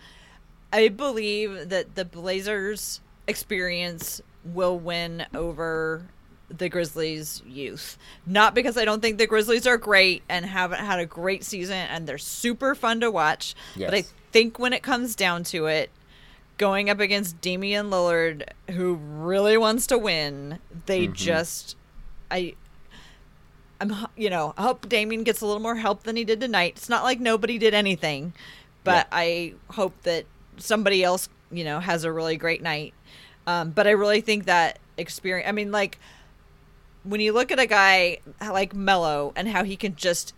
I 0.73 0.89
believe 0.89 1.69
that 1.71 1.95
the 1.95 2.05
Blazers' 2.05 3.01
experience 3.27 4.21
will 4.45 4.79
win 4.79 5.27
over 5.35 6.07
the 6.49 6.69
Grizzlies' 6.69 7.43
youth. 7.47 7.99
Not 8.27 8.55
because 8.55 8.77
I 8.77 8.85
don't 8.85 9.01
think 9.01 9.19
the 9.19 9.27
Grizzlies 9.27 9.67
are 9.67 9.79
great 9.79 10.23
and 10.29 10.45
haven't 10.45 10.81
had 10.81 10.99
a 10.99 11.07
great 11.07 11.45
season 11.45 11.77
and 11.77 12.07
they're 12.07 12.19
super 12.19 12.75
fun 12.75 13.01
to 13.01 13.11
watch, 13.11 13.55
yes. 13.75 13.91
but 13.91 13.97
I 13.99 14.05
think 14.33 14.59
when 14.59 14.73
it 14.73 14.83
comes 14.83 15.17
down 15.17 15.45
to 15.45 15.67
it, 15.67 15.91
going 16.59 16.89
up 16.91 17.01
against 17.01 17.41
Damian 17.41 17.91
Lillard, 17.91 18.45
who 18.71 18.95
really 18.95 19.57
wants 19.57 19.87
to 19.89 19.99
win, 19.99 20.59
they 20.87 21.07
just, 21.07 21.77
I, 22.31 22.55
I'm, 23.81 23.95
you 24.17 24.31
know, 24.31 24.55
I 24.57 24.63
hope 24.63 24.89
Damian 24.89 25.23
gets 25.23 25.41
a 25.41 25.47
little 25.47 25.61
more 25.61 25.77
help 25.77 26.05
than 26.05 26.17
he 26.17 26.25
did 26.25 26.41
tonight. 26.41 26.75
It's 26.77 26.89
not 26.89 27.05
like 27.05 27.21
nobody 27.21 27.59
did 27.59 27.75
anything, 27.75 28.33
but 28.85 29.07
I 29.13 29.55
hope 29.71 30.01
that 30.03 30.25
somebody 30.57 31.05
else, 31.05 31.29
you 31.51 31.65
know, 31.65 31.81
has 31.81 32.05
a 32.05 32.13
really 32.13 32.37
great 32.37 32.63
night. 32.63 32.95
Um, 33.47 33.71
but 33.71 33.87
I 33.87 33.91
really 33.91 34.21
think 34.23 34.47
that 34.47 34.79
experience. 34.97 35.49
I 35.49 35.53
mean, 35.53 35.71
like 35.71 35.99
when 37.05 37.21
you 37.21 37.33
look 37.33 37.53
at 37.53 37.59
a 37.61 37.67
guy 37.67 38.19
like 38.41 38.75
Melo 38.75 39.33
and 39.37 39.47
how 39.49 39.63
he 39.63 39.77
can 39.77 39.95
just, 39.95 40.33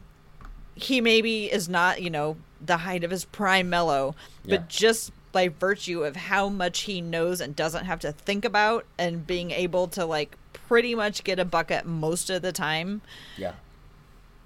he 0.75 1.01
maybe 1.01 1.51
is 1.51 1.69
not, 1.69 2.03
you 2.03 2.11
know, 2.11 2.37
the 2.61 2.79
height 2.79 3.05
of 3.05 3.11
his 3.13 3.25
prime 3.25 3.71
Melo, 3.71 4.17
Yeah. 4.45 4.57
but 4.57 4.69
just 4.69 5.13
by 5.39 5.47
virtue 5.47 6.03
of 6.03 6.17
how 6.17 6.49
much 6.49 6.81
he 6.81 7.01
knows 7.01 7.41
and 7.41 7.55
doesn't 7.55 7.85
have 7.85 8.01
to 8.01 8.11
think 8.11 8.45
about 8.45 8.85
and 8.99 9.25
being 9.25 9.53
able 9.53 9.87
to 9.87 10.05
like 10.05 10.37
pretty 10.53 10.97
much 10.97 11.23
get 11.23 11.39
a 11.39 11.45
bucket 11.45 11.87
most 11.87 12.29
of 12.29 12.43
the 12.43 12.51
time, 12.51 13.01
Yeah. 13.37 13.53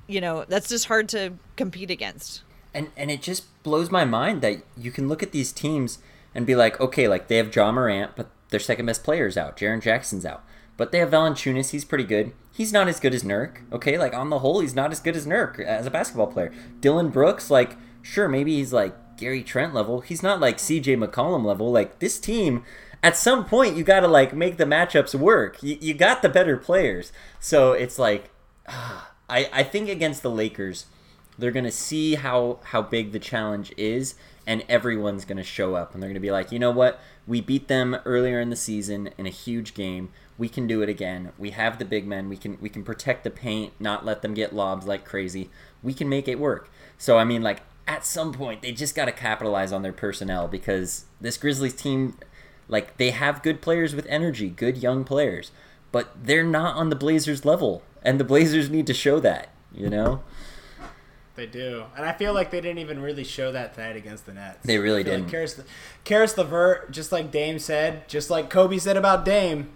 you 0.06 0.20
know, 0.20 0.44
that's 0.46 0.68
just 0.68 0.84
hard 0.88 1.08
to 1.10 1.32
compete 1.56 1.90
against. 1.90 2.42
And 2.74 2.90
and 2.94 3.10
it 3.10 3.22
just 3.22 3.44
blows 3.62 3.90
my 3.90 4.04
mind 4.04 4.42
that 4.42 4.58
you 4.76 4.90
can 4.90 5.08
look 5.08 5.22
at 5.22 5.32
these 5.32 5.50
teams 5.50 5.98
and 6.34 6.44
be 6.44 6.54
like, 6.54 6.78
okay, 6.78 7.08
like 7.08 7.28
they 7.28 7.38
have 7.38 7.54
Ja 7.56 7.72
Morant, 7.72 8.10
but 8.14 8.28
their 8.50 8.60
second 8.60 8.84
best 8.84 9.02
player's 9.02 9.38
out. 9.38 9.56
Jaren 9.56 9.80
Jackson's 9.80 10.26
out. 10.26 10.44
But 10.76 10.92
they 10.92 10.98
have 10.98 11.08
Valanciunas, 11.10 11.70
he's 11.70 11.86
pretty 11.86 12.04
good. 12.04 12.32
He's 12.52 12.70
not 12.70 12.86
as 12.86 13.00
good 13.00 13.14
as 13.14 13.22
Nurk, 13.22 13.62
okay? 13.72 13.96
Like 13.96 14.12
on 14.12 14.28
the 14.28 14.40
whole, 14.40 14.60
he's 14.60 14.74
not 14.74 14.92
as 14.92 15.00
good 15.00 15.16
as 15.16 15.26
Nurk 15.26 15.58
as 15.58 15.86
a 15.86 15.90
basketball 15.90 16.26
player. 16.26 16.52
Dillon 16.80 17.08
Brooks, 17.08 17.50
like, 17.50 17.78
sure, 18.02 18.28
maybe 18.28 18.56
he's 18.56 18.74
like 18.74 18.94
Gary 19.22 19.44
Trent 19.44 19.72
level. 19.72 20.00
He's 20.00 20.20
not 20.20 20.40
like 20.40 20.58
CJ 20.58 20.98
McCollum 20.98 21.44
level. 21.44 21.70
Like 21.70 22.00
this 22.00 22.18
team, 22.18 22.64
at 23.04 23.16
some 23.16 23.44
point 23.44 23.76
you 23.76 23.84
gotta 23.84 24.08
like 24.08 24.34
make 24.34 24.56
the 24.56 24.64
matchups 24.64 25.14
work. 25.14 25.62
You, 25.62 25.78
you 25.80 25.94
got 25.94 26.22
the 26.22 26.28
better 26.28 26.56
players. 26.56 27.12
So 27.38 27.72
it's 27.72 28.00
like 28.00 28.30
ah, 28.68 29.12
I, 29.30 29.48
I 29.52 29.62
think 29.62 29.88
against 29.88 30.24
the 30.24 30.30
Lakers, 30.30 30.86
they're 31.38 31.52
gonna 31.52 31.70
see 31.70 32.16
how 32.16 32.58
how 32.64 32.82
big 32.82 33.12
the 33.12 33.20
challenge 33.20 33.72
is, 33.76 34.16
and 34.44 34.64
everyone's 34.68 35.24
gonna 35.24 35.44
show 35.44 35.76
up, 35.76 35.94
and 35.94 36.02
they're 36.02 36.10
gonna 36.10 36.18
be 36.18 36.32
like, 36.32 36.50
you 36.50 36.58
know 36.58 36.72
what? 36.72 37.00
We 37.24 37.40
beat 37.40 37.68
them 37.68 37.98
earlier 38.04 38.40
in 38.40 38.50
the 38.50 38.56
season 38.56 39.10
in 39.16 39.26
a 39.26 39.30
huge 39.30 39.72
game. 39.72 40.10
We 40.36 40.48
can 40.48 40.66
do 40.66 40.82
it 40.82 40.88
again. 40.88 41.30
We 41.38 41.50
have 41.50 41.78
the 41.78 41.84
big 41.84 42.08
men. 42.08 42.28
We 42.28 42.36
can 42.36 42.58
we 42.60 42.68
can 42.68 42.82
protect 42.82 43.22
the 43.22 43.30
paint, 43.30 43.74
not 43.78 44.04
let 44.04 44.22
them 44.22 44.34
get 44.34 44.52
lobs 44.52 44.84
like 44.84 45.04
crazy. 45.04 45.48
We 45.80 45.94
can 45.94 46.08
make 46.08 46.26
it 46.26 46.40
work. 46.40 46.68
So 46.98 47.18
I 47.18 47.24
mean, 47.24 47.42
like 47.42 47.62
at 47.86 48.04
some 48.04 48.32
point, 48.32 48.62
they 48.62 48.72
just 48.72 48.94
got 48.94 49.06
to 49.06 49.12
capitalize 49.12 49.72
on 49.72 49.82
their 49.82 49.92
personnel 49.92 50.48
because 50.48 51.06
this 51.20 51.36
Grizzlies 51.36 51.74
team, 51.74 52.16
like 52.68 52.96
they 52.96 53.10
have 53.10 53.42
good 53.42 53.60
players 53.60 53.94
with 53.94 54.06
energy, 54.06 54.48
good 54.48 54.76
young 54.78 55.04
players, 55.04 55.50
but 55.90 56.12
they're 56.22 56.44
not 56.44 56.76
on 56.76 56.90
the 56.90 56.96
Blazers 56.96 57.44
level, 57.44 57.82
and 58.02 58.18
the 58.18 58.24
Blazers 58.24 58.70
need 58.70 58.86
to 58.86 58.94
show 58.94 59.20
that. 59.20 59.50
You 59.74 59.88
know. 59.88 60.22
They 61.34 61.46
do, 61.46 61.84
and 61.96 62.04
I 62.04 62.12
feel 62.12 62.34
like 62.34 62.50
they 62.50 62.60
didn't 62.60 62.78
even 62.78 63.00
really 63.00 63.24
show 63.24 63.52
that 63.52 63.74
tonight 63.74 63.96
against 63.96 64.26
the 64.26 64.34
Nets. 64.34 64.66
They 64.66 64.76
really 64.76 65.02
didn't. 65.02 65.22
Like 65.22 65.30
Caris, 65.30 65.62
Caris 66.04 66.36
LeVert, 66.36 66.90
just 66.90 67.10
like 67.10 67.30
Dame 67.30 67.58
said, 67.58 68.06
just 68.06 68.28
like 68.28 68.50
Kobe 68.50 68.76
said 68.76 68.98
about 68.98 69.24
Dame, 69.24 69.70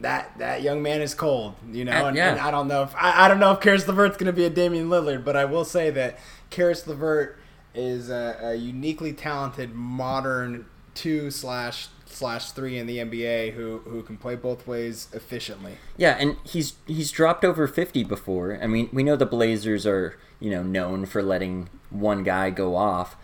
that 0.00 0.36
that 0.38 0.62
young 0.62 0.82
man 0.82 1.00
is 1.00 1.14
cold, 1.14 1.54
you 1.70 1.84
know. 1.84 2.06
And, 2.06 2.16
yeah. 2.16 2.32
and 2.32 2.40
I 2.40 2.50
don't 2.50 2.68
know 2.68 2.82
if 2.82 2.94
I, 2.96 3.24
I 3.24 3.28
don't 3.28 3.40
know 3.40 3.52
if 3.52 3.60
Caris 3.60 3.86
LeVert's 3.86 4.16
going 4.16 4.26
to 4.26 4.32
be 4.32 4.44
a 4.44 4.50
Damian 4.50 4.88
Lillard, 4.88 5.24
but 5.24 5.36
I 5.36 5.44
will 5.44 5.64
say 5.64 5.90
that 5.90 6.18
Caris 6.50 6.86
LeVert 6.86 7.38
is 7.74 8.10
a, 8.10 8.38
a 8.40 8.54
uniquely 8.54 9.12
talented 9.12 9.74
modern 9.74 10.66
two 10.94 11.30
slash 11.30 11.88
slash 12.06 12.52
three 12.52 12.78
in 12.78 12.86
the 12.86 12.98
NBA 12.98 13.52
who 13.54 13.78
who 13.80 14.02
can 14.02 14.16
play 14.16 14.36
both 14.36 14.66
ways 14.66 15.08
efficiently. 15.12 15.78
Yeah, 15.96 16.16
and 16.18 16.36
he's 16.44 16.74
he's 16.86 17.10
dropped 17.10 17.44
over 17.44 17.66
50 17.66 18.04
before. 18.04 18.58
I 18.62 18.66
mean, 18.66 18.88
we 18.92 19.02
know 19.02 19.16
the 19.16 19.26
Blazers 19.26 19.86
are, 19.86 20.18
you 20.40 20.50
know, 20.50 20.62
known 20.62 21.06
for 21.06 21.22
letting 21.22 21.68
one 21.90 22.22
guy 22.22 22.50
go 22.50 22.76
off. 22.76 23.16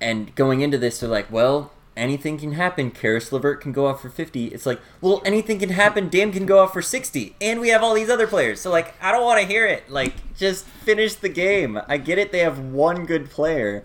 And 0.00 0.34
going 0.34 0.60
into 0.60 0.76
this, 0.76 1.00
they're 1.00 1.08
like, 1.08 1.30
well, 1.30 1.72
anything 1.96 2.38
can 2.38 2.52
happen. 2.52 2.90
Caris 2.90 3.32
LeVert 3.32 3.60
can 3.60 3.72
go 3.72 3.86
off 3.86 4.02
for 4.02 4.08
50. 4.08 4.46
It's 4.48 4.66
like, 4.66 4.80
well, 5.00 5.22
anything 5.24 5.58
can 5.58 5.70
happen. 5.70 6.08
Dame 6.08 6.32
can 6.32 6.46
go 6.46 6.58
off 6.60 6.72
for 6.72 6.82
60. 6.82 7.36
And 7.40 7.60
we 7.60 7.68
have 7.68 7.82
all 7.82 7.94
these 7.94 8.10
other 8.10 8.26
players. 8.26 8.60
So, 8.60 8.70
like, 8.70 8.94
I 9.02 9.12
don't 9.12 9.24
want 9.24 9.40
to 9.40 9.46
hear 9.46 9.66
it. 9.66 9.88
Like, 9.90 10.14
just 10.36 10.64
finish 10.64 11.14
the 11.14 11.28
game. 11.28 11.80
I 11.88 11.96
get 11.98 12.18
it. 12.18 12.32
They 12.32 12.40
have 12.40 12.58
one 12.58 13.06
good 13.06 13.30
player. 13.30 13.84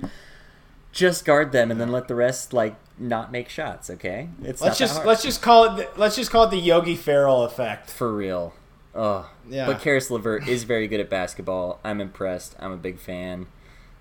Just 0.91 1.23
guard 1.25 1.51
them 1.51 1.69
and 1.71 1.79
then 1.79 1.91
let 1.91 2.07
the 2.07 2.15
rest, 2.15 2.51
like, 2.51 2.75
not 2.97 3.31
make 3.31 3.49
shots, 3.49 3.89
okay? 3.89 4.29
It's 4.43 4.61
Let's 4.61 4.77
just 4.77 5.05
let's 5.05 5.23
just 5.23 5.41
call 5.41 5.65
it 5.65 5.77
the, 5.77 5.99
let's 5.99 6.15
just 6.15 6.31
call 6.31 6.43
it 6.43 6.51
the 6.51 6.57
Yogi 6.57 6.95
Ferrell 6.95 7.43
effect. 7.43 7.89
For 7.89 8.13
real. 8.13 8.53
Oh. 8.93 9.29
Yeah. 9.47 9.67
But 9.67 9.79
Caris 9.79 10.11
LeVert 10.11 10.47
is 10.47 10.63
very 10.63 10.87
good 10.87 10.99
at 10.99 11.09
basketball. 11.09 11.79
I'm 11.83 12.01
impressed. 12.01 12.55
I'm 12.59 12.71
a 12.71 12.77
big 12.77 12.99
fan. 12.99 13.47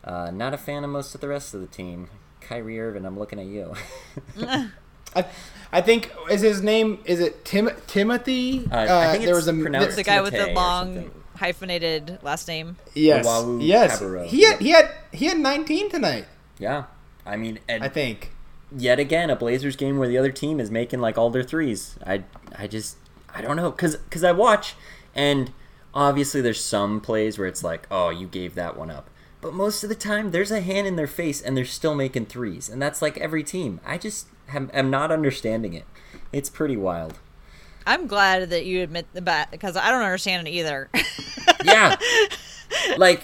Uh, 0.02 0.30
not 0.30 0.54
a 0.54 0.58
fan 0.58 0.82
of 0.82 0.90
most 0.90 1.14
of 1.14 1.20
the 1.20 1.28
rest 1.28 1.54
of 1.54 1.60
the 1.60 1.66
team. 1.66 2.08
Kyrie 2.48 2.80
Irving, 2.80 3.04
I'm 3.04 3.18
looking 3.18 3.38
at 3.38 3.46
you. 3.46 3.74
I, 5.16 5.24
I 5.72 5.80
think 5.80 6.12
is 6.30 6.40
his 6.40 6.62
name 6.62 6.98
is 7.04 7.20
it 7.20 7.44
Tim 7.44 7.70
Timothy? 7.86 8.66
Uh, 8.70 8.76
I 8.98 9.12
think 9.12 9.24
there 9.24 9.36
it's 9.36 9.46
was 9.46 9.48
a 9.48 9.52
pronounced 9.62 9.96
The 9.96 10.02
guy 10.02 10.20
with 10.20 10.32
the 10.34 10.52
long 10.52 11.10
hyphenated 11.36 12.18
last 12.22 12.48
name. 12.48 12.76
yes 12.94 13.24
Luau 13.24 13.58
yes 13.60 14.00
Cabarrot. 14.00 14.26
he 14.26 14.44
had 14.44 14.60
he 14.60 14.70
had 14.70 14.90
he 15.12 15.26
had 15.26 15.38
19 15.38 15.90
tonight. 15.90 16.26
yeah. 16.58 16.84
I 17.26 17.36
mean, 17.36 17.58
and 17.68 17.84
I 17.84 17.88
think. 17.88 18.32
yet 18.74 18.98
again, 18.98 19.28
a 19.28 19.36
Blazers 19.36 19.76
game 19.76 19.98
where 19.98 20.08
the 20.08 20.16
other 20.16 20.32
team 20.32 20.60
is 20.60 20.70
making 20.70 21.00
like 21.00 21.18
all 21.18 21.28
their 21.28 21.42
threes. 21.42 21.98
I, 22.06 22.24
I 22.58 22.66
just, 22.66 22.96
I 23.34 23.42
don't 23.42 23.56
know, 23.56 23.70
cause, 23.70 23.98
cause 24.08 24.24
I 24.24 24.32
watch, 24.32 24.74
and 25.14 25.52
obviously 25.92 26.40
there's 26.40 26.64
some 26.64 27.02
plays 27.02 27.38
where 27.38 27.46
it's 27.46 27.62
like, 27.62 27.86
oh, 27.90 28.08
you 28.08 28.26
gave 28.26 28.54
that 28.54 28.78
one 28.78 28.90
up. 28.90 29.10
But 29.40 29.54
most 29.54 29.82
of 29.82 29.88
the 29.88 29.94
time, 29.94 30.30
there's 30.30 30.50
a 30.50 30.60
hand 30.60 30.86
in 30.86 30.96
their 30.96 31.06
face, 31.06 31.40
and 31.40 31.56
they're 31.56 31.64
still 31.64 31.94
making 31.94 32.26
threes, 32.26 32.68
and 32.68 32.82
that's 32.82 33.00
like 33.00 33.16
every 33.18 33.44
team. 33.44 33.80
I 33.86 33.98
just 33.98 34.26
am, 34.52 34.70
am 34.72 34.90
not 34.90 35.12
understanding 35.12 35.74
it. 35.74 35.84
It's 36.32 36.50
pretty 36.50 36.76
wild. 36.76 37.18
I'm 37.86 38.06
glad 38.06 38.50
that 38.50 38.66
you 38.66 38.82
admit 38.82 39.06
the 39.14 39.22
bat 39.22 39.50
because 39.50 39.76
I 39.76 39.90
don't 39.90 40.02
understand 40.02 40.46
it 40.46 40.50
either. 40.50 40.90
Yeah. 41.64 41.96
like 42.98 43.22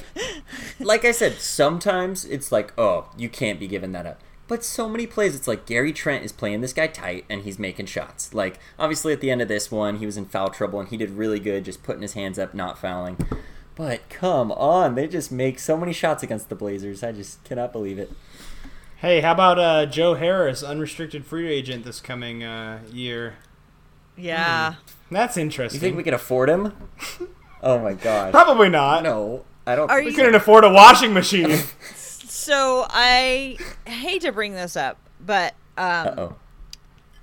like 0.81 1.05
I 1.05 1.13
said, 1.13 1.35
sometimes 1.35 2.25
it's 2.25 2.51
like, 2.51 2.73
oh, 2.79 3.11
you 3.17 3.29
can't 3.29 3.61
be 3.61 3.67
giving 3.67 3.93
that 3.93 4.07
up. 4.07 4.21
But 4.47 4.65
so 4.65 4.89
many 4.89 5.07
plays, 5.07 5.35
it's 5.35 5.49
like 5.49 5.65
Gary 5.67 5.93
Trent 5.93 6.25
is 6.25 6.33
playing 6.33 6.61
this 6.61 6.75
guy 6.75 6.87
tight 6.87 7.25
and 7.31 7.43
he's 7.43 7.59
making 7.59 7.87
shots. 7.87 8.35
Like, 8.35 8.59
obviously, 8.79 9.13
at 9.13 9.21
the 9.21 9.31
end 9.31 9.41
of 9.41 9.49
this 9.49 9.71
one, 9.71 9.99
he 9.99 10.07
was 10.07 10.19
in 10.19 10.27
foul 10.27 10.51
trouble 10.51 10.81
and 10.81 10.89
he 10.89 10.99
did 10.99 11.11
really 11.11 11.41
good 11.41 11.65
just 11.65 11.83
putting 11.83 12.03
his 12.03 12.13
hands 12.13 12.39
up, 12.39 12.53
not 12.53 12.79
fouling. 12.79 13.17
But 13.77 14.09
come 14.09 14.53
on, 14.53 14.95
they 14.95 15.09
just 15.09 15.33
make 15.33 15.59
so 15.59 15.77
many 15.77 15.93
shots 15.93 16.23
against 16.23 16.49
the 16.49 16.55
Blazers. 16.55 17.03
I 17.03 17.11
just 17.13 17.43
cannot 17.45 17.73
believe 17.73 17.99
it. 17.99 18.13
Hey, 18.99 19.21
how 19.21 19.33
about 19.33 19.59
uh, 19.59 19.87
Joe 19.87 20.15
Harris, 20.15 20.63
unrestricted 20.63 21.27
free 21.27 21.49
agent 21.49 21.85
this 21.85 22.01
coming 22.01 22.43
uh, 22.45 22.81
year? 22.93 23.35
yeah. 24.17 24.75
That's 25.11 25.37
interesting. 25.37 25.77
You 25.79 25.81
think 25.81 25.97
we 25.97 26.03
can 26.03 26.15
afford 26.15 26.49
him? 26.51 26.73
Oh 27.67 27.79
my 27.79 27.95
god. 27.95 28.31
Probably 28.33 28.69
not. 28.69 29.03
No, 29.05 29.43
I 29.67 29.75
don't. 29.75 29.91
Are 29.91 29.97
think 29.97 30.05
We 30.09 30.11
you- 30.11 30.17
couldn't 30.19 30.35
afford 30.35 30.65
a 30.65 30.71
washing 30.71 31.13
machine. 31.15 31.59
So 31.97 32.85
I 32.91 33.57
hate 33.87 34.21
to 34.21 34.33
bring 34.33 34.53
this 34.53 34.77
up, 34.77 34.99
but 35.19 35.55
um, 35.79 36.07
Uh-oh. 36.09 36.37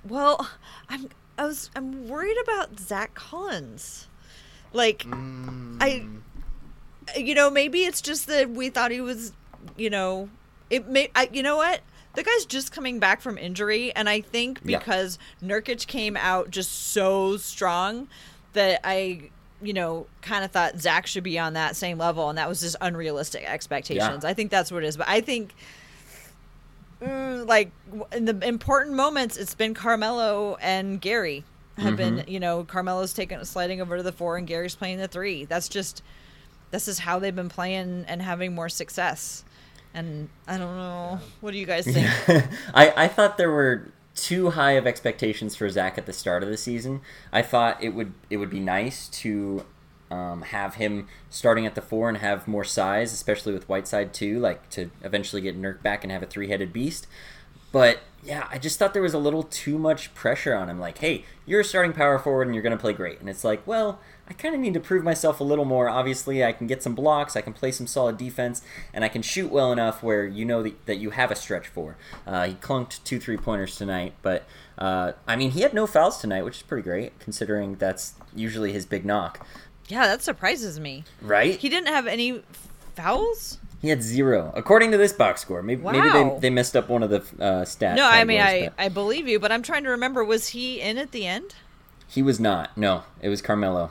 well, 0.08 0.48
I'm 0.88 1.10
I 1.38 1.44
was 1.46 1.70
I'm 1.76 2.08
worried 2.08 2.36
about 2.42 2.80
Zach 2.80 3.14
Collins. 3.14 4.08
Like 4.72 5.04
I 5.12 6.06
you 7.16 7.34
know, 7.34 7.50
maybe 7.50 7.80
it's 7.80 8.00
just 8.00 8.26
that 8.28 8.50
we 8.50 8.68
thought 8.70 8.90
he 8.90 9.00
was, 9.00 9.32
you 9.76 9.90
know, 9.90 10.28
it 10.70 10.88
may 10.88 11.10
I 11.14 11.28
you 11.32 11.42
know 11.42 11.56
what? 11.56 11.80
The 12.14 12.22
guy's 12.22 12.44
just 12.44 12.72
coming 12.72 12.98
back 12.98 13.20
from 13.22 13.38
injury 13.38 13.90
and 13.94 14.08
I 14.08 14.20
think 14.20 14.60
Yeah. 14.64 14.78
because 14.78 15.18
Nurkic 15.42 15.86
came 15.86 16.16
out 16.16 16.50
just 16.50 16.70
so 16.92 17.36
strong 17.38 18.08
that 18.52 18.80
I 18.84 19.30
you 19.62 19.72
know, 19.72 20.06
kind 20.22 20.44
of 20.44 20.50
thought 20.50 20.80
Zach 20.80 21.06
should 21.06 21.22
be 21.22 21.38
on 21.38 21.52
that 21.52 21.76
same 21.76 21.96
level, 21.96 22.28
and 22.28 22.36
that 22.36 22.48
was 22.48 22.60
just 22.60 22.74
unrealistic 22.80 23.44
expectations. 23.48 24.24
Yeah. 24.24 24.30
I 24.30 24.34
think 24.34 24.50
that's 24.50 24.72
what 24.72 24.82
it 24.82 24.88
is. 24.88 24.96
But 24.96 25.08
I 25.08 25.20
think 25.20 25.54
mm, 27.00 27.46
like 27.46 27.70
in 28.12 28.24
the 28.24 28.38
important 28.46 28.96
moments, 28.96 29.36
it's 29.36 29.54
been 29.54 29.72
Carmelo 29.74 30.56
and 30.60 31.00
Gary 31.00 31.44
have 31.78 31.96
been, 31.96 32.24
you 32.26 32.38
know, 32.40 32.64
Carmelo's 32.64 33.12
taking 33.12 33.42
sliding 33.44 33.80
over 33.80 33.96
to 33.96 34.02
the 34.02 34.12
four 34.12 34.36
and 34.36 34.46
Gary's 34.46 34.74
playing 34.74 34.98
the 34.98 35.08
three. 35.08 35.44
That's 35.44 35.68
just 35.68 36.02
this 36.72 36.88
is 36.88 36.98
how 36.98 37.20
they've 37.20 37.36
been 37.36 37.48
playing 37.48 38.04
and 38.08 38.20
having 38.20 38.54
more 38.54 38.68
success. 38.68 39.44
And 39.94 40.28
I 40.48 40.56
don't 40.58 40.76
know. 40.76 41.20
What 41.40 41.52
do 41.52 41.58
you 41.58 41.66
guys 41.66 41.84
think? 41.84 42.08
I, 42.74 43.04
I 43.04 43.08
thought 43.08 43.38
there 43.38 43.50
were 43.50 43.92
too 44.14 44.50
high 44.50 44.72
of 44.72 44.86
expectations 44.86 45.54
for 45.54 45.68
Zach 45.68 45.96
at 45.98 46.06
the 46.06 46.12
start 46.12 46.42
of 46.42 46.48
the 46.48 46.56
season. 46.56 47.02
I 47.30 47.42
thought 47.42 47.82
it 47.82 47.90
would 47.90 48.14
it 48.30 48.38
would 48.38 48.50
be 48.50 48.60
nice 48.60 49.08
to 49.08 49.64
um, 50.10 50.42
have 50.42 50.74
him 50.74 51.08
starting 51.30 51.66
at 51.66 51.74
the 51.74 51.82
four 51.82 52.08
and 52.08 52.18
have 52.18 52.48
more 52.48 52.64
size, 52.64 53.12
especially 53.12 53.52
with 53.52 53.68
Whiteside 53.68 54.12
too, 54.12 54.38
like 54.40 54.68
to 54.70 54.90
eventually 55.02 55.42
get 55.42 55.60
Nurk 55.60 55.82
back 55.82 56.04
and 56.04 56.12
have 56.12 56.22
a 56.22 56.26
three 56.26 56.48
headed 56.48 56.72
beast. 56.72 57.06
But 57.70 58.00
yeah, 58.22 58.46
I 58.50 58.58
just 58.58 58.78
thought 58.78 58.92
there 58.92 59.02
was 59.02 59.14
a 59.14 59.18
little 59.18 59.42
too 59.42 59.78
much 59.78 60.14
pressure 60.14 60.54
on 60.54 60.68
him. 60.68 60.78
Like, 60.78 60.98
hey, 60.98 61.24
you're 61.46 61.60
a 61.60 61.64
starting 61.64 61.94
power 61.94 62.18
forward 62.18 62.46
and 62.46 62.54
you're 62.54 62.62
going 62.62 62.76
to 62.76 62.80
play 62.80 62.92
great. 62.92 63.20
And 63.20 63.28
it's 63.28 63.44
like, 63.44 63.66
well, 63.66 63.98
I 64.32 64.34
kind 64.34 64.54
of 64.54 64.62
need 64.62 64.72
to 64.72 64.80
prove 64.80 65.04
myself 65.04 65.40
a 65.40 65.44
little 65.44 65.66
more. 65.66 65.90
Obviously, 65.90 66.42
I 66.42 66.52
can 66.52 66.66
get 66.66 66.82
some 66.82 66.94
blocks, 66.94 67.36
I 67.36 67.42
can 67.42 67.52
play 67.52 67.70
some 67.70 67.86
solid 67.86 68.16
defense, 68.16 68.62
and 68.94 69.04
I 69.04 69.08
can 69.08 69.20
shoot 69.20 69.52
well 69.52 69.70
enough 69.72 70.02
where 70.02 70.26
you 70.26 70.46
know 70.46 70.62
that, 70.62 70.86
that 70.86 70.96
you 70.96 71.10
have 71.10 71.30
a 71.30 71.36
stretch 71.36 71.68
for. 71.68 71.98
Uh, 72.26 72.46
he 72.46 72.54
clunked 72.54 73.04
two 73.04 73.20
three 73.20 73.36
pointers 73.36 73.76
tonight, 73.76 74.14
but 74.22 74.44
uh, 74.78 75.12
I 75.28 75.36
mean, 75.36 75.50
he 75.50 75.60
had 75.60 75.74
no 75.74 75.86
fouls 75.86 76.18
tonight, 76.18 76.46
which 76.46 76.56
is 76.56 76.62
pretty 76.62 76.82
great 76.82 77.18
considering 77.20 77.74
that's 77.74 78.14
usually 78.34 78.72
his 78.72 78.86
big 78.86 79.04
knock, 79.04 79.46
yeah, 79.88 80.06
that 80.06 80.22
surprises 80.22 80.80
me. 80.80 81.04
right? 81.20 81.58
He 81.58 81.68
didn't 81.68 81.88
have 81.88 82.06
any 82.06 82.42
fouls? 82.94 83.58
He 83.82 83.90
had 83.90 84.02
zero, 84.02 84.50
according 84.56 84.92
to 84.92 84.96
this 84.96 85.12
box 85.12 85.42
score. 85.42 85.62
Maybe, 85.62 85.82
maybe 85.82 86.08
they, 86.08 86.38
they 86.40 86.50
messed 86.50 86.74
up 86.74 86.88
one 86.88 87.02
of 87.02 87.10
the 87.10 87.18
uh, 87.38 87.64
stats. 87.66 87.96
No, 87.96 88.06
I 88.06 88.24
mean 88.24 88.40
I 88.40 88.70
I 88.78 88.88
believe 88.88 89.28
you, 89.28 89.38
but 89.38 89.52
I'm 89.52 89.62
trying 89.62 89.84
to 89.84 89.90
remember 89.90 90.24
was 90.24 90.48
he 90.48 90.80
in 90.80 90.96
at 90.96 91.10
the 91.10 91.26
end? 91.26 91.54
he 92.08 92.22
was 92.22 92.40
not. 92.40 92.76
No, 92.78 93.02
it 93.20 93.28
was 93.28 93.42
Carmelo. 93.42 93.90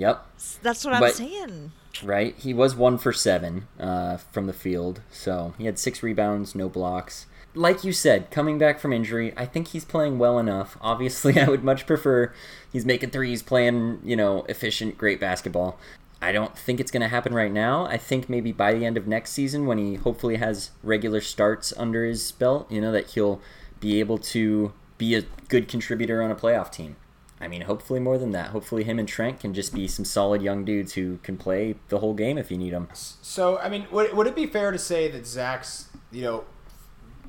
Yep. 0.00 0.26
That's 0.62 0.82
what 0.82 0.94
I'm 0.94 1.12
saying. 1.12 1.72
right? 2.02 2.34
He 2.38 2.54
was 2.54 2.74
one 2.74 2.96
for 2.96 3.12
seven 3.12 3.68
uh, 3.78 4.16
from 4.16 4.46
the 4.46 4.54
field, 4.54 5.02
so 5.10 5.52
he 5.58 5.66
had 5.66 5.78
six 5.78 6.02
rebounds, 6.02 6.54
no 6.54 6.70
blocks. 6.70 7.26
Like 7.54 7.84
you 7.84 7.92
said, 7.92 8.30
coming 8.30 8.56
back 8.58 8.80
from 8.80 8.94
injury, 8.94 9.34
I 9.36 9.44
think 9.44 9.68
he's 9.68 9.84
playing 9.84 10.18
well 10.18 10.38
enough. 10.38 10.78
Obviously, 10.80 11.38
I 11.40 11.50
would 11.50 11.62
much 11.62 11.86
prefer 11.86 12.32
he's 12.72 12.86
making 12.86 13.10
threes, 13.10 13.42
playing 13.42 14.00
you 14.02 14.16
know 14.16 14.46
efficient, 14.48 14.96
great 14.96 15.20
basketball. 15.20 15.78
I 16.22 16.32
don't 16.32 16.56
think 16.56 16.80
it's 16.80 16.90
going 16.90 17.02
to 17.02 17.08
happen 17.08 17.34
right 17.34 17.52
now. 17.52 17.84
I 17.84 17.98
think 17.98 18.28
maybe 18.30 18.52
by 18.52 18.72
the 18.72 18.86
end 18.86 18.96
of 18.96 19.06
next 19.06 19.32
season, 19.32 19.66
when 19.66 19.76
he 19.76 19.94
hopefully 19.96 20.36
has 20.36 20.70
regular 20.82 21.20
starts 21.20 21.74
under 21.76 22.06
his 22.06 22.32
belt, 22.32 22.70
you 22.72 22.80
know 22.80 22.92
that 22.92 23.10
he'll 23.10 23.42
be 23.80 24.00
able 24.00 24.16
to 24.18 24.72
be 24.96 25.14
a 25.14 25.22
good 25.48 25.68
contributor 25.68 26.22
on 26.22 26.30
a 26.30 26.34
playoff 26.34 26.72
team. 26.72 26.96
I 27.40 27.48
mean, 27.48 27.62
hopefully 27.62 28.00
more 28.00 28.18
than 28.18 28.32
that. 28.32 28.48
Hopefully, 28.50 28.84
him 28.84 28.98
and 28.98 29.08
Trent 29.08 29.40
can 29.40 29.54
just 29.54 29.72
be 29.74 29.88
some 29.88 30.04
solid 30.04 30.42
young 30.42 30.64
dudes 30.64 30.92
who 30.92 31.18
can 31.22 31.38
play 31.38 31.76
the 31.88 31.98
whole 32.00 32.12
game 32.12 32.36
if 32.36 32.50
you 32.50 32.58
need 32.58 32.72
them. 32.74 32.88
So, 32.92 33.58
I 33.58 33.70
mean, 33.70 33.86
would, 33.90 34.12
would 34.14 34.26
it 34.26 34.36
be 34.36 34.46
fair 34.46 34.70
to 34.70 34.78
say 34.78 35.10
that 35.10 35.26
Zach's, 35.26 35.88
you 36.12 36.22
know, 36.22 36.44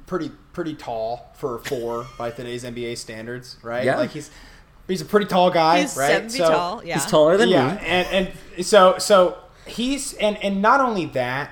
pretty 0.07 0.31
pretty 0.51 0.73
tall 0.75 1.31
for 1.35 1.55
a 1.55 1.59
four 1.59 2.05
by 2.17 2.29
today's 2.31 2.65
NBA 2.65 2.97
standards, 2.97 3.55
right? 3.63 3.85
Yeah. 3.85 3.95
Like 3.97 4.11
he's 4.11 4.29
he's 4.87 5.01
a 5.01 5.05
pretty 5.05 5.27
tall 5.27 5.49
guy, 5.49 5.81
He's 5.81 5.95
right? 5.95 6.29
So- 6.29 6.49
tall. 6.49 6.83
Yeah. 6.85 6.95
He's 6.95 7.05
taller 7.05 7.37
than 7.37 7.47
yeah, 7.49 7.75
me. 7.75 7.79
and 7.85 8.27
and 8.57 8.65
so 8.65 8.97
so 8.97 9.37
he's 9.65 10.13
and 10.15 10.35
and 10.43 10.61
not 10.61 10.81
only 10.81 11.05
that, 11.05 11.51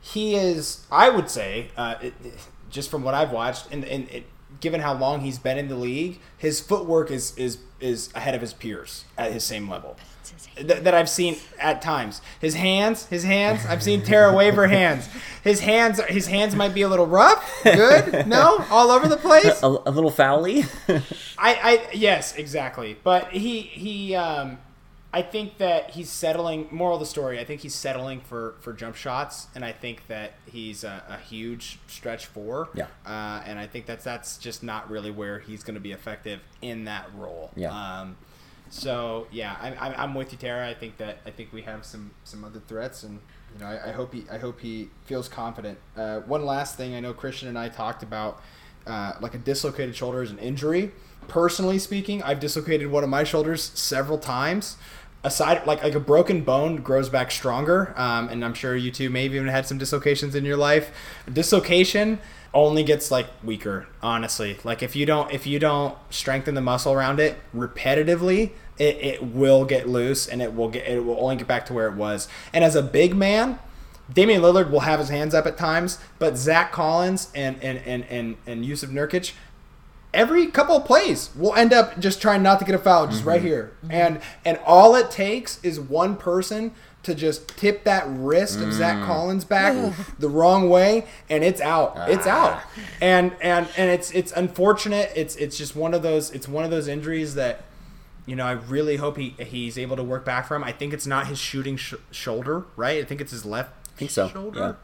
he 0.00 0.36
is. 0.36 0.86
I 0.92 1.08
would 1.08 1.28
say, 1.28 1.70
uh, 1.76 1.96
it, 2.00 2.14
it- 2.22 2.34
just 2.70 2.90
from 2.90 3.02
what 3.02 3.14
I've 3.14 3.32
watched, 3.32 3.72
and 3.72 3.84
and 3.84 4.08
it, 4.10 4.26
given 4.60 4.80
how 4.80 4.94
long 4.94 5.20
he's 5.20 5.38
been 5.38 5.58
in 5.58 5.68
the 5.68 5.76
league, 5.76 6.20
his 6.36 6.60
footwork 6.60 7.10
is 7.10 7.36
is 7.36 7.58
is 7.80 8.10
ahead 8.14 8.34
of 8.34 8.40
his 8.40 8.52
peers 8.52 9.04
at 9.18 9.32
his 9.32 9.44
same 9.44 9.68
level. 9.68 9.96
Th- 10.56 10.82
that 10.82 10.94
I've 10.94 11.08
seen 11.08 11.36
at 11.58 11.82
times. 11.82 12.20
His 12.40 12.54
hands, 12.54 13.06
his 13.06 13.22
hands. 13.24 13.64
I've 13.66 13.82
seen 13.82 14.02
Tara 14.02 14.34
Waver 14.34 14.66
hands. 14.80 15.08
His 15.44 15.60
hands, 15.60 16.00
his 16.04 16.26
hands 16.26 16.56
might 16.56 16.74
be 16.74 16.82
a 16.82 16.88
little 16.88 17.06
rough. 17.06 17.62
Good, 17.62 18.26
no, 18.26 18.64
all 18.70 18.90
over 18.90 19.08
the 19.08 19.18
place. 19.18 19.62
A, 19.62 19.66
a 19.66 19.90
little 19.90 20.10
fouly. 20.10 20.66
I, 21.38 21.54
I, 21.54 21.88
yes, 21.92 22.34
exactly. 22.34 22.96
But 23.04 23.28
he, 23.30 23.60
he, 23.60 24.14
um, 24.14 24.58
I 25.12 25.22
think 25.22 25.58
that 25.58 25.90
he's 25.90 26.10
settling. 26.10 26.68
Moral 26.70 26.96
of 26.96 27.00
the 27.00 27.06
story: 27.06 27.38
I 27.38 27.44
think 27.44 27.62
he's 27.62 27.74
settling 27.74 28.20
for 28.20 28.56
for 28.60 28.72
jump 28.72 28.96
shots, 28.96 29.46
and 29.54 29.64
I 29.64 29.72
think 29.72 30.06
that 30.08 30.34
he's 30.46 30.84
a, 30.84 31.02
a 31.08 31.16
huge 31.16 31.78
stretch 31.86 32.26
four. 32.26 32.68
Yeah. 32.74 32.86
Uh, 33.06 33.42
and 33.46 33.58
I 33.58 33.66
think 33.66 33.86
that's 33.86 34.04
that's 34.04 34.36
just 34.36 34.62
not 34.62 34.90
really 34.90 35.10
where 35.10 35.38
he's 35.38 35.62
going 35.62 35.74
to 35.74 35.80
be 35.80 35.92
effective 35.92 36.40
in 36.60 36.84
that 36.84 37.08
role. 37.16 37.50
Yeah. 37.56 37.70
Um, 37.70 38.16
so 38.68 39.26
yeah, 39.30 39.56
I, 39.60 39.74
I, 39.74 40.02
I'm 40.02 40.14
with 40.14 40.32
you, 40.32 40.38
Tara. 40.38 40.68
I 40.68 40.74
think 40.74 40.96
that 40.98 41.18
I 41.24 41.30
think 41.30 41.52
we 41.52 41.62
have 41.62 41.84
some 41.84 42.10
some 42.24 42.44
other 42.44 42.60
threats, 42.60 43.02
and 43.02 43.20
you 43.54 43.60
know, 43.60 43.66
I, 43.66 43.88
I 43.88 43.92
hope 43.92 44.12
he 44.12 44.24
I 44.30 44.38
hope 44.38 44.60
he 44.60 44.90
feels 45.04 45.28
confident. 45.28 45.78
Uh, 45.96 46.20
one 46.20 46.44
last 46.44 46.76
thing, 46.76 46.94
I 46.94 47.00
know 47.00 47.12
Christian 47.12 47.48
and 47.48 47.58
I 47.58 47.68
talked 47.68 48.02
about 48.02 48.42
uh, 48.86 49.12
like 49.20 49.34
a 49.34 49.38
dislocated 49.38 49.94
shoulder 49.96 50.22
is 50.22 50.30
an 50.30 50.38
injury. 50.38 50.92
Personally 51.28 51.78
speaking, 51.78 52.22
I've 52.22 52.40
dislocated 52.40 52.88
one 52.88 53.04
of 53.04 53.10
my 53.10 53.24
shoulders 53.24 53.62
several 53.74 54.18
times. 54.18 54.76
Aside, 55.24 55.66
like 55.66 55.82
like 55.82 55.94
a 55.94 56.00
broken 56.00 56.42
bone 56.42 56.76
grows 56.76 57.08
back 57.08 57.32
stronger, 57.32 57.92
um, 57.96 58.28
and 58.28 58.44
I'm 58.44 58.54
sure 58.54 58.76
you 58.76 58.92
two 58.92 59.10
may 59.10 59.24
have 59.24 59.34
even 59.34 59.48
had 59.48 59.66
some 59.66 59.76
dislocations 59.76 60.36
in 60.36 60.44
your 60.44 60.56
life. 60.56 60.92
Dislocation 61.32 62.20
only 62.56 62.82
gets 62.82 63.10
like 63.10 63.26
weaker 63.44 63.86
honestly 64.02 64.56
like 64.64 64.82
if 64.82 64.96
you 64.96 65.04
don't 65.04 65.30
if 65.30 65.46
you 65.46 65.58
don't 65.58 65.96
strengthen 66.08 66.54
the 66.54 66.60
muscle 66.60 66.90
around 66.90 67.20
it 67.20 67.36
repetitively 67.54 68.52
it, 68.78 68.96
it 68.96 69.22
will 69.22 69.66
get 69.66 69.86
loose 69.86 70.26
and 70.26 70.40
it 70.40 70.54
will 70.54 70.70
get 70.70 70.86
it 70.86 71.04
will 71.04 71.20
only 71.20 71.36
get 71.36 71.46
back 71.46 71.66
to 71.66 71.74
where 71.74 71.86
it 71.86 71.94
was 71.94 72.28
and 72.54 72.64
as 72.64 72.74
a 72.74 72.82
big 72.82 73.14
man 73.14 73.58
Damian 74.10 74.40
Lillard 74.40 74.70
will 74.70 74.80
have 74.80 75.00
his 75.00 75.10
hands 75.10 75.34
up 75.34 75.46
at 75.46 75.58
times 75.58 75.98
but 76.18 76.38
Zach 76.38 76.72
Collins 76.72 77.30
and 77.34 77.62
and 77.62 77.78
and 77.84 78.04
and, 78.04 78.36
and 78.46 78.64
Jusuf 78.64 78.88
Nurkic 78.88 79.32
every 80.16 80.46
couple 80.46 80.76
of 80.76 80.84
plays 80.84 81.30
will 81.36 81.54
end 81.54 81.72
up 81.72 81.98
just 82.00 82.20
trying 82.20 82.42
not 82.42 82.58
to 82.58 82.64
get 82.64 82.74
a 82.74 82.78
foul 82.78 83.06
just 83.06 83.24
right 83.24 83.38
mm-hmm. 83.38 83.46
here. 83.46 83.76
And 83.88 84.20
and 84.44 84.58
all 84.66 84.96
it 84.96 85.10
takes 85.10 85.62
is 85.62 85.78
one 85.78 86.16
person 86.16 86.72
to 87.04 87.14
just 87.14 87.46
tip 87.56 87.84
that 87.84 88.04
wrist 88.08 88.58
of 88.58 88.72
Zach 88.72 88.96
mm. 88.96 89.06
Collins 89.06 89.44
back 89.44 89.94
the 90.18 90.28
wrong 90.28 90.68
way 90.68 91.06
and 91.30 91.44
it's 91.44 91.60
out. 91.60 91.92
Ah. 91.96 92.06
It's 92.06 92.26
out. 92.26 92.60
And 93.00 93.36
and 93.40 93.68
and 93.76 93.90
it's 93.90 94.10
it's 94.10 94.32
unfortunate. 94.32 95.12
It's 95.14 95.36
it's 95.36 95.56
just 95.56 95.76
one 95.76 95.94
of 95.94 96.02
those 96.02 96.32
it's 96.32 96.48
one 96.48 96.64
of 96.64 96.70
those 96.70 96.88
injuries 96.88 97.34
that 97.34 97.62
you 98.24 98.34
know 98.34 98.46
I 98.46 98.52
really 98.52 98.96
hope 98.96 99.18
he 99.18 99.36
he's 99.38 99.78
able 99.78 99.96
to 99.96 100.02
work 100.02 100.24
back 100.24 100.48
from. 100.48 100.64
I 100.64 100.72
think 100.72 100.92
it's 100.92 101.06
not 101.06 101.28
his 101.28 101.38
shooting 101.38 101.76
sh- 101.76 101.94
shoulder 102.10 102.64
right? 102.74 102.98
I 102.98 103.04
think 103.04 103.20
it's 103.20 103.32
his 103.32 103.44
left 103.44 103.70
I 103.94 103.98
think 103.98 104.10
so, 104.10 104.28
shoulder. 104.28 104.78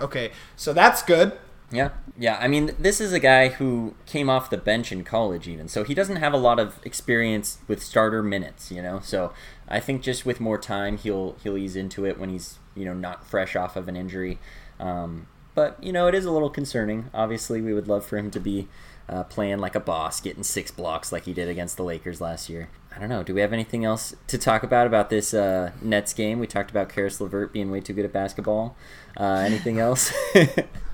Okay 0.00 0.30
so 0.56 0.72
that's 0.72 1.02
good 1.02 1.38
Yeah, 1.70 1.90
yeah. 2.18 2.38
I 2.40 2.48
mean, 2.48 2.74
this 2.78 3.00
is 3.00 3.12
a 3.12 3.20
guy 3.20 3.48
who 3.48 3.94
came 4.06 4.30
off 4.30 4.48
the 4.48 4.56
bench 4.56 4.90
in 4.90 5.04
college, 5.04 5.46
even 5.46 5.68
so 5.68 5.84
he 5.84 5.94
doesn't 5.94 6.16
have 6.16 6.32
a 6.32 6.38
lot 6.38 6.58
of 6.58 6.80
experience 6.84 7.58
with 7.68 7.82
starter 7.82 8.22
minutes. 8.22 8.72
You 8.72 8.80
know, 8.80 9.00
so 9.02 9.32
I 9.68 9.80
think 9.80 10.02
just 10.02 10.24
with 10.24 10.40
more 10.40 10.58
time, 10.58 10.96
he'll 10.96 11.36
he'll 11.42 11.58
ease 11.58 11.76
into 11.76 12.06
it 12.06 12.18
when 12.18 12.30
he's 12.30 12.58
you 12.74 12.86
know 12.86 12.94
not 12.94 13.26
fresh 13.26 13.54
off 13.54 13.76
of 13.76 13.86
an 13.86 13.96
injury. 13.96 14.38
Um, 14.80 15.26
but 15.54 15.82
you 15.82 15.92
know, 15.92 16.06
it 16.06 16.14
is 16.14 16.24
a 16.24 16.30
little 16.30 16.50
concerning. 16.50 17.10
Obviously, 17.12 17.60
we 17.60 17.74
would 17.74 17.86
love 17.88 18.04
for 18.06 18.16
him 18.16 18.30
to 18.30 18.40
be 18.40 18.68
uh, 19.08 19.24
playing 19.24 19.58
like 19.58 19.74
a 19.74 19.80
boss, 19.80 20.20
getting 20.20 20.44
six 20.44 20.70
blocks 20.70 21.12
like 21.12 21.24
he 21.24 21.34
did 21.34 21.48
against 21.48 21.76
the 21.76 21.84
Lakers 21.84 22.20
last 22.20 22.48
year. 22.48 22.70
I 22.94 22.98
don't 22.98 23.10
know. 23.10 23.22
Do 23.22 23.34
we 23.34 23.42
have 23.42 23.52
anything 23.52 23.84
else 23.84 24.14
to 24.28 24.38
talk 24.38 24.62
about 24.62 24.86
about 24.86 25.10
this 25.10 25.34
uh, 25.34 25.72
Nets 25.82 26.14
game? 26.14 26.38
We 26.38 26.46
talked 26.46 26.70
about 26.70 26.88
Caris 26.88 27.20
LeVert 27.20 27.52
being 27.52 27.70
way 27.70 27.80
too 27.80 27.92
good 27.92 28.06
at 28.06 28.12
basketball. 28.12 28.74
Uh, 29.18 29.42
anything 29.46 29.78
else? 29.78 30.12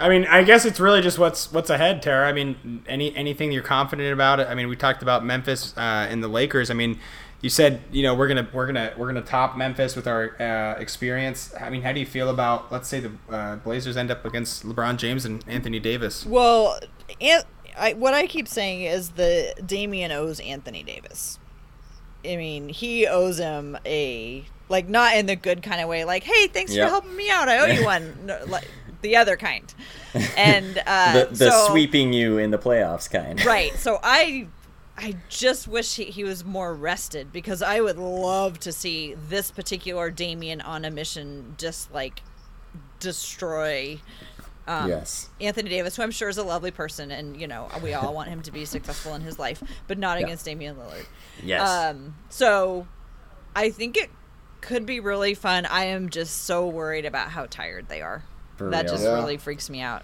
I 0.00 0.08
mean, 0.08 0.26
I 0.26 0.42
guess 0.44 0.64
it's 0.64 0.78
really 0.78 1.00
just 1.00 1.18
what's 1.18 1.50
what's 1.52 1.70
ahead, 1.70 2.02
Tara. 2.02 2.28
I 2.28 2.32
mean, 2.32 2.82
any 2.86 3.14
anything 3.16 3.50
you're 3.52 3.62
confident 3.62 4.12
about. 4.12 4.40
I 4.40 4.54
mean, 4.54 4.68
we 4.68 4.76
talked 4.76 5.02
about 5.02 5.24
Memphis 5.24 5.74
uh, 5.76 5.80
and 6.08 6.22
the 6.22 6.28
Lakers. 6.28 6.70
I 6.70 6.74
mean, 6.74 6.98
you 7.40 7.50
said 7.50 7.82
you 7.90 8.02
know 8.04 8.14
we're 8.14 8.28
gonna 8.28 8.48
we're 8.52 8.66
gonna 8.66 8.92
we're 8.96 9.08
gonna 9.08 9.22
top 9.22 9.56
Memphis 9.56 9.96
with 9.96 10.06
our 10.06 10.40
uh, 10.40 10.78
experience. 10.80 11.52
I 11.60 11.70
mean, 11.70 11.82
how 11.82 11.92
do 11.92 11.98
you 12.00 12.06
feel 12.06 12.30
about 12.30 12.70
let's 12.70 12.86
say 12.88 13.00
the 13.00 13.12
uh, 13.28 13.56
Blazers 13.56 13.96
end 13.96 14.10
up 14.10 14.24
against 14.24 14.64
LeBron 14.64 14.98
James 14.98 15.24
and 15.24 15.44
Anthony 15.48 15.80
Davis? 15.80 16.24
Well, 16.24 16.78
An- 17.20 17.42
I, 17.76 17.92
what 17.94 18.14
I 18.14 18.26
keep 18.26 18.46
saying 18.48 18.82
is 18.82 19.10
the 19.10 19.54
Damian 19.64 20.10
owes 20.12 20.40
Anthony 20.40 20.82
Davis. 20.82 21.38
I 22.24 22.36
mean, 22.36 22.68
he 22.68 23.06
owes 23.06 23.38
him 23.38 23.78
a 23.86 24.44
like 24.68 24.88
not 24.88 25.16
in 25.16 25.26
the 25.26 25.36
good 25.36 25.62
kind 25.62 25.80
of 25.80 25.88
way, 25.88 26.04
like, 26.04 26.24
"Hey, 26.24 26.46
thanks 26.48 26.74
Yep. 26.74 26.86
for 26.86 26.90
helping 26.90 27.16
me 27.16 27.30
out. 27.30 27.48
I 27.48 27.58
owe 27.58 27.66
you 27.66 27.84
one." 27.84 28.14
No, 28.26 28.38
like 28.48 28.68
the 29.02 29.16
other 29.16 29.36
kind. 29.36 29.72
And 30.36 30.82
uh, 30.86 31.24
the 31.26 31.34
the 31.34 31.50
so, 31.50 31.68
sweeping 31.70 32.12
you 32.12 32.38
in 32.38 32.50
the 32.50 32.58
playoffs 32.58 33.10
kind. 33.10 33.44
right. 33.44 33.74
So 33.76 33.98
I 34.02 34.48
I 34.96 35.16
just 35.28 35.68
wish 35.68 35.96
he, 35.96 36.04
he 36.04 36.24
was 36.24 36.44
more 36.44 36.74
rested 36.74 37.32
because 37.32 37.62
I 37.62 37.80
would 37.80 37.98
love 37.98 38.58
to 38.60 38.72
see 38.72 39.14
this 39.28 39.50
particular 39.50 40.10
Damian 40.10 40.60
on 40.60 40.84
a 40.84 40.90
mission 40.90 41.54
just 41.56 41.92
like 41.92 42.22
destroy 43.00 44.00
um, 44.66 44.88
yes. 44.88 45.30
Anthony 45.40 45.70
Davis, 45.70 45.96
who 45.96 46.02
I'm 46.02 46.10
sure 46.10 46.28
is 46.28 46.36
a 46.36 46.42
lovely 46.42 46.70
person, 46.70 47.10
and 47.10 47.40
you 47.40 47.46
know 47.46 47.68
we 47.82 47.94
all 47.94 48.12
want 48.12 48.28
him 48.28 48.42
to 48.42 48.52
be 48.52 48.66
successful 48.66 49.14
in 49.14 49.22
his 49.22 49.38
life, 49.38 49.62
but 49.86 49.98
not 49.98 50.18
Yeah. 50.18 50.26
against 50.26 50.44
Damian 50.44 50.76
Lillard. 50.76 51.06
Yes. 51.42 51.66
Um, 51.66 52.16
so 52.28 52.86
I 53.56 53.70
think 53.70 53.96
it 53.96 54.10
could 54.60 54.84
be 54.84 55.00
really 55.00 55.32
fun. 55.32 55.64
I 55.64 55.84
am 55.84 56.10
just 56.10 56.44
so 56.44 56.66
worried 56.66 57.06
about 57.06 57.30
how 57.30 57.46
tired 57.46 57.88
they 57.88 58.02
are. 58.02 58.24
For 58.58 58.70
that 58.70 58.84
real. 58.84 58.92
just 58.92 59.04
Yeah. 59.04 59.14
really 59.14 59.36
freaks 59.38 59.70
me 59.70 59.80
out. 59.80 60.02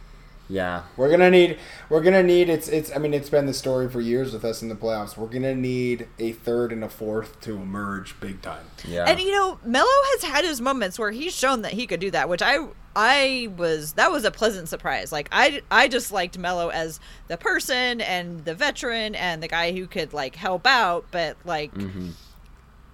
yeah. 0.48 0.82
We're 0.96 1.10
gonna 1.10 1.30
need. 1.30 1.58
We're 1.88 2.02
gonna 2.02 2.22
need. 2.22 2.48
It's. 2.48 2.68
It's. 2.68 2.94
I 2.94 2.98
mean, 2.98 3.12
it's 3.14 3.28
been 3.30 3.46
the 3.46 3.54
story 3.54 3.88
for 3.88 4.00
years 4.00 4.32
with 4.32 4.44
us 4.44 4.62
in 4.62 4.68
the 4.68 4.74
playoffs. 4.74 5.16
We're 5.16 5.26
gonna 5.28 5.54
need 5.54 6.06
a 6.18 6.32
third 6.32 6.70
and 6.72 6.82
a 6.84 6.88
fourth 6.88 7.40
to 7.42 7.56
emerge 7.56 8.18
big 8.20 8.42
time. 8.42 8.66
Yeah. 8.86 9.04
And 9.08 9.18
you 9.20 9.32
know, 9.32 9.58
Melo 9.64 9.86
has 10.12 10.24
had 10.24 10.44
his 10.44 10.60
moments 10.60 10.98
where 10.98 11.10
he's 11.12 11.34
shown 11.34 11.62
that 11.62 11.72
he 11.72 11.86
could 11.86 12.00
do 12.00 12.10
that, 12.10 12.28
which 12.28 12.42
I 12.42 12.58
I 12.96 13.48
was 13.56 13.94
that 13.94 14.12
was 14.12 14.24
a 14.24 14.30
pleasant 14.30 14.68
surprise. 14.68 15.10
Like 15.12 15.28
I 15.32 15.62
I 15.70 15.88
just 15.88 16.12
liked 16.12 16.36
Melo 16.38 16.68
as 16.68 17.00
the 17.28 17.36
person 17.38 18.00
and 18.02 18.44
the 18.44 18.54
veteran 18.54 19.14
and 19.16 19.42
the 19.42 19.48
guy 19.48 19.72
who 19.72 19.86
could 19.86 20.12
like 20.12 20.36
help 20.36 20.66
out, 20.66 21.06
but 21.10 21.36
like 21.44 21.74
Mm-hmm. 21.74 22.10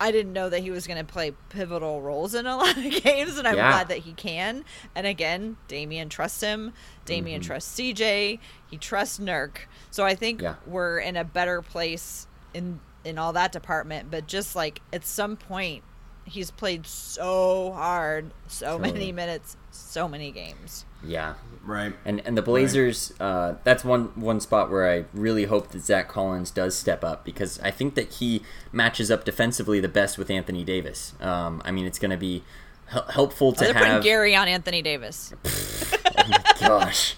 I 0.01 0.11
didn't 0.13 0.33
know 0.33 0.49
that 0.49 0.61
he 0.61 0.71
was 0.71 0.87
going 0.87 0.99
to 0.99 1.05
play 1.13 1.33
pivotal 1.51 2.01
roles 2.01 2.35
in 2.35 2.47
a 2.47 2.57
lot 2.57 2.77
of 2.77 3.03
games, 3.03 3.37
and 3.37 3.47
I'm 3.47 3.57
Yeah. 3.57 3.71
glad 3.71 3.89
that 3.89 3.99
he 3.99 4.13
can. 4.15 4.65
And 4.95 5.07
again, 5.07 5.59
Damian 5.69 6.09
trusts 6.09 6.41
him. 6.41 6.73
Damian 7.05 7.43
trusts 7.43 7.79
CJ. 7.79 8.39
He 8.71 8.77
trusts 8.79 9.19
Nurk. 9.19 9.59
So 9.91 10.05
I 10.05 10.15
think 10.15 10.39
Mm-hmm. 10.39 10.45
Yeah. 10.47 10.55
we're 10.73 10.99
in 10.99 11.17
a 11.17 11.25
better 11.25 11.61
place 11.63 12.27
in 12.55 12.81
in 13.05 13.19
all 13.19 13.33
that 13.35 13.53
department. 13.53 14.11
But 14.11 14.27
just 14.27 14.57
like 14.57 14.81
at 14.93 15.05
some 15.05 15.37
point, 15.37 15.83
he's 16.25 16.51
played 16.51 16.87
so 16.87 17.73
hard, 17.73 18.33
so 18.47 18.79
Totally. 18.79 18.93
many 18.93 19.13
minutes, 19.13 19.57
so 19.71 20.07
many 20.09 20.31
games. 20.33 20.85
yeah. 21.05 21.35
Right. 21.71 21.95
And 22.05 22.21
and 22.27 22.37
the 22.37 22.43
Blazers, 22.43 23.12
uh, 23.21 23.55
that's 23.62 23.85
one 23.85 24.07
one 24.16 24.41
spot 24.41 24.71
where 24.73 24.91
I 24.91 25.05
really 25.14 25.45
hope 25.45 25.68
that 25.68 25.83
Zach 25.83 26.09
Collins 26.09 26.51
does 26.51 26.77
step 26.77 27.05
up 27.05 27.25
because 27.25 27.61
I 27.61 27.71
think 27.71 27.95
that 27.95 28.14
he 28.14 28.43
matches 28.73 29.09
up 29.09 29.25
defensively 29.25 29.79
the 29.79 29.89
best 29.89 30.18
with 30.18 30.31
Anthony 30.31 30.64
Davis. 30.64 31.14
Um, 31.21 31.62
I 31.64 31.71
mean, 31.71 31.87
it's 31.87 32.01
going 32.01 32.11
to 32.11 32.16
be 32.16 32.43
hel- 32.87 33.07
helpful 33.11 33.49
Oh, 33.49 33.53
to 33.53 33.61
they're 33.61 33.73
putting 33.73 33.89
have. 33.89 34.03
Gary 34.03 34.35
on 34.35 34.49
Anthony 34.49 34.83
Davis. 34.83 35.33
Gosh, 36.61 37.14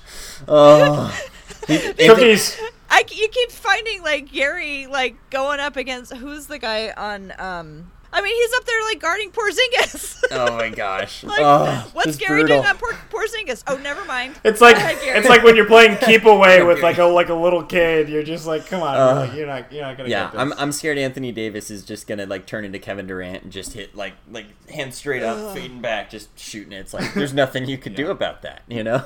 oh, 0.47 1.19
Cookies. 1.67 2.61
I 2.91 3.05
you 3.11 3.29
keep 3.29 3.51
finding 3.51 4.03
like 4.03 4.31
Gary 4.31 4.87
like 4.87 5.17
going 5.31 5.61
up 5.61 5.79
against 5.79 6.13
who's 6.13 6.47
the 6.47 6.59
guy 6.59 6.91
on 6.91 7.33
um 7.39 7.91
I 8.15 8.21
mean 8.21 8.35
he's 8.37 8.53
up 8.59 8.65
there 8.67 8.83
like 8.85 9.01
guarding 9.01 9.31
Porzingis. 9.31 10.23
oh 10.33 10.57
my 10.57 10.69
gosh, 10.69 11.25
like 11.25 11.41
oh, 11.41 11.89
what's 11.95 12.09
just 12.09 12.21
Gary 12.21 12.41
brutal. 12.43 12.59
doing 12.59 12.69
on 12.69 12.77
Por- 12.77 12.93
Porzingis? 13.11 13.63
Oh, 13.67 13.77
never 13.79 14.05
mind. 14.05 14.35
It's 14.45 14.61
like 14.61 14.75
Go 14.77 14.83
ahead, 14.83 14.99
Gary. 15.03 15.19
it's 15.19 15.29
like 15.29 15.43
when 15.43 15.57
you're 15.57 15.67
playing 15.67 15.97
keep 15.99 16.25
away 16.27 16.63
with 16.63 16.83
like 16.83 16.99
a 16.99 17.05
like 17.05 17.31
a 17.31 17.35
little 17.35 17.63
kid. 17.63 18.09
You're 18.11 18.23
just 18.23 18.47
like, 18.47 18.67
come 18.67 18.83
on, 18.83 18.95
Uh, 18.97 19.23
really, 19.25 19.39
you're 19.39 19.47
not 19.47 19.73
you're 19.73 19.83
not 19.83 19.97
gonna. 19.97 20.09
Yeah, 20.11 20.25
get 20.25 20.33
this. 20.33 20.41
I'm, 20.41 20.53
I'm 20.59 20.73
scared 20.73 20.99
Anthony 20.99 21.33
Davis 21.33 21.71
is 21.71 21.85
just 21.85 22.07
gonna 22.07 22.27
like 22.27 22.47
turn 22.47 22.65
into 22.65 22.79
Kevin 22.79 23.07
Durant 23.07 23.45
and 23.45 23.53
just 23.53 23.73
hit 23.73 23.95
like 23.95 24.13
like 24.31 24.47
hands 24.71 24.97
straight 24.97 25.23
up, 25.23 25.55
fading 25.55 25.81
back, 25.81 26.11
just 26.11 26.39
shooting 26.39 26.73
it. 26.73 26.81
It's 26.81 26.93
like 26.95 27.15
there's 27.15 27.33
nothing 27.33 27.67
you 27.67 27.79
could 27.79 27.95
do 27.95 28.11
about 28.11 28.43
that, 28.43 28.63
you 28.69 28.85
know. 28.85 29.05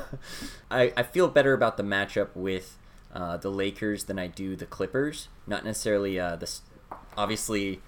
I 0.70 0.92
I 0.96 1.04
feel 1.04 1.28
better 1.28 1.52
about 1.52 1.76
the 1.76 1.84
matchup 1.84 2.30
with 2.34 2.76
uh, 3.14 3.36
the 3.36 3.50
Lakers 3.50 4.04
than 4.04 4.18
I 4.18 4.26
do 4.26 4.56
the 4.56 4.66
Clippers. 4.66 5.28
Not 5.46 5.64
necessarily 5.64 6.18
uh, 6.18 6.34
the 6.36 6.50
obviously 7.16 7.80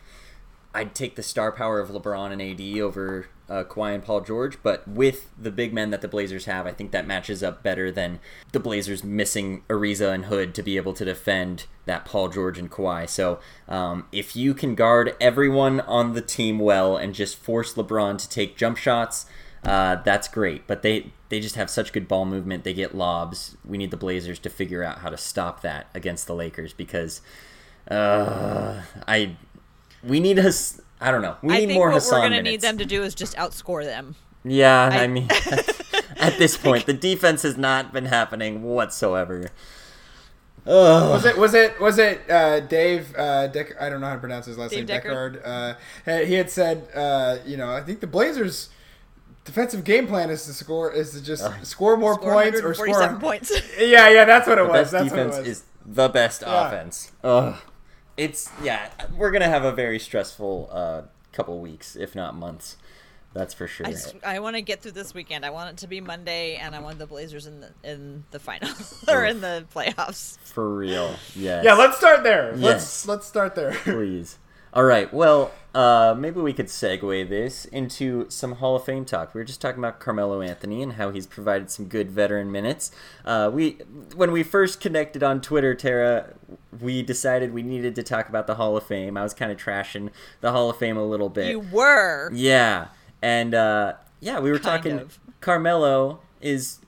I'd 0.75 0.95
take 0.95 1.17
the 1.17 1.23
star 1.23 1.51
power 1.51 1.81
of 1.81 1.89
LeBron 1.91 2.31
and 2.31 2.43
AD 2.43 2.81
over 2.81 3.27
uh, 3.49 3.65
Kawhi 3.65 3.95
and 3.95 4.03
Paul 4.03 4.21
George, 4.21 4.63
but 4.63 4.87
with 4.87 5.31
the 5.39 5.51
big 5.51 5.73
men 5.73 5.91
that 5.91 6.03
the 6.03 6.09
Blazers 6.09 6.45
have, 6.45 6.67
I 6.67 6.73
think 6.73 6.91
that 6.91 7.07
matches 7.07 7.43
up 7.43 7.63
better 7.63 7.91
than 7.91 8.21
the 8.53 8.61
Blazers 8.61 9.03
missing 9.03 9.63
Ariza 9.69 10.13
and 10.13 10.27
Hood 10.27 10.55
to 10.55 10.63
be 10.63 10.77
able 10.77 10.93
to 10.95 11.05
defend 11.05 11.65
that 11.87 12.05
Paul 12.05 12.29
George 12.29 12.59
and 12.59 12.71
Kawhi. 12.71 13.09
So 13.09 13.41
um, 13.67 14.07
if 14.13 14.37
you 14.37 14.53
can 14.53 14.75
guard 14.75 15.17
everyone 15.21 15.81
on 15.81 16.13
the 16.13 16.21
team 16.21 16.59
well 16.59 16.97
and 16.97 17.15
just 17.15 17.39
force 17.39 17.75
LeBron 17.75 18.19
to 18.19 18.29
take 18.29 18.57
jump 18.57 18.77
shots, 18.77 19.25
uh, 19.65 19.97
that's 19.97 20.29
great. 20.29 20.67
But 20.67 20.83
they 20.83 21.13
they 21.31 21.41
just 21.41 21.57
have 21.57 21.71
such 21.71 21.93
good 21.93 22.09
ball 22.09 22.27
movement. 22.27 22.65
They 22.65 22.75
get 22.75 22.95
lobs. 22.95 23.57
We 23.65 23.79
need 23.79 23.91
the 23.91 23.97
Blazers 23.97 24.39
to 24.41 24.51
figure 24.51 24.83
out 24.85 24.99
how 24.99 25.11
to 25.11 25.17
stop 25.17 25.63
that 25.63 25.89
against 25.95 26.27
the 26.27 26.35
Lakers 26.35 26.73
because 26.73 27.21
uh, 27.91 28.83
I 29.07 29.37
we 30.03 30.21
need 30.21 30.39
us. 30.39 30.81
I 31.01 31.11
don't 31.11 31.23
know. 31.23 31.37
We 31.43 31.55
I 31.55 31.59
need 31.61 31.67
think 31.67 31.79
more 31.79 31.89
what 31.89 31.95
Hassan 31.95 32.13
we're 32.19 32.23
gonna 32.27 32.37
minutes. 32.43 32.51
need 32.51 32.61
them 32.63 32.79
to 32.79 32.85
do 32.85 33.03
is 33.03 33.15
just 33.15 33.37
outscore 33.37 33.85
them. 33.85 34.17
Yeah, 34.45 34.89
I, 34.93 35.05
I- 35.05 35.07
mean, 35.07 35.29
at 36.17 36.39
this 36.39 36.57
point, 36.57 36.87
the 36.87 36.93
defense 36.95 37.43
has 37.43 37.57
not 37.57 37.93
been 37.93 38.07
happening 38.07 38.63
whatsoever. 38.63 39.51
Ugh. 40.67 41.11
Was 41.11 41.25
it 41.25 41.39
was 41.39 41.55
it 41.55 41.81
was 41.81 41.99
it 41.99 42.31
uh, 42.31 42.61
Dave 42.61 43.15
uh, 43.17 43.47
Deck? 43.47 43.81
I 43.81 43.89
don't 43.89 44.01
know 44.01 44.07
how 44.09 44.15
to 44.15 44.19
pronounce 44.21 44.47
his 44.47 44.59
last 44.59 44.71
Dave 44.73 44.87
name. 44.87 45.01
Deckard? 45.01 45.43
Deckard. 45.43 45.77
Uh, 46.07 46.19
he 46.21 46.27
he 46.27 46.35
had 46.35 46.51
said, 46.51 46.89
uh, 46.95 47.39
you 47.47 47.57
know, 47.57 47.71
I 47.73 47.81
think 47.81 48.01
the 48.01 48.07
Blazers' 48.07 48.69
defensive 49.45 49.83
game 49.85 50.07
plan 50.07 50.29
is 50.31 50.45
to 50.45 50.53
score 50.53 50.93
is 50.93 51.13
to 51.13 51.23
just 51.23 51.43
score 51.65 51.97
more 51.97 52.15
Score 52.15 52.33
points 52.35 52.61
or 52.61 52.69
147 52.75 53.09
score. 53.09 53.21
points. 53.21 53.53
Yeah, 53.79 54.09
yeah, 54.11 54.25
that's 54.27 54.47
what 54.47 54.59
it 54.59 54.63
The 54.67 54.69
was. 54.69 54.75
best 54.81 54.93
That's 54.93 55.05
defense 55.05 55.37
what 55.37 55.47
it 55.47 55.49
was. 55.49 55.59
is 55.59 55.65
the 55.87 56.09
best 56.09 56.43
Yeah. 56.43 56.67
offense. 56.69 57.13
Ugh. 57.25 57.55
It's 58.19 58.51
yeah. 58.63 58.91
We're 59.17 59.31
gonna 59.31 59.49
have 59.49 59.65
a 59.65 59.73
very 59.73 59.99
stressful 59.99 60.69
uh, 60.71 61.03
couple 61.33 61.59
weeks, 61.61 61.97
if 61.97 62.15
not 62.15 62.35
months. 62.35 62.77
That's 63.35 63.55
for 63.55 63.67
sure. 63.67 63.87
I, 63.87 63.91
just, 63.93 64.17
I 64.25 64.41
want 64.41 64.57
to 64.57 64.63
get 64.63 64.81
through 64.81 64.93
this 64.93 65.15
weekend. 65.15 65.45
I 65.45 65.51
want 65.51 65.71
it 65.71 65.77
to 65.79 65.87
be 65.87 66.01
Monday, 66.01 66.57
and 66.57 66.75
I 66.75 66.81
want 66.81 66.99
the 66.99 67.07
Blazers 67.07 67.47
in 67.47 67.61
the 67.61 67.71
in 67.85 68.25
the 68.33 68.39
final 68.41 68.71
or 69.09 69.25
in 69.25 69.41
the 69.41 69.65
playoffs. 69.75 70.39
for 70.39 70.69
real. 70.69 71.15
Yes. 71.37 71.65
Yeah, 71.65 71.75
let's 71.75 71.99
start 71.99 72.25
there. 72.25 72.51
Yes. 72.57 72.61
Let's 72.61 73.07
let's 73.07 73.27
start 73.27 73.55
there. 73.55 73.73
please. 73.85 74.39
All 74.79 74.85
right. 74.85 75.13
Well, 75.13 75.51
uh, 75.75 76.15
maybe 76.17 76.41
we 76.41 76.53
could 76.53 76.67
segue 76.67 77.29
this 77.29 77.65
into 77.65 78.31
some 78.31 78.53
Hall 78.53 78.77
of 78.77 78.85
Fame 78.85 79.05
talk. 79.05 79.35
We 79.35 79.41
were 79.41 79.45
just 79.45 79.61
talking 79.61 79.81
about 79.81 79.99
Carmelo 79.99 80.41
Anthony 80.41 80.85
and 80.85 80.93
how 80.93 81.11
he's 81.11 81.27
provided 81.27 81.69
some 81.69 81.87
good 81.87 82.13
veteran 82.13 82.53
minutes. 82.53 82.93
Uh, 83.25 83.51
we, 83.53 83.71
when 84.15 84.31
we 84.31 84.45
first 84.45 84.81
connected 84.81 85.25
on 85.25 85.41
Twitter, 85.41 85.75
Tara, 85.75 86.33
we 86.81 87.03
decided 87.03 87.53
we 87.53 87.65
needed 87.65 87.97
to 87.97 88.05
talk 88.05 88.29
about 88.29 88.47
the 88.47 88.55
Hall 88.55 88.77
of 88.77 88.85
Fame. 88.85 89.17
I 89.17 89.25
was 89.25 89.35
kind 89.35 89.51
of 89.51 89.59
trashing 89.59 90.11
the 90.43 90.53
Hall 90.53 90.71
of 90.71 90.77
Fame 90.77 90.97
a 90.97 91.05
little 91.05 91.29
bit. 91.29 91.51
You 91.51 91.59
were. 91.59 92.31
Yeah, 92.33 92.87
and 93.21 93.57
uh, 93.57 93.95
yeah, 94.21 94.39
we 94.39 94.53
were 94.53 94.61
Kind 94.61 94.85
talking. 94.85 94.99
of. 95.01 95.19
Carmelo 95.41 96.21
is 96.41 96.79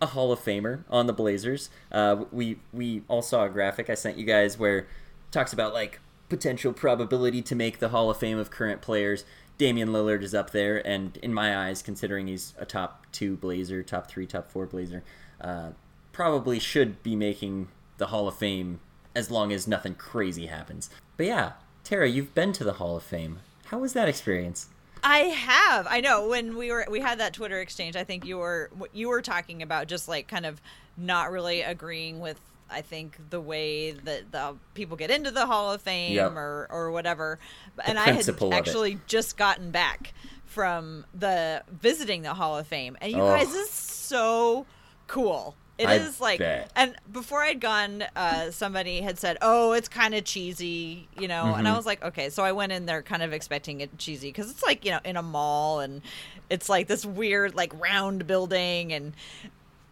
a 0.00 0.06
Hall 0.06 0.32
of 0.32 0.40
Famer 0.40 0.84
on 0.88 1.06
the 1.06 1.12
Blazers. 1.12 1.68
Uh, 1.92 2.24
we 2.32 2.60
we 2.72 3.02
all 3.08 3.20
saw 3.20 3.44
a 3.44 3.50
graphic 3.50 3.90
I 3.90 3.94
sent 3.94 4.16
you 4.16 4.24
guys 4.24 4.58
where 4.58 4.78
it 4.78 4.86
talks 5.30 5.52
about 5.52 5.74
like 5.74 6.00
potential 6.28 6.72
probability 6.72 7.42
to 7.42 7.54
make 7.54 7.78
the 7.78 7.90
Hall 7.90 8.10
of 8.10 8.18
Fame 8.18 8.38
of 8.38 8.50
current 8.50 8.80
players. 8.80 9.24
Damian 9.58 9.88
Lillard 9.88 10.22
is 10.22 10.34
up 10.34 10.50
there, 10.50 10.86
and 10.86 11.16
in 11.18 11.32
my 11.32 11.56
eyes, 11.56 11.82
considering 11.82 12.26
he's 12.26 12.52
a 12.58 12.66
top 12.66 13.06
two 13.12 13.36
Blazer, 13.36 13.82
top 13.82 14.08
three, 14.08 14.26
top 14.26 14.50
four 14.50 14.66
Blazer, 14.66 15.02
uh, 15.40 15.70
probably 16.12 16.58
should 16.58 17.02
be 17.02 17.16
making 17.16 17.68
the 17.98 18.08
Hall 18.08 18.28
of 18.28 18.36
Fame 18.36 18.80
as 19.14 19.30
long 19.30 19.52
as 19.52 19.66
nothing 19.66 19.94
crazy 19.94 20.46
happens. 20.46 20.90
But 21.16 21.26
yeah, 21.26 21.52
Tara, 21.84 22.08
you've 22.08 22.34
been 22.34 22.52
to 22.52 22.64
the 22.64 22.74
Hall 22.74 22.96
of 22.96 23.02
Fame. 23.02 23.38
How 23.66 23.78
was 23.78 23.94
that 23.94 24.08
experience? 24.08 24.68
I 25.02 25.18
have. 25.18 25.86
I 25.88 26.00
know 26.00 26.28
when 26.28 26.56
we 26.56 26.70
were 26.72 26.86
we 26.90 27.00
had 27.00 27.20
that 27.20 27.32
Twitter 27.32 27.60
exchange. 27.60 27.96
I 27.96 28.04
think 28.04 28.24
you 28.24 28.38
were 28.38 28.70
you 28.92 29.08
were 29.08 29.22
talking 29.22 29.62
about 29.62 29.86
just 29.86 30.08
like 30.08 30.26
kind 30.26 30.44
of 30.44 30.60
not 30.96 31.30
really 31.30 31.62
agreeing 31.62 32.20
with. 32.20 32.40
I 32.70 32.82
think 32.82 33.16
the 33.30 33.40
way 33.40 33.92
that 33.92 34.32
the 34.32 34.56
people 34.74 34.96
get 34.96 35.10
into 35.10 35.30
the 35.30 35.46
Hall 35.46 35.72
of 35.72 35.80
Fame 35.82 36.14
Yep. 36.14 36.32
or 36.32 36.66
or 36.70 36.90
whatever. 36.90 37.38
And 37.84 37.98
I 37.98 38.10
had 38.12 38.28
actually 38.52 38.98
just 39.06 39.36
gotten 39.36 39.70
back 39.70 40.12
from 40.46 41.04
the 41.14 41.62
visiting 41.70 42.22
the 42.22 42.34
Hall 42.34 42.58
of 42.58 42.66
Fame, 42.66 42.96
and 43.00 43.12
you 43.12 43.20
Oh. 43.20 43.26
guys 43.36 43.52
this 43.52 43.68
is 43.68 43.74
so 43.74 44.66
cool. 45.06 45.54
It 45.78 45.88
I 45.88 45.96
is 45.96 46.22
like, 46.22 46.38
bet. 46.38 46.72
and 46.74 46.96
before 47.12 47.42
I'd 47.42 47.60
gone, 47.60 48.02
uh, 48.16 48.50
somebody 48.50 49.02
had 49.02 49.18
said, 49.18 49.36
"Oh, 49.42 49.72
it's 49.72 49.88
kind 49.88 50.14
of 50.14 50.24
cheesy," 50.24 51.06
you 51.18 51.28
know, 51.28 51.52
and 51.54 51.68
I 51.68 51.70
Mm-hmm. 51.70 51.76
was 51.76 51.84
like, 51.84 52.02
"Okay." 52.02 52.30
So 52.30 52.42
I 52.42 52.52
went 52.52 52.72
in 52.72 52.86
there 52.86 53.02
kind 53.02 53.22
of 53.22 53.34
expecting 53.34 53.82
it 53.82 53.98
cheesy 53.98 54.28
because 54.30 54.50
it's 54.50 54.62
like 54.62 54.86
you 54.86 54.90
know 54.92 55.00
in 55.04 55.18
a 55.18 55.22
mall 55.22 55.80
and 55.80 56.00
it's 56.48 56.70
like 56.70 56.86
this 56.88 57.04
weird 57.04 57.54
like 57.54 57.78
round 57.78 58.26
building 58.26 58.90
and 58.94 59.12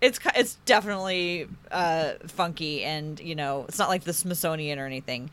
it's 0.01 0.18
it's 0.36 0.57
definitely 0.66 1.47
uh, 1.70 2.12
funky 2.26 2.84
and 2.84 3.18
you 3.20 3.34
know 3.34 3.64
it's 3.68 3.78
not 3.78 3.88
like 3.88 4.05
the 4.05 4.12
Smithsonian 4.12 4.78
or 4.78 4.86
anything, 4.86 5.30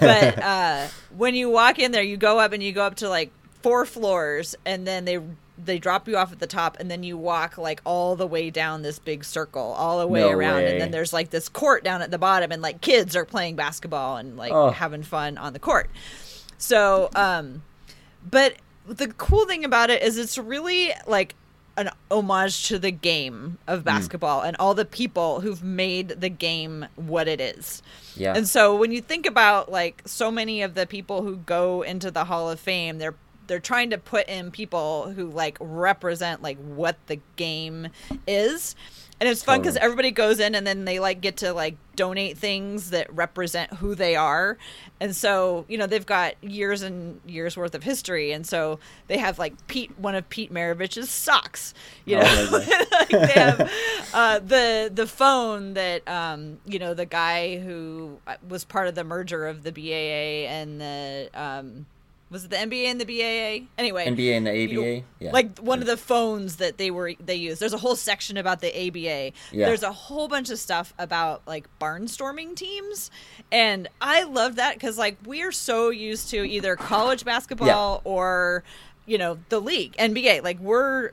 but 0.00 0.38
uh, 0.42 0.88
when 1.16 1.34
you 1.34 1.48
walk 1.50 1.78
in 1.78 1.92
there, 1.92 2.02
you 2.02 2.16
go 2.16 2.38
up 2.38 2.52
and 2.52 2.62
you 2.62 2.72
go 2.72 2.84
up 2.84 2.96
to 2.96 3.08
like 3.08 3.30
four 3.62 3.84
floors 3.86 4.54
and 4.64 4.86
then 4.86 5.04
they 5.04 5.18
they 5.62 5.78
drop 5.78 6.08
you 6.08 6.16
off 6.16 6.32
at 6.32 6.38
the 6.38 6.46
top 6.46 6.78
and 6.80 6.90
then 6.90 7.02
you 7.02 7.18
walk 7.18 7.58
like 7.58 7.82
all 7.84 8.16
the 8.16 8.26
way 8.26 8.48
down 8.48 8.80
this 8.80 8.98
big 8.98 9.22
circle 9.22 9.74
all 9.76 9.98
the 9.98 10.06
way 10.06 10.20
No 10.20 10.30
around 10.30 10.56
way. 10.62 10.72
and 10.72 10.80
then 10.80 10.90
there's 10.90 11.12
like 11.12 11.28
this 11.28 11.50
court 11.50 11.84
down 11.84 12.00
at 12.00 12.10
the 12.10 12.16
bottom 12.16 12.50
and 12.50 12.62
like 12.62 12.80
kids 12.80 13.14
are 13.14 13.26
playing 13.26 13.56
basketball 13.56 14.16
and 14.16 14.38
like 14.38 14.52
Oh. 14.52 14.70
having 14.70 15.02
fun 15.02 15.36
on 15.36 15.52
the 15.52 15.58
court 15.58 15.90
so 16.56 17.10
um 17.14 17.62
but 18.28 18.54
the 18.86 19.08
cool 19.08 19.44
thing 19.44 19.62
about 19.66 19.90
it 19.90 20.02
is 20.02 20.16
it's 20.16 20.38
really 20.38 20.92
like 21.06 21.34
an 21.80 21.90
homage 22.10 22.68
to 22.68 22.78
the 22.78 22.90
game 22.92 23.58
Hmm. 23.66 23.72
of 23.72 23.84
basketball 23.84 24.42
and 24.42 24.56
all 24.58 24.74
the 24.74 24.84
people 24.84 25.40
who've 25.40 25.62
made 25.64 26.08
the 26.20 26.28
game 26.28 26.86
what 26.96 27.26
it 27.26 27.40
is. 27.40 27.82
Yeah. 28.16 28.34
And 28.36 28.46
so 28.48 28.76
when 28.76 28.92
you 28.92 29.00
think 29.00 29.26
about 29.26 29.70
like 29.70 30.02
so 30.06 30.30
many 30.30 30.62
of 30.62 30.74
the 30.74 30.86
people 30.86 31.22
who 31.22 31.36
go 31.36 31.82
into 31.82 32.10
the 32.10 32.24
Hall 32.26 32.50
of 32.50 32.60
Fame, 32.60 32.98
they're 32.98 33.14
they're 33.46 33.58
trying 33.58 33.90
to 33.90 33.98
put 33.98 34.28
in 34.28 34.52
people 34.52 35.10
who 35.10 35.28
like 35.28 35.58
represent 35.60 36.40
like 36.40 36.56
what 36.58 36.96
the 37.08 37.18
game 37.34 37.88
is. 38.26 38.76
And 39.20 39.28
it's 39.28 39.42
fun 39.42 39.60
because 39.60 39.74
Totally. 39.74 39.84
everybody 39.84 40.10
goes 40.12 40.40
in 40.40 40.54
and 40.54 40.66
then 40.66 40.86
they 40.86 40.98
like 40.98 41.20
get 41.20 41.36
to 41.38 41.52
like 41.52 41.76
donate 41.94 42.38
things 42.38 42.88
that 42.88 43.14
represent 43.14 43.74
who 43.74 43.94
they 43.94 44.16
are. 44.16 44.56
And 44.98 45.14
so, 45.14 45.66
you 45.68 45.76
know, 45.76 45.86
they've 45.86 46.06
got 46.06 46.42
years 46.42 46.80
and 46.80 47.20
years 47.26 47.54
worth 47.54 47.74
of 47.74 47.82
history. 47.82 48.32
And 48.32 48.46
so 48.46 48.78
they 49.08 49.18
have 49.18 49.38
like 49.38 49.66
Pete, 49.66 49.98
one 49.98 50.14
of 50.14 50.26
Pete 50.30 50.50
Maravich's 50.50 51.10
socks, 51.10 51.74
you 52.06 52.16
Oh, 52.16 52.20
know, 52.22 52.48
like 52.98 53.08
they 53.10 53.26
have 53.40 53.70
uh, 54.14 54.38
the, 54.38 54.90
the 54.92 55.06
phone 55.06 55.74
that, 55.74 56.08
um, 56.08 56.58
you 56.64 56.78
know, 56.78 56.94
the 56.94 57.04
guy 57.04 57.58
who 57.58 58.18
uh, 58.26 58.36
was 58.48 58.64
part 58.64 58.88
of 58.88 58.94
the 58.94 59.04
merger 59.04 59.46
of 59.46 59.64
the 59.64 59.70
BAA 59.72 60.48
and 60.50 60.80
the, 60.80 61.28
um, 61.34 61.84
was 62.30 62.44
it 62.44 62.50
the 62.50 62.56
NBA 62.56 62.84
and 62.84 63.00
the 63.00 63.04
BAA? 63.04 63.66
Anyway, 63.76 64.06
NBA 64.06 64.36
and 64.36 64.46
the 64.46 64.56
you 64.56 64.74
know, 64.74 64.82
ABA? 64.82 65.04
Yeah. 65.18 65.32
Like 65.32 65.58
one 65.58 65.80
of 65.80 65.86
the 65.86 65.96
phones 65.96 66.56
that 66.56 66.78
they 66.78 66.90
were 66.90 67.14
they 67.18 67.34
used. 67.34 67.60
There's 67.60 67.72
a 67.72 67.78
whole 67.78 67.96
section 67.96 68.36
about 68.36 68.60
the 68.60 68.68
ABA. 68.68 69.32
Yeah. 69.52 69.66
There's 69.66 69.82
a 69.82 69.92
whole 69.92 70.28
bunch 70.28 70.50
of 70.50 70.58
stuff 70.58 70.94
about 70.98 71.42
like 71.46 71.66
barnstorming 71.80 72.54
teams, 72.54 73.10
and 73.50 73.88
I 74.00 74.22
love 74.22 74.56
that 74.56 74.74
because 74.74 74.96
like 74.96 75.18
we 75.26 75.42
are 75.42 75.52
so 75.52 75.90
used 75.90 76.30
to 76.30 76.48
either 76.48 76.76
college 76.76 77.24
basketball 77.24 78.00
or 78.04 78.62
you 79.06 79.18
know 79.18 79.38
the 79.48 79.60
league 79.60 79.96
NBA. 79.96 80.44
Like 80.44 80.60
we're 80.60 81.10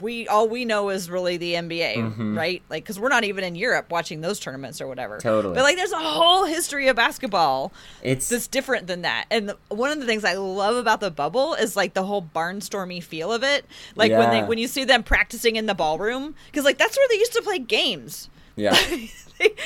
we 0.00 0.28
all 0.28 0.48
we 0.48 0.64
know 0.64 0.90
is 0.90 1.10
really 1.10 1.36
the 1.36 1.54
NBA, 1.54 2.36
right? 2.36 2.62
Like 2.68 2.84
because 2.84 2.98
we're 2.98 3.08
not 3.08 3.24
even 3.24 3.44
in 3.44 3.54
Europe 3.54 3.90
watching 3.90 4.20
those 4.20 4.38
tournaments 4.40 4.80
or 4.80 4.86
whatever. 4.86 5.18
Totally. 5.18 5.54
But 5.54 5.62
like 5.62 5.76
there's 5.76 5.92
a 5.92 5.98
whole 5.98 6.44
history 6.44 6.88
of 6.88 6.96
basketball 6.96 7.72
It's 8.02 8.28
that's 8.28 8.46
different 8.46 8.86
than 8.86 9.02
that. 9.02 9.26
And 9.30 9.50
the, 9.50 9.56
one 9.68 9.90
of 9.90 10.00
the 10.00 10.06
things 10.06 10.24
I 10.24 10.34
love 10.34 10.76
about 10.76 11.00
the 11.00 11.10
bubble 11.10 11.54
is 11.54 11.76
like 11.76 11.94
the 11.94 12.04
whole 12.04 12.22
barnstormy 12.22 13.02
feel 13.02 13.32
of 13.32 13.42
it. 13.42 13.64
Like 13.96 14.12
when 14.12 14.30
they 14.30 14.42
when 14.42 14.58
you 14.58 14.68
see 14.68 14.84
them 14.84 15.02
practicing 15.02 15.56
in 15.56 15.66
the 15.66 15.74
ballroom 15.74 16.34
because 16.46 16.64
like 16.64 16.78
that's 16.78 16.96
where 16.96 17.08
they 17.08 17.16
used 17.16 17.32
to 17.34 17.42
play 17.42 17.58
games. 17.58 18.28
yeah. 18.56 18.76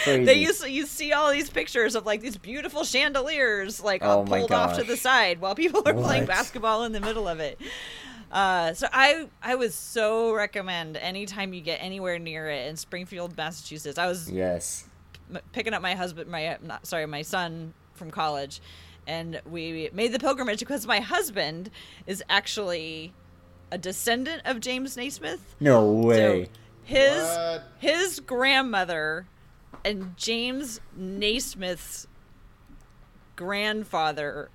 they, 0.05 0.24
they 0.24 0.35
used 0.35 0.62
to, 0.62 0.70
you 0.70 0.87
see 0.87 1.12
all 1.12 1.33
these 1.33 1.49
pictures 1.49 1.95
of 1.95 2.05
like 2.05 2.20
these 2.20 2.37
beautiful 2.37 2.85
chandeliers 2.85 3.83
like 3.83 4.03
Oh 4.03 4.24
pulled 4.24 4.53
off 4.53 4.76
to 4.76 4.85
the 4.85 4.97
side 4.97 5.41
while 5.41 5.55
people 5.55 5.83
are 5.87 5.95
playing 5.95 6.26
basketball 6.26 6.85
in 6.85 6.93
the 6.93 7.01
middle 7.01 7.26
of 7.26 7.41
it. 7.41 7.59
Uh, 8.33 8.72
so 8.72 8.87
I 8.93 9.28
I 9.43 9.55
would 9.55 9.72
so 9.74 10.33
recommend 10.35 10.97
anytime 10.97 11.53
you 11.53 11.61
get 11.61 11.76
anywhere 11.83 12.18
near 12.18 12.49
it 12.49 12.66
in 12.68 12.76
Springfield, 12.76 13.37
Massachusetts. 13.37 13.99
I 13.99 14.07
was 14.07 14.30
yes. 14.30 14.85
m- 15.33 15.43
picking 15.53 15.74
up 15.74 15.83
my 15.83 15.95
husband, 15.95 16.30
my 16.30 16.57
not 16.62 16.87
sorry, 16.87 17.05
my 17.07 17.20
son 17.22 17.74
from 17.95 18.11
college, 18.11 18.62
and 19.07 19.43
we 19.51 19.91
made 19.93 20.12
the 20.12 20.18
pilgrimage 20.18 20.61
because 20.61 20.87
my 20.87 21.01
husband 21.01 21.70
is 22.07 22.24
actually 22.30 23.12
a 23.70 23.76
descendant 23.76 24.41
of 24.47 24.61
James 24.61 24.97
Naismith. 24.97 25.55
No 25.61 25.91
way. 25.93 26.45
So 26.45 26.51
his 26.85 27.22
What? 27.22 27.64
his 27.80 28.20
grandmother 28.20 29.26
and 29.85 30.16
James 30.16 30.80
Naismith's 30.97 32.07
grandfather, 33.37 34.49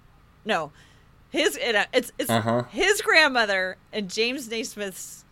no, 0.45 0.71
His 1.29 1.57
it, 1.57 1.75
uh, 1.75 1.85
it's 1.93 2.11
it's 2.17 2.29
Uh-huh. 2.29 2.63
his 2.71 3.01
grandmother 3.01 3.77
and 3.91 4.09
James 4.09 4.47
Naismith's 4.49 5.25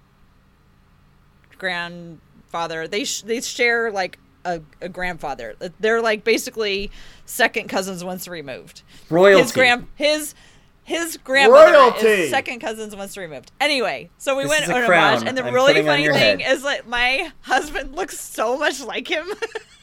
grandfather. 1.57 2.87
They 2.87 3.05
sh- 3.05 3.21
they 3.21 3.41
share 3.41 3.91
like 3.91 4.19
a, 4.43 4.61
a 4.81 4.89
grandfather. 4.89 5.55
They're 5.79 6.01
like 6.01 6.23
basically 6.23 6.91
second 7.25 7.69
cousins 7.69 8.03
once 8.03 8.27
removed. 8.27 8.83
Royalty. 9.09 9.41
His 9.43 9.51
grand 9.51 9.87
his 9.95 10.35
his 10.83 11.17
grandmother 11.17 11.71
Royalty. 11.73 12.07
is 12.07 12.29
second 12.29 12.59
cousins 12.59 12.95
once 12.95 13.17
removed. 13.17 13.51
Anyway, 13.59 14.09
so 14.17 14.35
we 14.35 14.43
This 14.43 14.49
went 14.51 14.69
on 14.71 14.83
a 14.83 14.85
crown 14.85 15.27
and 15.27 15.37
the 15.37 15.45
I'm 15.45 15.53
really 15.53 15.81
funny 15.81 16.07
thing 16.09 16.39
head. 16.39 16.41
is 16.53 16.63
like 16.63 16.87
my 16.87 17.31
husband 17.41 17.95
looks 17.95 18.19
so 18.19 18.57
much 18.57 18.81
like 18.81 19.07
him. 19.09 19.27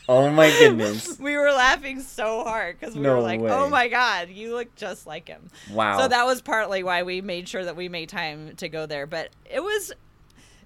Oh 0.08 0.30
my 0.30 0.48
goodness. 0.58 1.18
we 1.18 1.36
were 1.36 1.52
laughing 1.52 2.00
so 2.00 2.42
hard 2.44 2.78
because 2.78 2.94
we 2.94 3.02
No 3.02 3.16
were 3.16 3.20
like, 3.22 3.40
way. 3.40 3.50
"Oh 3.50 3.68
my 3.68 3.88
god, 3.88 4.28
you 4.30 4.54
look 4.54 4.74
just 4.76 5.06
like 5.06 5.28
him." 5.28 5.50
Wow. 5.70 5.98
So 6.00 6.08
that 6.08 6.26
was 6.26 6.42
partly 6.42 6.82
why 6.82 7.02
we 7.02 7.20
made 7.20 7.48
sure 7.48 7.64
that 7.64 7.76
we 7.76 7.88
made 7.88 8.08
time 8.08 8.56
to 8.56 8.68
go 8.68 8.86
there. 8.86 9.06
But 9.06 9.30
it 9.50 9.60
was 9.62 9.92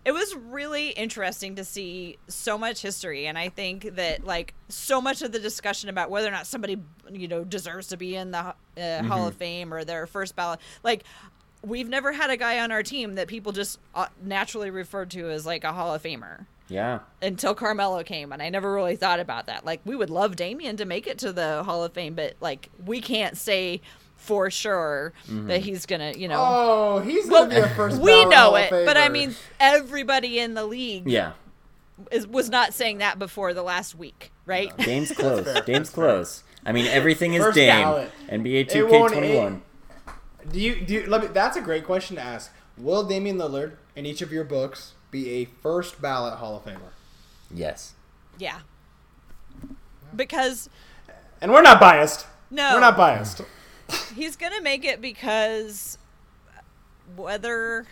it 0.05 0.13
was 0.13 0.35
really 0.37 0.91
interesting 0.91 1.57
to 1.57 1.65
see 1.65 2.17
so 2.29 2.57
much 2.57 2.81
history 2.81 3.27
and 3.27 3.37
I 3.37 3.49
think 3.49 3.97
that 3.97 4.25
like 4.25 4.55
so 4.69 5.01
much 5.01 5.21
of 5.21 5.33
the 5.33 5.41
discussion 5.41 5.89
about 5.91 6.11
whether 6.11 6.29
or 6.29 6.31
not 6.31 6.47
somebody 6.47 6.77
you 7.11 7.27
know 7.27 7.43
deserves 7.43 7.89
to 7.89 7.97
be 7.97 8.15
in 8.15 8.31
the 8.31 8.39
uh, 8.39 8.55
Mm-hmm. 8.77 9.09
Hall 9.09 9.27
of 9.27 9.35
Fame 9.35 9.75
or 9.75 9.83
their 9.85 10.07
first 10.07 10.37
ballot 10.37 10.61
like 10.85 11.03
we've 11.63 11.89
never 11.89 12.13
had 12.13 12.31
a 12.31 12.37
guy 12.37 12.61
on 12.61 12.71
our 12.71 12.85
team 12.85 13.15
that 13.17 13.27
people 13.27 13.51
just 13.51 13.81
uh, 13.97 14.07
naturally 14.23 14.71
referred 14.71 15.11
to 15.11 15.29
as 15.29 15.45
like 15.45 15.65
a 15.65 15.73
Hall 15.73 15.93
of 15.93 16.03
Famer 16.05 16.47
yeah. 16.69 17.01
until 17.23 17.55
Carmelo 17.55 18.03
came, 18.03 18.33
and 18.33 18.43
I 18.43 18.49
never 18.49 18.73
really 18.73 18.97
thought 18.97 19.21
about 19.21 19.47
that. 19.47 19.65
Like, 19.65 19.81
we 19.85 19.95
would 19.97 20.11
love 20.11 20.37
Damian 20.37 20.77
to 20.79 20.85
make 20.85 21.07
it 21.07 21.19
to 21.19 21.33
the 21.33 21.63
Hall 21.65 21.85
of 21.85 21.93
Fame, 21.93 22.15
but 22.15 22.35
like, 22.41 22.71
we 22.85 23.01
can't 23.01 23.37
say 23.37 23.81
for 24.17 24.51
sure 24.51 25.13
Mm-hmm. 25.29 25.47
that 25.49 25.61
he's 25.61 25.87
gonna, 25.87 26.13
you 26.17 26.27
know. 26.29 26.37
Oh, 26.39 26.99
he's 27.01 27.29
well, 27.29 27.47
gonna 27.47 27.61
be 27.61 27.61
a 27.61 27.69
first. 27.75 28.01
we 28.01 28.25
know 28.27 28.37
Hall 28.37 28.57
of 28.57 28.65
it, 28.65 28.87
but 28.87 28.97
I 28.97 29.09
mean, 29.09 29.35
everybody 29.61 30.39
in 30.39 30.55
the 30.55 30.65
league 30.65 31.07
Yeah. 31.09 31.33
is, 32.11 32.27
was 32.27 32.49
not 32.51 32.75
saying 32.75 32.99
that 32.99 33.19
before 33.19 33.55
the 33.55 33.63
last 33.63 33.95
week, 33.95 34.33
right? 34.47 34.77
Game's 34.79 35.13
close. 35.17 35.47
Game's 35.67 35.91
close. 35.91 36.43
I 36.65 36.73
mean, 36.73 36.87
everything 36.87 37.35
is 37.35 37.45
First 37.45 37.55
Dame. 37.55 37.69
ballot. 37.85 38.11
NBA 38.29 38.69
2K21. 38.71 39.61
Do 40.51 40.61
you 40.61 40.81
do? 40.85 40.95
You, 40.95 41.07
let 41.07 41.21
me. 41.23 41.27
That's 41.29 41.57
a 41.57 41.61
great 41.61 41.85
question 41.85 42.17
to 42.17 42.23
ask. 42.23 42.53
Will 42.77 43.05
Damian 43.05 43.37
Lillard 43.39 43.77
in 43.95 44.05
each 44.07 44.21
of 44.23 44.33
your 44.33 44.43
books 44.45 44.95
be 45.17 45.31
a 45.31 45.45
first 45.63 46.01
ballot 46.01 46.35
Hall 46.35 46.57
of 46.57 46.65
Famer? 46.65 46.93
Yes. 47.53 47.95
yeah. 48.39 48.61
Because 50.15 50.69
And 51.41 51.53
we're 51.53 51.63
not 51.63 51.81
biased. 51.81 52.27
No. 52.51 52.75
we're 52.75 52.81
not 52.81 52.97
biased. 52.97 53.43
he's 54.15 54.37
gonna 54.37 54.61
make 54.61 54.85
it 54.85 55.01
because 55.01 55.99
whether 57.17 57.87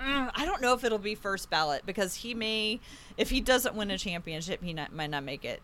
mm, 0.00 0.30
I 0.34 0.44
don't 0.44 0.60
know 0.60 0.74
if 0.74 0.84
it'll 0.84 0.98
be 0.98 1.14
first 1.14 1.50
ballot 1.50 1.82
because 1.86 2.16
he 2.16 2.34
may 2.34 2.80
if 3.16 3.30
he 3.30 3.40
doesn't 3.40 3.74
win 3.74 3.90
a 3.90 3.98
championship 3.98 4.62
he 4.62 4.72
not, 4.72 4.92
might 4.92 5.10
not 5.10 5.24
make 5.24 5.44
it 5.44 5.62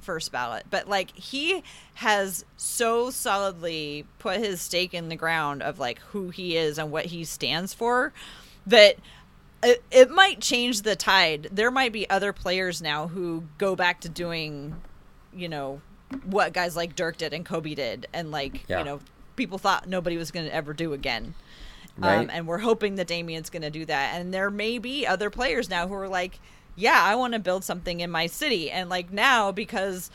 first 0.00 0.32
ballot 0.32 0.64
but 0.70 0.88
like 0.88 1.14
he 1.16 1.62
has 1.94 2.44
so 2.56 3.10
solidly 3.10 4.06
put 4.18 4.38
his 4.38 4.60
stake 4.60 4.92
in 4.94 5.08
the 5.08 5.16
ground 5.16 5.62
of 5.62 5.78
like 5.78 5.98
who 6.10 6.30
he 6.30 6.56
is 6.56 6.78
and 6.78 6.90
what 6.90 7.06
he 7.06 7.24
stands 7.24 7.72
for 7.72 8.12
that 8.66 8.96
it, 9.64 9.82
it 9.90 10.10
might 10.10 10.40
change 10.40 10.82
the 10.82 10.94
tide. 10.96 11.48
There 11.50 11.70
might 11.70 11.92
be 11.92 12.08
other 12.08 12.32
players 12.32 12.80
now 12.82 13.08
who 13.08 13.44
go 13.58 13.74
back 13.74 14.00
to 14.02 14.08
doing 14.08 14.76
you 15.34 15.48
know 15.48 15.80
what 16.24 16.52
guys 16.52 16.76
like 16.76 16.94
Dirk 16.94 17.16
did 17.16 17.32
and 17.32 17.44
Kobe 17.44 17.74
did. 17.74 18.06
And 18.12 18.30
like 18.30 18.64
Yeah. 18.68 18.78
you 18.80 18.84
know 18.84 19.00
people 19.36 19.58
thought 19.58 19.88
nobody 19.88 20.16
was 20.16 20.30
going 20.30 20.46
to 20.46 20.54
ever 20.54 20.72
do 20.72 20.92
again. 20.92 21.34
Right. 21.96 22.18
um, 22.18 22.30
and 22.32 22.46
we're 22.46 22.58
hoping 22.58 22.96
that 22.96 23.06
Damian's 23.06 23.50
going 23.50 23.62
to 23.62 23.70
do 23.70 23.84
that. 23.86 24.14
And 24.14 24.32
there 24.34 24.50
may 24.50 24.78
be 24.78 25.06
other 25.06 25.30
players 25.30 25.68
now 25.68 25.88
who 25.88 25.94
are 25.94 26.08
like 26.08 26.38
yeah 26.76 27.00
I 27.02 27.14
want 27.14 27.32
to 27.34 27.38
build 27.38 27.64
something 27.64 28.00
in 28.00 28.10
my 28.10 28.26
city. 28.26 28.70
And 28.70 28.88
like 28.90 29.12
now 29.12 29.50
because 29.52 30.10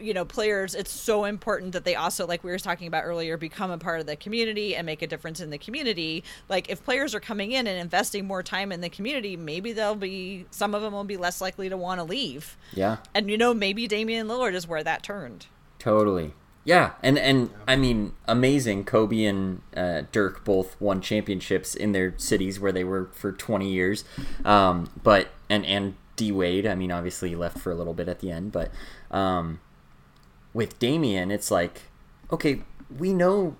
you 0.00 0.14
know 0.14 0.24
players 0.24 0.74
it's 0.74 0.90
so 0.90 1.24
important 1.24 1.72
that 1.72 1.84
they 1.84 1.94
also 1.94 2.26
like 2.26 2.42
we 2.44 2.50
were 2.50 2.58
talking 2.58 2.86
about 2.86 3.04
earlier 3.04 3.36
become 3.36 3.70
a 3.70 3.78
part 3.78 4.00
of 4.00 4.06
the 4.06 4.16
community 4.16 4.74
and 4.74 4.86
make 4.86 5.02
a 5.02 5.06
difference 5.06 5.40
in 5.40 5.50
the 5.50 5.58
community 5.58 6.22
like 6.48 6.68
if 6.68 6.84
players 6.84 7.14
are 7.14 7.20
coming 7.20 7.52
in 7.52 7.66
and 7.66 7.78
investing 7.78 8.26
more 8.26 8.42
time 8.42 8.72
in 8.72 8.80
the 8.80 8.88
community 8.88 9.36
maybe 9.36 9.72
they'll 9.72 9.94
be 9.94 10.46
some 10.50 10.74
of 10.74 10.82
them 10.82 10.92
will 10.92 11.04
be 11.04 11.16
less 11.16 11.40
likely 11.40 11.68
to 11.68 11.76
want 11.76 11.98
to 12.00 12.04
leave 12.04 12.56
Yeah. 12.72 12.96
and 13.14 13.30
you 13.30 13.38
know 13.38 13.52
maybe 13.54 13.86
Damian 13.86 14.26
Lillard 14.28 14.54
is 14.54 14.66
where 14.66 14.84
that 14.84 15.02
turned 15.02 15.46
Totally. 15.78 16.32
Yeah, 16.64 16.92
and 17.02 17.18
and 17.18 17.50
I 17.68 17.76
mean, 17.76 18.14
amazing. 18.26 18.84
Kobe 18.84 19.24
and 19.24 19.60
uh, 19.76 20.04
Dirk 20.12 20.46
both 20.46 20.80
won 20.80 21.02
championships 21.02 21.74
in 21.74 21.92
their 21.92 22.14
cities 22.16 22.58
where 22.58 22.72
they 22.72 22.84
were 22.84 23.10
for 23.12 23.32
20 23.32 23.68
years. 23.70 24.02
Um, 24.46 24.90
but 25.02 25.28
and 25.50 25.66
and 25.66 25.94
D 26.16 26.32
Wade, 26.32 26.66
I 26.66 26.74
mean, 26.74 26.90
obviously 26.90 27.34
left 27.36 27.58
for 27.58 27.70
a 27.70 27.74
little 27.74 27.92
bit 27.92 28.08
at 28.08 28.20
the 28.20 28.30
end, 28.30 28.50
but 28.50 28.70
um, 29.10 29.60
with 30.54 30.78
Damian, 30.78 31.30
it's 31.30 31.50
like, 31.50 31.82
okay, 32.32 32.62
we 32.96 33.12
know 33.12 33.56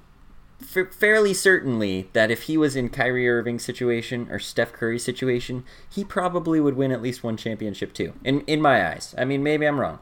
fa- 0.61 0.91
fairly 0.91 1.35
certainly 1.35 2.09
that 2.13 2.31
if 2.31 2.45
he 2.45 2.57
was 2.57 2.77
in 2.77 2.89
Kyrie 2.89 3.29
Irving's 3.29 3.65
situation 3.65 4.29
or 4.31 4.39
Steph 4.39 4.73
Curry's 4.73 5.05
situation, 5.05 5.65
he 5.91 6.05
probably 6.05 6.61
would 6.61 6.77
win 6.77 6.93
at 6.93 7.03
least 7.03 7.23
one 7.23 7.37
championship 7.37 7.93
too. 7.93 8.15
In 8.25 8.41
in 8.43 8.63
my 8.63 8.89
eyes, 8.89 9.15
I 9.19 9.25
mean, 9.25 9.43
maybe 9.43 9.67
I'm 9.67 9.81
wrong, 9.81 9.99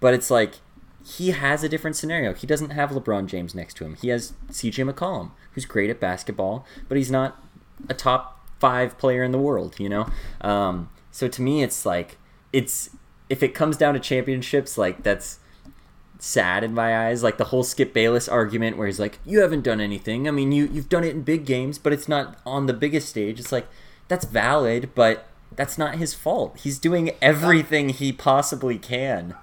but 0.00 0.12
it's 0.12 0.30
like 0.30 0.56
he 1.04 1.30
has 1.30 1.64
a 1.64 1.68
different 1.68 1.96
scenario. 1.96 2.34
He 2.34 2.46
doesn't 2.46 2.70
have 2.70 2.90
LeBron 2.90 3.26
James 3.26 3.54
next 3.54 3.74
to 3.74 3.84
him. 3.84 3.96
He 3.96 4.08
has 4.08 4.34
CJ 4.50 4.90
McCollum, 4.90 5.30
who's 5.52 5.64
great 5.64 5.90
at 5.90 5.98
basketball, 5.98 6.66
but 6.88 6.96
he's 6.96 7.10
not 7.10 7.42
a 7.88 7.94
top 7.94 8.46
five 8.60 8.98
player 8.98 9.24
in 9.24 9.32
the 9.32 9.38
world. 9.38 9.78
You 9.78 9.88
know, 9.88 10.06
um, 10.40 10.90
so 11.10 11.28
to 11.28 11.42
me, 11.42 11.62
it's 11.62 11.86
like 11.86 12.18
it's 12.52 12.90
if 13.28 13.42
it 13.42 13.54
comes 13.54 13.76
down 13.76 13.94
to 13.94 14.00
championships, 14.00 14.76
like 14.76 15.02
that's 15.02 15.38
sad 16.22 16.62
in 16.62 16.72
my 16.72 17.08
eyes. 17.08 17.22
Like 17.22 17.36
the 17.36 17.44
whole 17.44 17.64
Skip 17.64 17.92
Bayless 17.92 18.28
argument 18.28 18.76
where 18.76 18.86
he's 18.86 19.00
like, 19.00 19.18
You 19.26 19.40
haven't 19.40 19.62
done 19.62 19.80
anything. 19.80 20.28
I 20.28 20.30
mean 20.30 20.52
you 20.52 20.68
you've 20.72 20.88
done 20.88 21.04
it 21.04 21.14
in 21.14 21.22
big 21.22 21.44
games, 21.44 21.78
but 21.78 21.92
it's 21.92 22.08
not 22.08 22.38
on 22.46 22.66
the 22.66 22.72
biggest 22.72 23.08
stage. 23.08 23.40
It's 23.40 23.52
like 23.52 23.66
that's 24.08 24.24
valid, 24.24 24.90
but 24.94 25.26
that's 25.54 25.76
not 25.76 25.96
his 25.96 26.14
fault. 26.14 26.58
He's 26.58 26.78
doing 26.78 27.10
everything 27.20 27.90
he 27.90 28.12
possibly 28.12 28.78
can. 28.78 29.34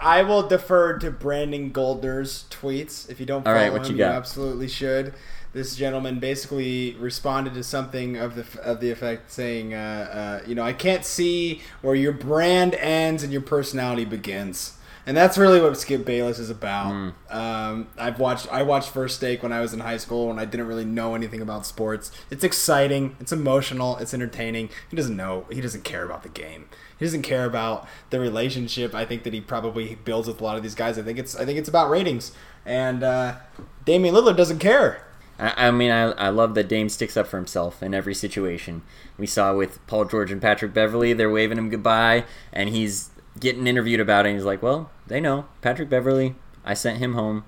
I 0.00 0.22
will 0.22 0.46
defer 0.46 0.98
to 0.98 1.10
Brandon 1.10 1.70
Goldner's 1.70 2.46
tweets. 2.50 3.08
If 3.08 3.20
you 3.20 3.26
don't 3.26 3.44
follow 3.44 3.56
right, 3.56 3.72
what 3.72 3.86
him, 3.86 3.92
you 3.92 3.98
got? 3.98 4.14
absolutely 4.14 4.68
should. 4.68 5.14
This 5.52 5.76
gentleman 5.76 6.18
basically 6.18 6.96
responded 6.98 7.52
to 7.54 7.62
something 7.62 8.16
of 8.16 8.34
the 8.36 8.62
of 8.62 8.80
the 8.80 8.90
effect 8.90 9.30
saying, 9.30 9.74
uh, 9.74 10.40
uh, 10.42 10.48
"You 10.48 10.54
know, 10.54 10.62
I 10.62 10.72
can't 10.72 11.04
see 11.04 11.60
where 11.82 11.94
your 11.94 12.12
brand 12.12 12.74
ends 12.76 13.22
and 13.22 13.30
your 13.30 13.42
personality 13.42 14.06
begins." 14.06 14.78
And 15.04 15.16
that's 15.16 15.36
really 15.36 15.60
what 15.60 15.76
Skip 15.76 16.04
Bayless 16.04 16.38
is 16.38 16.48
about. 16.48 16.90
Hmm. 16.90 17.10
Um, 17.28 17.88
I've 17.98 18.20
watched 18.20 18.46
I 18.52 18.62
watched 18.62 18.90
First 18.90 19.20
Take 19.20 19.42
when 19.42 19.52
I 19.52 19.60
was 19.60 19.72
in 19.72 19.80
high 19.80 19.96
school 19.96 20.28
when 20.28 20.38
I 20.38 20.44
didn't 20.44 20.68
really 20.68 20.84
know 20.84 21.14
anything 21.14 21.40
about 21.40 21.66
sports. 21.66 22.12
It's 22.30 22.44
exciting, 22.44 23.16
it's 23.18 23.32
emotional, 23.32 23.96
it's 23.96 24.14
entertaining. 24.14 24.70
He 24.88 24.96
doesn't 24.96 25.16
know, 25.16 25.46
he 25.50 25.60
doesn't 25.60 25.82
care 25.82 26.04
about 26.04 26.22
the 26.22 26.28
game. 26.28 26.66
He 26.98 27.04
doesn't 27.04 27.22
care 27.22 27.44
about 27.44 27.88
the 28.10 28.20
relationship. 28.20 28.94
I 28.94 29.04
think 29.04 29.24
that 29.24 29.32
he 29.32 29.40
probably 29.40 29.96
builds 30.04 30.28
with 30.28 30.40
a 30.40 30.44
lot 30.44 30.56
of 30.56 30.62
these 30.62 30.76
guys. 30.76 30.98
I 30.98 31.02
think 31.02 31.18
it's 31.18 31.34
I 31.34 31.44
think 31.44 31.58
it's 31.58 31.68
about 31.68 31.90
ratings. 31.90 32.30
And 32.64 33.02
uh, 33.02 33.36
Damian 33.84 34.14
Lillard 34.14 34.36
doesn't 34.36 34.60
care. 34.60 35.04
I, 35.38 35.68
I 35.68 35.70
mean, 35.72 35.90
I, 35.90 36.12
I 36.12 36.28
love 36.28 36.54
that 36.54 36.68
Dame 36.68 36.88
sticks 36.88 37.16
up 37.16 37.26
for 37.26 37.36
himself 37.38 37.82
in 37.82 37.92
every 37.92 38.14
situation. 38.14 38.82
We 39.18 39.26
saw 39.26 39.54
with 39.54 39.84
Paul 39.88 40.04
George 40.04 40.30
and 40.30 40.40
Patrick 40.40 40.72
Beverley, 40.72 41.12
they're 41.12 41.30
waving 41.30 41.58
him 41.58 41.70
goodbye, 41.70 42.24
and 42.52 42.68
he's 42.68 43.10
getting 43.38 43.66
interviewed 43.66 44.00
about 44.00 44.26
it. 44.26 44.30
And 44.30 44.38
he's 44.38 44.46
like, 44.46 44.62
"Well, 44.62 44.90
they 45.06 45.20
know 45.20 45.46
Patrick 45.60 45.88
Beverley. 45.88 46.34
I 46.64 46.74
sent 46.74 46.98
him 46.98 47.14
home. 47.14 47.44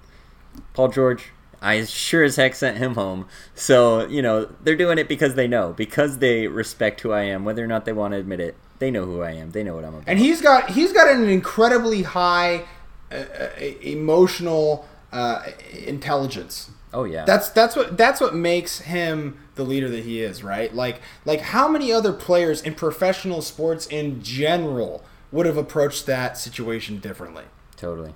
Paul 0.73 0.89
George, 0.89 1.33
I 1.61 1.85
sure 1.85 2.25
as 2.25 2.37
heck 2.37 2.55
sent 2.55 2.79
him 2.79 2.95
home. 2.95 3.27
So 3.55 4.07
you 4.07 4.23
know, 4.23 4.49
they're 4.63 4.77
doing 4.77 4.99
it 4.99 5.09
because 5.09 5.35
they 5.35 5.49
know, 5.49 5.73
because 5.73 6.19
they 6.19 6.47
respect 6.47 7.01
who 7.01 7.13
I 7.13 7.23
am, 7.23 7.45
whether 7.45 7.65
or 7.65 7.67
not 7.67 7.85
they 7.85 7.93
want 7.93 8.13
to 8.13 8.19
admit 8.19 8.41
it. 8.41 8.57
They 8.79 8.91
know 8.91 9.05
who 9.05 9.23
I 9.23 9.33
am. 9.33 9.53
They 9.53 9.63
know 9.63 9.75
what 9.75 9.85
I'm 9.85 9.95
about. 9.95 10.05
And 10.09 10.19
he's 10.19 10.41
got 10.43 10.71
he's 10.71 10.93
got 10.93 11.09
an 11.09 11.29
incredibly 11.29 12.03
high 12.03 12.65
uh, 13.11 13.15
uh, 13.15 13.49
emotional 13.83 14.87
uh, 15.13 15.45
intelligence. 15.87 16.71
oh 16.93 17.05
yeah, 17.05 17.25
That's 17.25 17.49
that's 17.51 17.77
what 17.77 17.97
that's 17.97 18.21
what 18.21 18.35
makes 18.35 18.81
him 18.81 19.39
the 19.55 19.65
leader 19.65 19.89
that 19.89 20.05
he 20.05 20.21
is, 20.21 20.43
right? 20.43 20.75
Like 20.75 21.01
like 21.25 21.41
how 21.41 21.69
many 21.69 21.93
other 21.93 22.13
players 22.13 22.61
in 22.61 22.75
professional 22.75 23.41
sports 23.43 23.87
in 23.87 24.23
general 24.23 25.05
would 25.35 25.47
have 25.47 25.57
approached 25.59 26.07
that 26.07 26.39
situation 26.39 26.99
differently? 26.99 27.45
totally. 27.77 28.15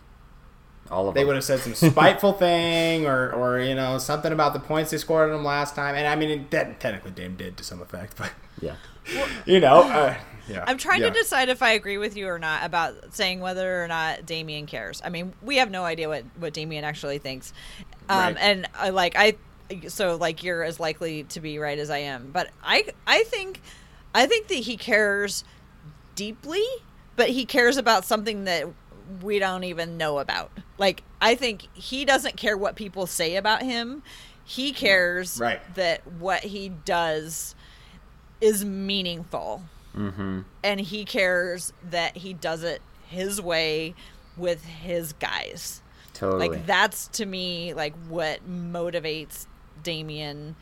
All 0.90 1.06
of 1.06 1.12
it. 1.12 1.16
They 1.16 1.20
them. 1.20 1.26
would 1.28 1.34
have 1.36 1.44
said 1.44 1.60
some 1.60 1.74
spiteful 1.74 2.32
thing 2.46 3.04
or 3.06 3.30
or 3.30 3.60
you 3.60 3.74
know 3.74 3.98
something 3.98 4.32
about 4.32 4.54
the 4.54 4.60
points 4.60 4.90
they 4.90 4.96
scored 4.96 5.28
on 5.28 5.36
him 5.38 5.44
last 5.44 5.74
time. 5.74 5.94
And 5.94 6.06
I 6.06 6.16
mean, 6.16 6.30
it, 6.30 6.50
that, 6.52 6.80
technically 6.80 7.10
Dame 7.10 7.36
did 7.36 7.58
to 7.58 7.64
some 7.64 7.82
effect, 7.82 8.16
but 8.16 8.32
Yeah. 8.62 8.76
you 9.46 9.60
know, 9.60 9.82
uh, 9.82 10.14
yeah. 10.48 10.64
I'm 10.66 10.78
trying 10.78 11.02
yeah. 11.02 11.10
to 11.10 11.14
decide 11.14 11.50
if 11.50 11.62
I 11.62 11.72
agree 11.72 11.98
with 11.98 12.16
you 12.16 12.26
or 12.28 12.38
not 12.38 12.64
about 12.64 13.14
saying 13.14 13.40
whether 13.40 13.84
or 13.84 13.88
not 13.88 14.24
Damian 14.24 14.64
cares. 14.64 15.02
I 15.04 15.10
mean, 15.10 15.34
we 15.42 15.56
have 15.56 15.70
no 15.70 15.84
idea 15.84 16.08
what 16.08 16.24
what 16.38 16.54
Damian 16.54 16.84
actually 16.84 17.18
thinks, 17.18 17.52
um, 18.08 18.18
Right. 18.18 18.36
and 18.38 18.66
I 18.74 18.88
like 18.88 19.14
I 19.16 19.34
so 19.88 20.16
like 20.16 20.42
you're 20.42 20.62
as 20.62 20.80
likely 20.80 21.24
to 21.24 21.40
be 21.40 21.58
right 21.58 21.78
as 21.78 21.90
I 21.90 21.98
am. 21.98 22.30
But 22.32 22.48
I 22.62 22.86
I 23.06 23.24
think 23.24 23.60
I 24.14 24.24
think 24.24 24.48
that 24.48 24.54
he 24.54 24.78
cares 24.78 25.44
deeply, 26.14 26.64
but 27.18 27.28
he 27.28 27.44
cares 27.44 27.76
about 27.76 28.06
something 28.06 28.44
that 28.44 28.64
we 29.22 29.38
don't 29.38 29.64
even 29.64 29.98
know 29.98 30.18
about. 30.20 30.50
Like 30.78 31.02
I 31.20 31.34
think 31.34 31.66
he 31.74 32.04
doesn't 32.06 32.36
care 32.36 32.56
what 32.56 32.76
people 32.76 33.06
say 33.06 33.36
about 33.36 33.62
him. 33.62 34.02
He 34.44 34.72
cares 34.72 35.38
Right. 35.38 35.60
that 35.74 36.06
what 36.06 36.40
he 36.44 36.70
does 36.70 37.54
is 38.40 38.64
meaningful. 38.64 39.62
Mm-hmm. 39.96 40.40
And 40.62 40.80
he 40.80 41.04
cares 41.04 41.72
that 41.90 42.16
he 42.16 42.32
does 42.32 42.62
it 42.62 42.80
his 43.08 43.42
way 43.42 43.94
with 44.36 44.64
his 44.64 45.12
guys. 45.14 45.82
Totally. 46.14 46.48
Like 46.48 46.66
that's 46.66 47.08
to 47.08 47.26
me 47.26 47.74
like 47.74 47.94
what 48.08 48.48
motivates 48.48 49.46
Damian. 49.82 50.54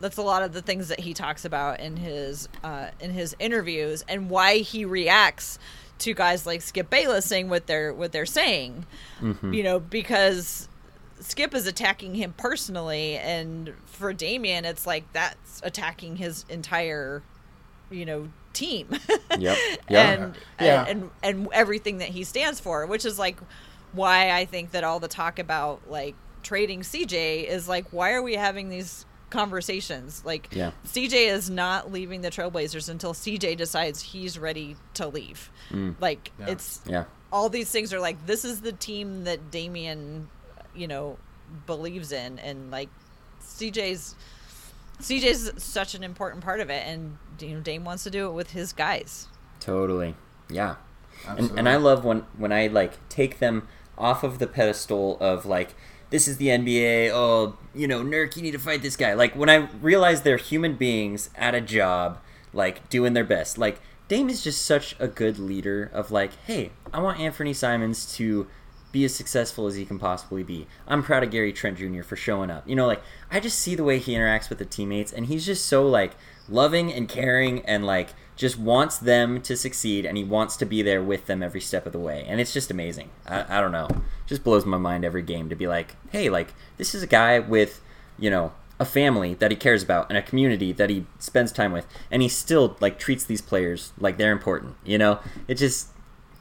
That's 0.00 0.16
a 0.16 0.22
lot 0.22 0.42
of 0.42 0.52
the 0.52 0.62
things 0.62 0.88
that 0.88 0.98
he 0.98 1.14
talks 1.14 1.44
about 1.44 1.78
in 1.78 1.96
his 1.96 2.48
uh, 2.64 2.88
in 3.00 3.12
his 3.12 3.36
interviews 3.38 4.04
and 4.08 4.28
why 4.28 4.58
he 4.58 4.84
reacts 4.84 5.60
to 6.02 6.14
guys 6.14 6.46
like 6.46 6.62
Skip 6.62 6.90
Bayless 6.90 7.24
saying 7.26 7.48
what 7.48 7.66
they're 7.66 7.92
what 7.92 8.12
they're 8.12 8.26
saying. 8.26 8.86
Mm-hmm. 9.20 9.52
You 9.52 9.62
know, 9.62 9.80
because 9.80 10.68
Skip 11.20 11.54
is 11.54 11.66
attacking 11.66 12.14
him 12.14 12.34
personally 12.36 13.16
and 13.16 13.72
for 13.86 14.12
Damian 14.12 14.64
it's 14.64 14.86
like 14.86 15.04
that's 15.12 15.60
attacking 15.64 16.16
his 16.16 16.44
entire 16.48 17.22
you 17.90 18.04
know 18.04 18.28
team. 18.52 18.88
Yep. 19.38 19.56
Yeah. 19.88 20.10
and, 20.10 20.34
Yeah. 20.60 20.84
and 20.86 21.10
and 21.22 21.48
everything 21.52 21.98
that 21.98 22.08
he 22.08 22.24
stands 22.24 22.60
for, 22.60 22.86
which 22.86 23.04
is 23.04 23.18
like 23.18 23.38
why 23.92 24.30
I 24.30 24.44
think 24.44 24.70
that 24.72 24.84
all 24.84 25.00
the 25.00 25.08
talk 25.08 25.38
about 25.38 25.82
like 25.90 26.14
trading 26.42 26.80
CJ 26.80 27.46
is 27.46 27.68
like 27.68 27.86
why 27.92 28.12
are 28.12 28.22
we 28.22 28.34
having 28.34 28.68
these 28.68 29.06
conversations? 29.32 30.22
Like 30.24 30.48
Yeah. 30.52 30.70
CJ 30.86 31.28
is 31.32 31.50
not 31.50 31.90
leaving 31.90 32.20
the 32.20 32.30
Trailblazers 32.30 32.88
until 32.88 33.12
CJ 33.14 33.56
decides 33.56 34.00
he's 34.00 34.38
ready 34.38 34.76
to 34.94 35.08
leave. 35.08 35.50
Mm. 35.70 35.96
Like 36.00 36.30
Yeah. 36.38 36.46
it's 36.50 36.80
yeah. 36.86 37.04
all 37.32 37.48
these 37.48 37.70
things 37.70 37.92
are 37.92 38.00
like 38.00 38.24
this 38.26 38.44
is 38.44 38.60
the 38.60 38.72
team 38.72 39.24
that 39.24 39.50
Damian, 39.50 40.28
you 40.74 40.86
know, 40.86 41.18
believes 41.66 42.12
in, 42.12 42.38
and 42.38 42.70
like 42.70 42.88
CJ's 43.42 44.14
CJ's 45.00 45.62
such 45.62 45.94
an 45.94 46.04
important 46.04 46.44
part 46.44 46.60
of 46.60 46.70
it, 46.70 46.86
and 46.86 47.18
you 47.40 47.54
know 47.56 47.60
Dame 47.60 47.84
wants 47.84 48.04
to 48.04 48.10
do 48.10 48.28
it 48.28 48.32
with 48.32 48.52
his 48.52 48.72
guys. 48.72 49.26
Totally. 49.60 50.14
Yeah. 50.48 50.76
And, 51.26 51.50
and 51.58 51.68
I 51.68 51.76
love 51.76 52.04
when 52.04 52.20
when 52.36 52.52
I 52.52 52.66
like 52.68 53.06
take 53.08 53.38
them 53.38 53.68
off 53.98 54.22
of 54.22 54.38
the 54.38 54.46
pedestal 54.46 55.18
of 55.20 55.44
like 55.44 55.74
this 56.12 56.28
is 56.28 56.36
the 56.36 56.48
NBA. 56.48 57.10
Oh, 57.12 57.56
you 57.74 57.88
know, 57.88 58.02
Nurk, 58.02 58.36
you 58.36 58.42
need 58.42 58.52
to 58.52 58.58
fight 58.58 58.82
this 58.82 58.96
guy. 58.96 59.14
Like 59.14 59.34
when 59.34 59.48
I 59.48 59.68
realize 59.80 60.22
they're 60.22 60.36
human 60.36 60.74
beings 60.74 61.30
at 61.34 61.54
a 61.54 61.60
job, 61.60 62.18
like 62.52 62.88
doing 62.90 63.14
their 63.14 63.24
best. 63.24 63.58
Like 63.58 63.80
Dame 64.08 64.28
is 64.28 64.44
just 64.44 64.62
such 64.62 64.94
a 64.98 65.08
good 65.08 65.38
leader 65.38 65.90
of 65.92 66.10
like, 66.10 66.32
hey, 66.46 66.70
I 66.92 67.00
want 67.00 67.18
Anfernee 67.18 67.56
Simons 67.56 68.14
to 68.16 68.46
be 68.92 69.04
as 69.06 69.14
successful 69.14 69.66
as 69.66 69.74
he 69.74 69.86
can 69.86 69.98
possibly 69.98 70.42
be. 70.42 70.66
I'm 70.86 71.02
proud 71.02 71.22
of 71.22 71.30
Gary 71.30 71.50
Trent 71.50 71.78
Jr. 71.78 72.02
for 72.02 72.14
showing 72.14 72.50
up. 72.50 72.68
You 72.68 72.76
know, 72.76 72.86
like 72.86 73.02
I 73.30 73.40
just 73.40 73.58
see 73.58 73.74
the 73.74 73.84
way 73.84 73.98
he 73.98 74.12
interacts 74.12 74.50
with 74.50 74.58
the 74.58 74.66
teammates, 74.66 75.12
and 75.12 75.26
he's 75.26 75.46
just 75.46 75.64
so 75.64 75.88
like 75.88 76.12
loving 76.46 76.92
and 76.92 77.08
caring, 77.08 77.64
and 77.64 77.86
like 77.86 78.10
just 78.36 78.58
wants 78.58 78.98
them 78.98 79.40
to 79.42 79.56
succeed, 79.56 80.04
and 80.06 80.16
he 80.16 80.24
wants 80.24 80.56
to 80.56 80.66
be 80.66 80.82
there 80.82 81.02
with 81.02 81.26
them 81.26 81.42
every 81.42 81.60
step 81.60 81.86
of 81.86 81.92
the 81.92 81.98
way, 81.98 82.24
and 82.26 82.40
it's 82.40 82.52
just 82.52 82.70
amazing. 82.70 83.10
I, 83.26 83.58
I 83.58 83.60
don't 83.60 83.72
know, 83.72 83.88
just 84.26 84.42
blows 84.44 84.64
my 84.66 84.78
mind 84.78 85.04
every 85.04 85.22
game 85.22 85.48
to 85.48 85.54
be 85.54 85.66
like, 85.66 85.96
hey, 86.10 86.28
like 86.30 86.54
this 86.78 86.94
is 86.94 87.02
a 87.02 87.06
guy 87.06 87.38
with, 87.38 87.80
you 88.18 88.30
know. 88.30 88.52
A 88.80 88.84
family 88.84 89.34
that 89.34 89.52
he 89.52 89.56
cares 89.56 89.84
about 89.84 90.08
and 90.08 90.18
a 90.18 90.22
community 90.22 90.72
that 90.72 90.90
he 90.90 91.06
spends 91.20 91.52
time 91.52 91.70
with, 91.70 91.86
and 92.10 92.20
he 92.20 92.28
still 92.28 92.76
like 92.80 92.98
treats 92.98 93.22
these 93.22 93.40
players 93.40 93.92
like 93.96 94.16
they're 94.16 94.32
important. 94.32 94.74
You 94.84 94.98
know, 94.98 95.20
it 95.46 95.54
just 95.54 95.90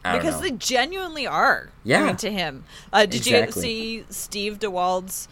I 0.03 0.13
don't 0.13 0.21
because 0.21 0.41
know. 0.41 0.47
they 0.47 0.51
genuinely 0.55 1.27
are. 1.27 1.69
Yeah. 1.83 2.01
I 2.01 2.07
mean, 2.07 2.15
to 2.15 2.31
him. 2.31 2.63
Uh, 2.91 3.05
did 3.05 3.15
Exactly. 3.17 3.61
you 3.69 4.05
see 4.05 4.05
Steve 4.09 4.57
DeWald's? 4.57 5.27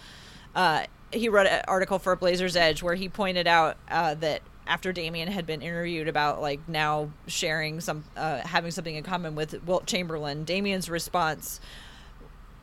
Uh, 0.54 0.84
he 1.12 1.30
wrote 1.30 1.48
an 1.48 1.64
article 1.68 1.98
for 1.98 2.16
Blazers 2.16 2.56
Edge 2.56 2.84
where 2.84 2.94
he 2.94 3.10
pointed 3.10 3.48
out 3.48 3.78
uh, 3.90 4.14
that 4.16 4.44
after 4.70 4.94
Damian 4.94 5.28
had 5.30 5.46
been 5.46 5.62
interviewed 5.62 6.08
about 6.08 6.40
like 6.42 6.62
now 6.70 7.10
sharing 7.28 7.82
some, 7.82 8.06
uh, 8.16 8.38
having 8.40 8.72
something 8.72 8.96
in 8.96 9.04
common 9.04 9.36
with 9.36 9.62
Wilt 9.66 9.86
Chamberlain, 9.88 10.46
Damian's 10.46 10.90
response 10.90 11.60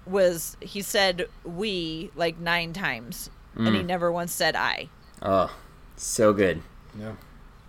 was 0.06 0.56
he 0.60 0.82
said 0.82 1.26
"we" 1.44 2.10
like 2.14 2.38
nine 2.38 2.72
times, 2.72 3.28
and 3.56 3.68
Mm. 3.68 3.76
he 3.76 3.82
never 3.82 4.10
once 4.12 4.32
said 4.32 4.54
"I." 4.56 4.88
Oh, 5.20 5.54
so 5.96 6.32
good. 6.32 6.62
Yeah. 6.98 7.12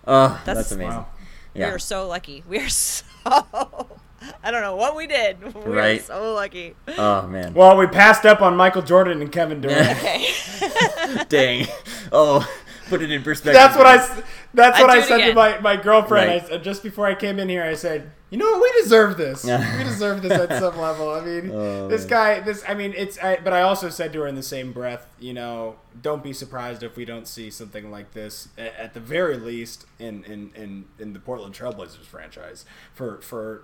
Oh, 0.06 0.28
that's, 0.44 0.44
That's- 0.46 0.72
amazing. 0.72 0.92
Wow. 0.94 1.06
We 1.54 1.62
are 1.64 1.78
so 1.78 2.06
lucky. 2.06 2.44
We 2.48 2.58
are 2.60 2.68
so. 2.68 3.04
I 3.26 4.50
don't 4.50 4.62
know 4.62 4.76
what 4.76 4.94
we 4.96 5.06
did. 5.06 5.36
We 5.66 5.72
Right. 5.76 6.00
are 6.00 6.04
so 6.04 6.34
lucky. 6.34 6.76
Oh 6.96 7.26
man. 7.26 7.54
Well, 7.54 7.76
we 7.76 7.86
passed 7.88 8.24
up 8.24 8.40
on 8.40 8.56
Michael 8.56 8.82
Jordan 8.82 9.20
and 9.20 9.32
Kevin 9.32 9.60
Durant. 9.60 9.98
Okay. 9.98 11.24
Dang. 11.28 11.66
Oh, 12.12 12.46
put 12.88 13.02
it 13.02 13.10
in 13.10 13.22
perspective. 13.22 13.54
That's 13.54 13.76
what 13.76 13.86
I. 13.86 13.96
s- 13.96 14.22
That's 14.54 14.78
I'd 14.78 14.82
what 14.82 14.92
do 14.92 14.98
I 14.98 15.02
it 15.02 15.06
said 15.06 15.26
to 15.28 15.34
my, 15.34 15.58
my 15.60 15.76
girlfriend. 15.76 16.28
Right. 16.30 16.52
I 16.52 16.56
s 16.56 16.64
just 16.64 16.82
before 16.82 17.06
I 17.06 17.14
came 17.14 17.38
in 17.38 17.48
here, 17.48 17.62
I 17.62 17.74
said, 17.74 18.10
"You 18.30 18.38
know 18.38 18.46
what? 18.50 18.60
We 18.62 18.82
deserve 18.82 19.16
this. 19.16 19.44
we 19.44 19.84
deserve 19.84 20.22
this 20.22 20.32
at 20.32 20.58
some 20.58 20.78
level. 20.78 21.10
I 21.10 21.20
mean, 21.20 21.50
Oh, 21.54 21.88
this 21.88 22.02
man. 22.02 22.10
guy. 22.10 22.40
This. 22.40 22.62
I 22.68 22.74
mean, 22.74 22.94
it's. 22.96 23.18
I, 23.18 23.36
but 23.42 23.52
I 23.52 23.62
also 23.62 23.88
said 23.90 24.12
to 24.14 24.20
her 24.20 24.26
in 24.26 24.34
the 24.34 24.42
same 24.42 24.72
breath, 24.72 25.06
you 25.20 25.32
know, 25.34 25.76
don't 26.02 26.22
be 26.22 26.32
surprised 26.32 26.82
if 26.82 26.96
we 26.96 27.04
don't 27.04 27.26
see 27.28 27.50
something 27.50 27.90
like 27.90 28.12
this 28.12 28.48
a- 28.58 28.80
at 28.80 28.94
the 28.94 29.00
very 29.00 29.36
least 29.36 29.86
in 29.98 30.24
in 30.24 30.50
in, 30.54 30.84
in 30.98 31.12
the 31.12 31.20
Portland 31.20 31.54
Trailblazers 31.54 32.04
franchise 32.06 32.64
for 32.94 33.20
for 33.20 33.62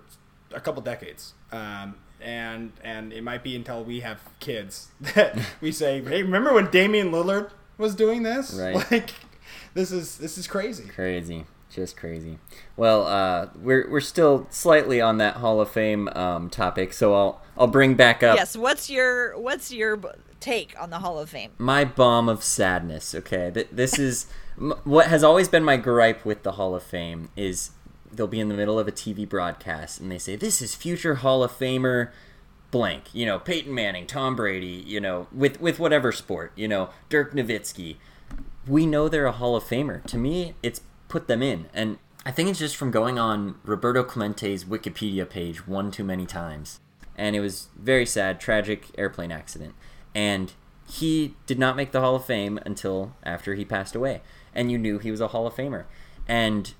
a 0.53 0.59
couple 0.59 0.81
decades. 0.81 1.33
Um, 1.51 1.95
and 2.21 2.71
and 2.83 3.11
it 3.11 3.23
might 3.23 3.43
be 3.43 3.55
until 3.55 3.83
we 3.83 3.99
have 3.99 4.19
kids 4.39 4.89
that 5.15 5.37
we 5.61 5.71
say, 5.71 6.01
"Hey, 6.01 6.23
remember 6.23 6.53
when 6.53 6.69
Damian 6.71 7.11
Lillard 7.11 7.51
was 7.77 7.95
doing 7.95 8.23
this? 8.23 8.53
Right. 8.59 8.91
Like, 8.91 9.11
this 9.73 9.91
is 9.91 10.17
this 10.17 10.37
is 10.37 10.47
crazy." 10.47 10.85
Crazy. 10.87 11.45
Just 11.69 11.97
crazy. 11.97 12.37
Well, 12.77 13.05
uh, 13.05 13.47
we're 13.61 13.89
we're 13.89 13.99
still 13.99 14.47
slightly 14.49 15.01
on 15.01 15.17
that 15.17 15.37
Hall 15.37 15.59
of 15.59 15.69
Fame 15.69 16.07
um, 16.09 16.49
topic, 16.49 16.93
so 16.93 17.13
I'll 17.13 17.41
I'll 17.57 17.67
bring 17.67 17.95
back 17.95 18.23
up 18.23 18.37
yes. 18.37 18.55
What's 18.55 18.89
your 18.89 19.37
What's 19.37 19.71
your 19.73 19.99
take 20.39 20.73
on 20.81 20.89
the 20.91 20.99
Hall 20.99 21.19
of 21.19 21.29
Fame? 21.29 21.51
my 21.57 21.83
bomb 21.83 22.29
of 22.29 22.43
sadness. 22.43 23.13
Okay, 23.13 23.51
Th- 23.53 23.67
this 23.71 23.99
is 23.99 24.27
m- 24.57 24.75
what 24.85 25.07
has 25.07 25.23
always 25.23 25.49
been 25.49 25.63
my 25.63 25.75
gripe 25.75 26.23
with 26.23 26.43
the 26.43 26.53
Hall 26.53 26.75
of 26.75 26.83
Fame 26.83 27.29
is 27.35 27.71
they'll 28.09 28.27
be 28.27 28.39
in 28.39 28.47
the 28.47 28.55
middle 28.55 28.79
of 28.79 28.87
a 28.87 28.91
TV 28.93 29.27
broadcast 29.27 29.99
and 29.99 30.09
they 30.09 30.19
say 30.19 30.37
this 30.37 30.61
is 30.61 30.75
future 30.75 31.15
Hall 31.15 31.43
of 31.43 31.51
Famer 31.51 32.11
blank. 32.77 33.03
You 33.13 33.25
know, 33.25 33.39
Peyton 33.39 33.73
Manning, 33.73 34.05
Tom 34.07 34.35
Brady. 34.35 34.83
You 34.85 34.99
know, 34.99 35.27
with 35.31 35.59
with 35.61 35.79
whatever 35.79 36.11
sport. 36.11 36.51
You 36.55 36.67
know, 36.67 36.89
Dirk 37.09 37.33
Nowitzki. 37.33 37.97
We 38.67 38.85
know 38.85 39.07
they're 39.07 39.27
a 39.27 39.31
Hall 39.31 39.55
of 39.55 39.63
Famer. 39.63 40.03
To 40.05 40.17
me, 40.17 40.55
it's 40.63 40.81
put 41.07 41.27
them 41.27 41.43
in, 41.43 41.67
and 41.73 41.99
I 42.25 42.31
think 42.31 42.49
it's 42.49 42.59
just 42.59 42.75
from 42.75 42.91
going 42.91 43.19
on 43.19 43.59
Roberto 43.63 44.03
Clemente's 44.03 44.65
Wikipedia 44.65 45.29
page 45.29 45.67
one 45.67 45.91
too 45.91 46.03
many 46.03 46.25
times 46.25 46.79
and 47.17 47.35
it 47.35 47.39
was 47.39 47.69
very 47.77 48.05
sad, 48.05 48.39
tragic 48.39 48.87
airplane 48.97 49.31
accident. 49.31 49.73
And 50.13 50.53
he 50.87 51.35
did 51.45 51.57
not 51.57 51.75
make 51.75 51.91
the 51.91 52.01
Hall 52.01 52.15
of 52.15 52.25
Fame 52.25 52.59
until 52.65 53.13
after 53.23 53.55
he 53.55 53.65
passed 53.65 53.95
away, 53.95 54.21
and 54.53 54.71
you 54.71 54.77
knew 54.77 54.99
he 54.99 55.11
was 55.11 55.21
a 55.21 55.29
Hall 55.29 55.47
of 55.47 55.55
Famer. 55.55 55.85
And 56.27 56.73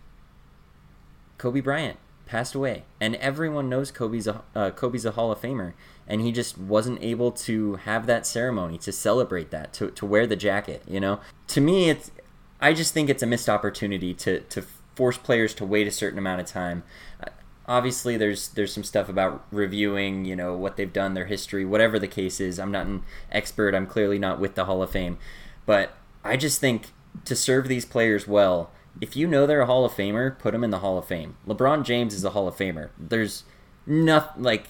Kobe 1.37 1.61
Bryant 1.61 1.97
passed 2.25 2.55
away, 2.55 2.83
and 2.99 3.15
everyone 3.15 3.69
knows 3.69 3.91
Kobe's 3.91 4.27
a 4.27 4.43
uh, 4.55 4.71
Kobe's 4.71 5.05
a 5.05 5.11
Hall 5.11 5.31
of 5.31 5.41
Famer, 5.41 5.73
and 6.07 6.21
he 6.21 6.31
just 6.31 6.57
wasn't 6.57 7.01
able 7.01 7.31
to 7.31 7.75
have 7.75 8.05
that 8.07 8.25
ceremony 8.25 8.77
to 8.79 8.91
celebrate 8.91 9.51
that, 9.51 9.73
to, 9.73 9.91
to 9.91 10.05
wear 10.05 10.25
the 10.27 10.35
jacket. 10.35 10.83
You 10.87 10.99
know, 10.99 11.19
to 11.47 11.61
me, 11.61 11.89
it's 11.89 12.11
I 12.59 12.73
just 12.73 12.93
think 12.93 13.09
it's 13.09 13.23
a 13.23 13.27
missed 13.27 13.49
opportunity 13.49 14.13
to 14.15 14.41
to 14.41 14.63
force 14.95 15.17
players 15.17 15.53
to 15.55 15.65
wait 15.65 15.87
a 15.87 15.91
certain 15.91 16.19
amount 16.19 16.41
of 16.41 16.47
time. 16.47 16.83
Uh, 17.21 17.29
Obviously, 17.67 18.15
there's 18.15 18.49
there's 18.49 18.71
some 18.71 18.83
stuff 18.83 19.09
about 19.09 19.43
reviewing, 19.49 20.23
you 20.23 20.35
know, 20.35 20.55
what 20.55 20.77
they've 20.77 20.93
done, 20.93 21.15
their 21.15 21.25
history, 21.25 21.65
whatever 21.65 21.97
the 21.97 22.07
case 22.07 22.39
is. 22.39 22.59
I'm 22.59 22.71
not 22.71 22.85
an 22.85 23.03
expert. 23.31 23.73
I'm 23.73 23.87
clearly 23.87 24.19
not 24.19 24.39
with 24.39 24.53
the 24.53 24.65
Hall 24.65 24.83
of 24.83 24.91
Fame, 24.91 25.17
but 25.65 25.97
I 26.23 26.37
just 26.37 26.61
think 26.61 26.91
to 27.23 27.35
serve 27.35 27.67
these 27.67 27.85
players 27.85 28.27
well, 28.27 28.69
if 29.01 29.15
you 29.15 29.27
know 29.27 29.45
they're 29.45 29.61
a 29.61 29.65
Hall 29.65 29.85
of 29.85 29.91
Famer, 29.93 30.37
put 30.39 30.51
them 30.51 30.63
in 30.63 30.69
the 30.71 30.79
Hall 30.79 30.97
of 30.97 31.05
Fame. 31.05 31.35
LeBron 31.47 31.83
James 31.83 32.13
is 32.13 32.23
a 32.23 32.29
Hall 32.31 32.47
of 32.47 32.55
Famer. 32.55 32.89
There's 32.97 33.43
nothing 33.85 34.43
like 34.43 34.69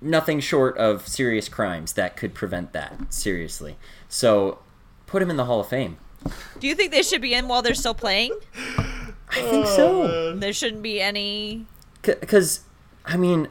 nothing 0.00 0.40
short 0.40 0.76
of 0.76 1.06
serious 1.08 1.48
crimes 1.48 1.94
that 1.94 2.16
could 2.16 2.34
prevent 2.34 2.72
that. 2.72 3.12
Seriously, 3.12 3.76
so 4.08 4.58
put 5.06 5.22
him 5.22 5.30
in 5.30 5.36
the 5.36 5.44
Hall 5.46 5.60
of 5.60 5.68
Fame. 5.68 5.96
Do 6.58 6.66
you 6.66 6.74
think 6.74 6.90
they 6.90 7.02
should 7.02 7.20
be 7.20 7.34
in 7.34 7.48
while 7.48 7.60
they're 7.62 7.74
still 7.74 7.94
playing? 7.94 8.38
I 8.76 9.40
think 9.42 9.66
so. 9.66 10.02
Oh, 10.04 10.36
there 10.36 10.52
shouldn't 10.52 10.82
be 10.82 11.00
any. 11.00 11.66
Because, 12.02 12.60
I 13.04 13.16
mean, 13.16 13.48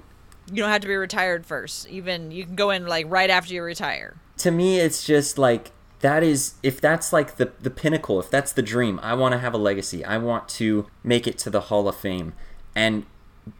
You 0.49 0.58
don't 0.58 0.70
have 0.70 0.82
to 0.82 0.88
be 0.88 0.95
retired 0.95 1.45
first. 1.45 1.88
Even 1.89 2.32
you 2.32 2.45
can 2.45 2.56
go 2.56 2.70
in 2.72 2.88
like 2.88 3.06
right 3.10 3.30
after 3.30 3.54
you 3.54 3.62
retire. 3.64 4.16
to 4.38 4.49
me, 4.51 4.80
it's 4.80 5.04
just 5.06 5.38
like 5.38 5.72
that 6.04 6.22
is 6.22 6.54
if 6.62 6.80
that's 6.80 7.12
like 7.12 7.38
the 7.38 7.51
the 7.60 7.72
pinnacle, 7.72 8.20
if 8.20 8.30
that's 8.30 8.51
the 8.54 8.62
dream, 8.62 8.99
I 9.01 9.14
want 9.16 9.32
to 9.34 9.39
have 9.39 9.54
a 9.54 9.58
legacy. 9.58 10.06
I 10.06 10.18
want 10.20 10.47
to 10.60 10.86
make 11.04 11.26
it 11.28 11.38
to 11.39 11.49
the 11.49 11.62
Hall 11.62 11.88
of 11.88 11.95
Fame. 11.95 12.34
And 12.76 13.06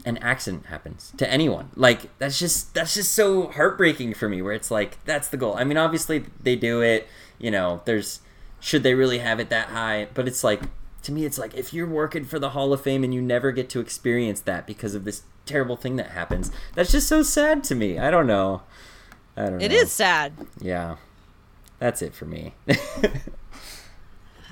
an 0.06 0.18
accident 0.20 0.68
happens 0.68 1.14
to 1.18 1.30
anyone. 1.30 1.70
Like 1.76 2.18
that's 2.20 2.38
just 2.40 2.74
that's 2.74 2.94
just 2.94 3.12
so 3.14 3.48
heartbreaking 3.48 4.14
for 4.14 4.30
me 4.30 4.42
where 4.42 4.54
it's 4.54 4.70
like 4.72 5.04
that's 5.06 5.28
the 5.30 5.38
goal. 5.38 5.56
I 5.58 5.64
mean, 5.64 5.78
obviously 5.78 6.26
they 6.42 6.56
do 6.56 6.82
it, 6.82 7.08
you 7.40 7.50
know, 7.52 7.82
there's 7.86 8.20
should 8.60 8.84
they 8.84 8.94
really 8.94 9.18
have 9.20 9.40
it 9.40 9.50
that 9.50 9.68
high, 9.70 10.08
but 10.14 10.28
it's 10.28 10.44
like 10.44 10.62
to 11.04 11.12
me 11.12 11.26
it's 11.26 11.38
like 11.38 11.54
if 11.54 11.74
you're 11.74 11.88
working 11.88 12.24
for 12.26 12.40
the 12.40 12.52
Hall 12.52 12.72
of 12.74 12.82
Fame 12.82 13.04
and 13.04 13.14
you 13.14 13.22
never 13.22 13.52
get 13.52 13.70
to 13.72 13.80
experience 13.82 14.40
that 14.42 14.66
because 14.68 14.96
of 14.96 15.04
this 15.06 15.24
terrible 15.46 15.76
thing 15.76 15.96
that 15.98 16.12
happens, 16.12 16.50
that's 16.76 16.92
just 16.92 17.08
so 17.08 17.22
sad 17.24 17.64
to 17.66 17.76
me. 17.76 18.00
I 18.00 18.10
don't 18.12 18.28
know. 18.28 18.62
I 19.36 19.50
don't 19.50 19.62
It 19.62 19.70
know. 19.72 19.78
is 19.78 19.92
sad. 19.92 20.34
Yeah. 20.62 20.96
That's 21.84 22.02
it 22.02 22.14
for 22.16 22.24
me. 22.24 22.54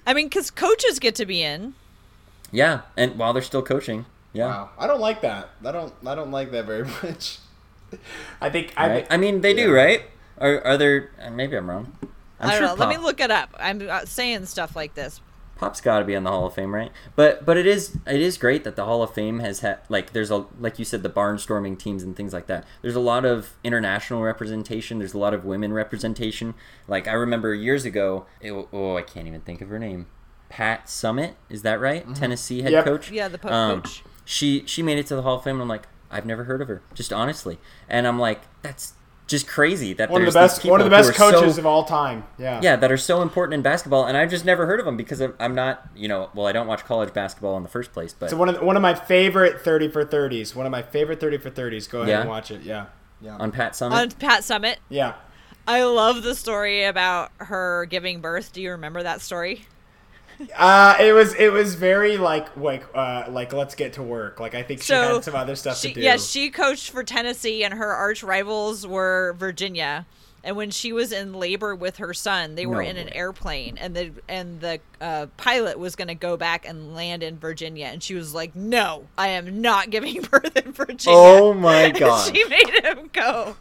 I 0.05 0.13
mean, 0.13 0.27
because 0.27 0.51
coaches 0.51 0.99
get 0.99 1.15
to 1.15 1.25
be 1.25 1.41
in. 1.41 1.75
yeah, 2.51 2.81
and 2.97 3.17
while 3.17 3.31
they're 3.31 3.41
still 3.41 3.61
coaching. 3.61 4.05
Yeah. 4.33 4.47
Wow, 4.47 4.69
I 4.77 4.85
don't 4.85 4.99
like 4.99 5.21
that. 5.21 5.49
I 5.63 5.71
don't. 5.71 5.93
I 6.05 6.13
don't 6.13 6.31
like 6.31 6.51
that 6.51 6.65
very 6.65 6.83
much. 7.03 7.37
I 8.41 8.49
think. 8.49 8.73
I, 8.75 8.87
Right? 8.87 8.95
think- 8.95 9.07
I 9.13 9.15
mean, 9.17 9.39
they 9.39 9.53
do, 9.53 9.71
right? 9.73 10.01
Are, 10.39 10.61
are 10.65 10.77
there? 10.77 11.11
uh, 11.21 11.29
Maybe 11.29 11.55
I'm 11.55 11.69
wrong. 11.69 11.95
I'm 12.41 12.49
I 12.49 12.51
don't 12.51 12.59
sure 12.59 12.67
know. 12.67 12.73
Let 12.85 12.89
me 12.89 12.97
look 12.97 13.21
it 13.21 13.31
up. 13.31 13.55
I'm 13.57 13.87
uh, 13.89 14.03
saying 14.03 14.45
stuff 14.47 14.75
like 14.75 14.93
this. 14.93 15.21
Pop's 15.61 15.79
got 15.79 15.99
to 15.99 16.05
be 16.05 16.15
on 16.15 16.23
the 16.23 16.29
Hall 16.31 16.47
of 16.47 16.53
Fame, 16.55 16.73
right? 16.73 16.91
But 17.15 17.45
but 17.45 17.55
it 17.55 17.65
is 17.67 17.97
it 18.07 18.19
is 18.19 18.37
great 18.37 18.63
that 18.63 18.75
the 18.75 18.83
Hall 18.85 19.01
of 19.03 19.13
Fame 19.13 19.39
has 19.39 19.59
had 19.61 19.79
like 19.89 20.11
there's 20.11 20.31
a 20.31 20.45
like 20.59 20.79
you 20.79 20.83
said 20.85 21.03
the 21.03 21.09
barnstorming 21.09 21.77
teams 21.77 22.01
and 22.03 22.15
things 22.15 22.33
like 22.33 22.47
that. 22.47 22.65
There's 22.81 22.95
a 22.95 22.99
lot 22.99 23.23
of 23.25 23.53
international 23.63 24.23
representation. 24.23 24.97
There's 24.97 25.13
a 25.13 25.19
lot 25.19 25.33
of 25.35 25.45
women 25.45 25.71
representation. 25.71 26.55
Like 26.87 27.07
I 27.07 27.13
remember 27.13 27.53
years 27.53 27.85
ago. 27.85 28.25
It, 28.41 28.51
oh, 28.73 28.97
I 28.97 29.03
can't 29.03 29.27
even 29.27 29.41
think 29.41 29.61
of 29.61 29.69
her 29.69 29.77
name. 29.79 30.07
Pat 30.49 30.87
Summitt, 30.87 31.35
is 31.49 31.61
that 31.61 31.79
right? 31.79 32.13
Tennessee 32.15 32.63
head 32.63 32.71
Yep. 32.73 32.83
coach. 32.85 33.05
Mm-hmm. 33.05 33.13
Yeah, 33.15 33.27
the 33.29 33.37
po- 33.37 33.49
Um, 33.49 33.81
coach. 33.83 34.03
She 34.25 34.63
she 34.65 34.81
made 34.83 34.97
it 34.97 35.05
to 35.07 35.15
the 35.15 35.21
Hall 35.21 35.37
of 35.37 35.43
Fame. 35.43 35.55
and 35.57 35.61
I'm 35.61 35.67
like, 35.69 35.87
I've 36.09 36.25
never 36.25 36.45
heard 36.45 36.61
of 36.61 36.67
her. 36.69 36.81
Just 36.93 37.13
honestly, 37.13 37.59
and 37.87 38.07
I'm 38.07 38.17
like, 38.19 38.41
that's 38.63 38.93
just 39.31 39.47
crazy 39.47 39.93
that 39.93 40.11
one 40.11 40.21
of 40.21 40.31
the 40.31 40.39
there's 40.39 40.59
best. 40.59 40.65
One 40.65 40.79
of 40.79 40.85
the 40.85 40.91
best 40.91 41.13
coaches 41.15 41.55
so- 41.55 41.61
of 41.61 41.65
all 41.65 41.83
time. 41.85 42.25
Yeah. 42.37 42.59
yeah, 42.61 42.75
that 42.75 42.91
are 42.91 42.97
so 42.97 43.23
important 43.23 43.55
in 43.55 43.61
basketball, 43.63 44.05
and 44.05 44.15
I've 44.15 44.29
just 44.29 44.45
never 44.45 44.67
heard 44.67 44.79
of 44.79 44.85
them 44.85 44.95
because 44.97 45.19
I'm- 45.21 45.33
I'm 45.39 45.55
not, 45.55 45.87
you 45.95 46.07
know, 46.07 46.29
well, 46.35 46.45
I 46.45 46.51
don't 46.51 46.67
watch 46.67 46.85
college 46.85 47.13
basketball 47.13 47.57
in 47.57 47.63
the 47.63 47.69
first 47.69 47.91
place, 47.93 48.13
but 48.13 48.29
So 48.29 48.37
one 48.37 48.49
of 48.49 48.59
the, 48.59 48.63
one 48.63 48.75
of 48.75 48.81
my 48.83 48.93
favorite 48.93 49.61
thirty 49.61 49.87
for 49.87 50.05
thirties. 50.05 50.55
One 50.55 50.67
of 50.67 50.71
my 50.71 50.83
favorite 50.83 51.19
thirty 51.19 51.37
for 51.37 51.49
thirties. 51.49 51.87
Go 51.87 51.99
ahead 52.01 52.09
Yeah? 52.09 52.19
and 52.21 52.29
watch 52.29 52.51
it. 52.51 52.61
Yeah. 52.61 52.85
Yeah. 53.21 53.37
on 53.37 53.51
Pat 53.51 53.73
Summitt, 53.73 53.91
On 53.91 54.11
Pat 54.11 54.41
Summitt, 54.41 54.75
yeah. 54.89 55.13
I 55.67 55.83
love 55.83 56.23
the 56.23 56.33
story 56.35 56.83
about 56.85 57.31
her 57.37 57.85
giving 57.85 58.19
birth. 58.19 58.51
Do 58.51 58.61
you 58.61 58.71
remember 58.71 59.03
that 59.03 59.21
story? 59.21 59.65
Uh, 60.55 60.95
it 60.99 61.13
was 61.13 61.33
it 61.35 61.51
was 61.51 61.75
very 61.75 62.17
like 62.17 62.55
like 62.57 62.83
uh 62.95 63.25
like 63.29 63.53
let's 63.53 63.75
get 63.75 63.93
to 63.93 64.03
work. 64.03 64.39
Like 64.39 64.55
I 64.55 64.63
think 64.63 64.81
she 64.81 64.87
So 64.87 65.15
had 65.15 65.23
some 65.23 65.35
other 65.35 65.55
stuff 65.55 65.77
she, 65.77 65.89
to 65.89 65.93
do. 65.95 66.01
Yeah, 66.01 66.17
she 66.17 66.49
coached 66.49 66.89
for 66.91 67.03
Tennessee, 67.03 67.63
and 67.63 67.73
her 67.73 67.91
arch 67.93 68.23
rivals 68.23 68.85
were 68.85 69.35
Virginia. 69.37 70.05
And 70.43 70.55
when 70.55 70.71
she 70.71 70.91
was 70.91 71.11
in 71.11 71.33
labor 71.33 71.75
with 71.75 71.97
her 71.97 72.15
son, 72.15 72.55
they 72.55 72.65
were 72.65 72.81
No 72.81 72.89
in 72.89 72.97
an 72.97 73.09
airplane, 73.09 73.77
and 73.77 73.95
the 73.95 74.11
and 74.27 74.59
the 74.59 74.79
uh, 74.99 75.27
pilot 75.37 75.77
was 75.77 75.95
going 75.95 76.07
to 76.07 76.15
go 76.15 76.35
back 76.35 76.67
and 76.67 76.95
land 76.95 77.21
in 77.21 77.37
Virginia, 77.37 77.85
and 77.85 78.01
she 78.01 78.15
was 78.15 78.33
like, 78.33 78.55
"No, 78.55 79.05
I 79.19 79.27
am 79.29 79.61
not 79.61 79.91
giving 79.91 80.19
birth 80.31 80.57
in 80.57 80.71
Virginia." 80.73 81.15
Oh 81.15 81.53
my 81.53 81.83
And 81.83 81.97
God. 81.99 82.33
she 82.35 82.43
made 82.45 82.69
him 82.83 83.11
go 83.13 83.55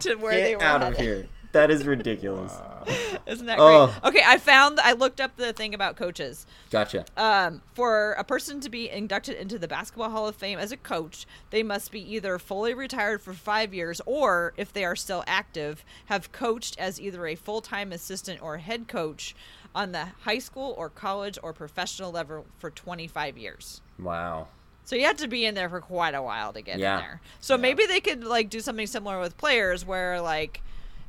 to 0.00 0.16
where 0.16 0.34
they 0.40 0.56
were 0.56 0.62
out 0.64 0.82
of 0.82 0.96
headed. 0.96 1.00
here. 1.00 1.28
That 1.56 1.70
is 1.70 1.86
ridiculous. 1.86 2.52
Isn't 3.26 3.46
that 3.46 3.58
Oh. 3.58 3.86
great? 3.86 4.08
Okay, 4.10 4.22
I 4.26 4.36
found 4.36 4.78
I 4.78 4.92
looked 4.92 5.22
up 5.22 5.36
the 5.36 5.54
thing 5.54 5.72
about 5.74 5.96
coaches. 5.96 6.46
Gotcha. 6.70 7.06
Um, 7.16 7.62
for 7.74 8.12
a 8.12 8.24
person 8.24 8.60
to 8.60 8.68
be 8.68 8.90
inducted 8.90 9.36
into 9.36 9.58
the 9.58 9.66
Basketball 9.66 10.10
Hall 10.10 10.28
of 10.28 10.36
Fame 10.36 10.58
as 10.58 10.70
a 10.70 10.76
coach, 10.76 11.26
they 11.50 11.62
must 11.62 11.90
be 11.90 12.00
either 12.14 12.38
fully 12.38 12.74
retired 12.74 13.22
for 13.22 13.32
five 13.32 13.72
years 13.72 14.02
or, 14.04 14.52
if 14.58 14.70
they 14.70 14.84
are 14.84 14.94
still 14.94 15.24
active, 15.26 15.82
have 16.06 16.30
coached 16.30 16.78
as 16.78 17.00
either 17.00 17.26
a 17.26 17.34
full 17.34 17.62
time 17.62 17.90
assistant 17.90 18.42
or 18.42 18.58
head 18.58 18.86
coach 18.86 19.34
on 19.74 19.92
the 19.92 20.08
high 20.24 20.38
school 20.38 20.74
or 20.76 20.90
college 20.90 21.38
or 21.42 21.54
professional 21.54 22.12
level 22.12 22.44
for 22.58 22.70
25 22.70 23.38
years. 23.38 23.80
Wow. 23.98 24.48
So 24.84 24.94
you 24.94 25.04
have 25.06 25.16
to 25.16 25.26
be 25.26 25.46
in 25.46 25.54
there 25.54 25.70
for 25.70 25.80
quite 25.80 26.14
a 26.14 26.22
while 26.22 26.52
to 26.52 26.60
get 26.60 26.78
Yeah. 26.78 26.96
in 26.96 27.00
there. 27.00 27.20
So 27.40 27.56
maybe 27.56 27.86
they 27.86 28.00
could 28.00 28.24
like 28.24 28.50
do 28.50 28.60
something 28.60 28.86
similar 28.86 29.18
with 29.18 29.38
players 29.38 29.84
where 29.86 30.20
like 30.20 30.60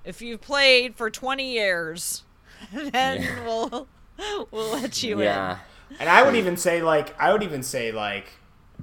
if 0.07 0.21
you've 0.21 0.41
played 0.41 0.95
for 0.95 1.09
20 1.09 1.51
years, 1.51 2.23
then 2.73 3.21
Yeah. 3.21 3.45
we'll 3.45 3.87
we'll 4.51 4.71
let 4.73 5.03
you 5.03 5.21
Yeah. 5.21 5.59
And 5.99 6.09
I 6.09 6.23
would 6.23 6.35
even 6.35 6.57
say 6.57 6.81
like 6.81 7.13
I 7.19 7.31
would 7.31 7.43
even 7.43 7.61
say 7.63 7.91
like 7.91 8.25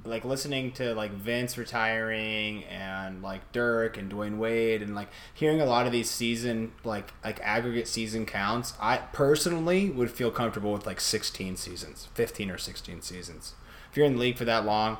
like 0.03 0.23
listening 0.23 0.71
to 0.73 0.93
like 0.93 1.11
Vince 1.11 1.57
retiring 1.57 2.63
and 2.65 3.23
like 3.23 3.51
Dirk 3.51 3.97
and 3.97 4.11
Dwyane 4.11 4.37
Wade 4.37 4.81
and 4.83 4.93
like 4.93 5.07
hearing 5.33 5.61
a 5.61 5.65
lot 5.65 5.87
of 5.87 5.91
these 5.91 6.09
season 6.09 6.73
like 6.83 7.11
like 7.23 7.39
aggregate 7.41 7.87
season 7.87 8.25
counts. 8.25 8.73
I 8.79 8.97
personally 9.13 9.89
would 9.89 10.11
feel 10.11 10.31
comfortable 10.31 10.73
with 10.73 10.85
like 10.85 11.01
16 11.01 11.55
seasons, 11.57 12.07
15 12.13 12.51
or 12.51 12.57
16 12.57 13.01
seasons. 13.01 13.53
If 13.89 13.97
you're 13.97 14.05
in 14.05 14.13
the 14.13 14.19
league 14.19 14.37
for 14.37 14.45
that 14.45 14.65
long, 14.65 14.97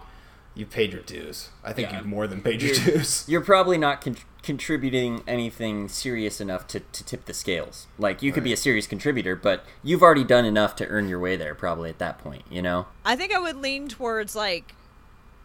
you've 0.55 0.69
paid 0.71 0.93
your 0.93 1.01
dues. 1.03 1.49
I 1.63 1.73
think 1.73 1.91
Yeah. 1.91 1.97
you've 1.97 2.07
more 2.07 2.27
than 2.27 2.41
paid 2.41 2.61
your 2.61 2.73
You're- 2.73 2.91
dues. 2.93 3.25
You're 3.29 3.41
probably 3.41 3.77
not 3.77 4.01
con- 4.01 4.17
contributing 4.41 5.21
anything 5.27 5.87
serious 5.89 6.39
enough 6.39 6.65
to, 6.67 6.79
to 6.79 7.03
tip 7.03 7.25
the 7.25 7.33
scales. 7.33 7.87
Like, 7.97 8.21
you 8.21 8.31
could 8.31 8.43
be 8.43 8.53
a 8.53 8.57
serious 8.57 8.87
contributor, 8.87 9.35
but 9.35 9.65
you've 9.83 10.01
already 10.01 10.23
done 10.23 10.45
enough 10.45 10.75
to 10.77 10.87
earn 10.87 11.09
your 11.09 11.19
way 11.19 11.35
there, 11.35 11.53
probably 11.55 11.89
at 11.89 11.97
that 11.99 12.17
point, 12.19 12.43
you 12.49 12.61
know? 12.61 12.85
I 13.03 13.15
think 13.15 13.33
I 13.33 13.39
would 13.39 13.57
lean 13.57 13.87
towards 13.89 14.35
like 14.35 14.73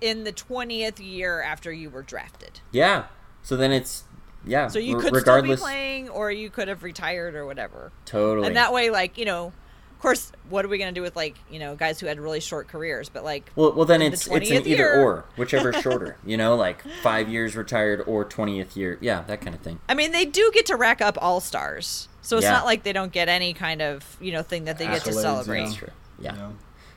in 0.01 0.25
the 0.25 0.33
20th 0.33 0.99
year 1.05 1.43
after 1.43 1.73
you 1.73 1.91
were 1.91 2.03
drafted. 2.03 2.61
Yeah. 2.71 3.07
So 3.43 3.57
then 3.57 3.73
it's, 3.73 4.05
yeah. 4.47 4.69
So 4.69 4.79
you 4.79 4.97
re- 4.97 5.03
could 5.03 5.15
regardless, 5.15 5.61
still 5.61 5.69
be 5.69 5.73
playing 5.75 6.09
or 6.11 6.31
you 6.31 6.51
could 6.51 6.69
have 6.69 6.83
retired 6.83 7.35
or 7.35 7.45
whatever. 7.47 7.93
Totally. 8.05 8.47
And 8.47 8.57
that 8.57 8.73
way 8.73 8.91
like, 8.91 9.19
you 9.19 9.25
know, 9.25 9.53
of 10.01 10.03
course, 10.03 10.33
what 10.49 10.65
are 10.65 10.69
we 10.69 10.79
going 10.79 10.89
to 10.95 10.99
do 10.99 11.03
with 11.03 11.15
like, 11.15 11.37
you 11.51 11.59
know, 11.59 11.77
guys 11.77 12.01
who 12.01 12.07
had 12.07 12.19
really 12.19 12.41
short 12.41 12.69
careers, 12.69 13.11
but 13.11 13.23
like 13.23 13.51
Well, 13.55 13.75
well, 13.75 13.85
then 13.85 14.01
in 14.01 14.13
the 14.13 14.15
it's 14.15 14.27
it's 14.27 14.51
an 14.51 14.57
20th 14.63 14.67
either 14.67 14.67
year. 14.69 15.03
or, 15.05 15.25
whichever's 15.37 15.77
shorter. 15.83 16.17
You 16.25 16.39
know, 16.39 16.57
like 16.57 16.83
five 17.03 17.29
years 17.29 17.55
retired 17.55 18.03
or 18.07 18.25
twentieth 18.25 18.79
year. 18.79 18.97
Yeah, 19.03 19.25
that 19.27 19.43
kind 19.43 19.55
of 19.55 19.61
thing. 19.61 19.79
I 19.91 19.95
mean, 19.95 20.13
they 20.13 20.25
do 20.25 20.51
get 20.55 20.65
to 20.67 20.77
rack 20.77 21.03
up 21.03 21.19
all-stars. 21.21 22.09
So 22.23 22.39
it's 22.39 22.45
Yeah. 22.45 22.53
not 22.53 22.65
like 22.65 22.83
they 22.83 22.95
don't 22.95 23.13
get 23.13 23.29
any 23.29 23.53
kind 23.53 23.83
of, 23.83 24.17
you 24.23 24.33
know, 24.33 24.43
thing 24.43 24.65
that 24.65 24.79
they 24.79 24.87
get 24.87 25.05
to 25.05 25.13
celebrate. 25.13 25.65
That's 25.65 25.75
true. 25.75 25.89
Yeah, 26.19 26.35
Yeah. 26.35 26.51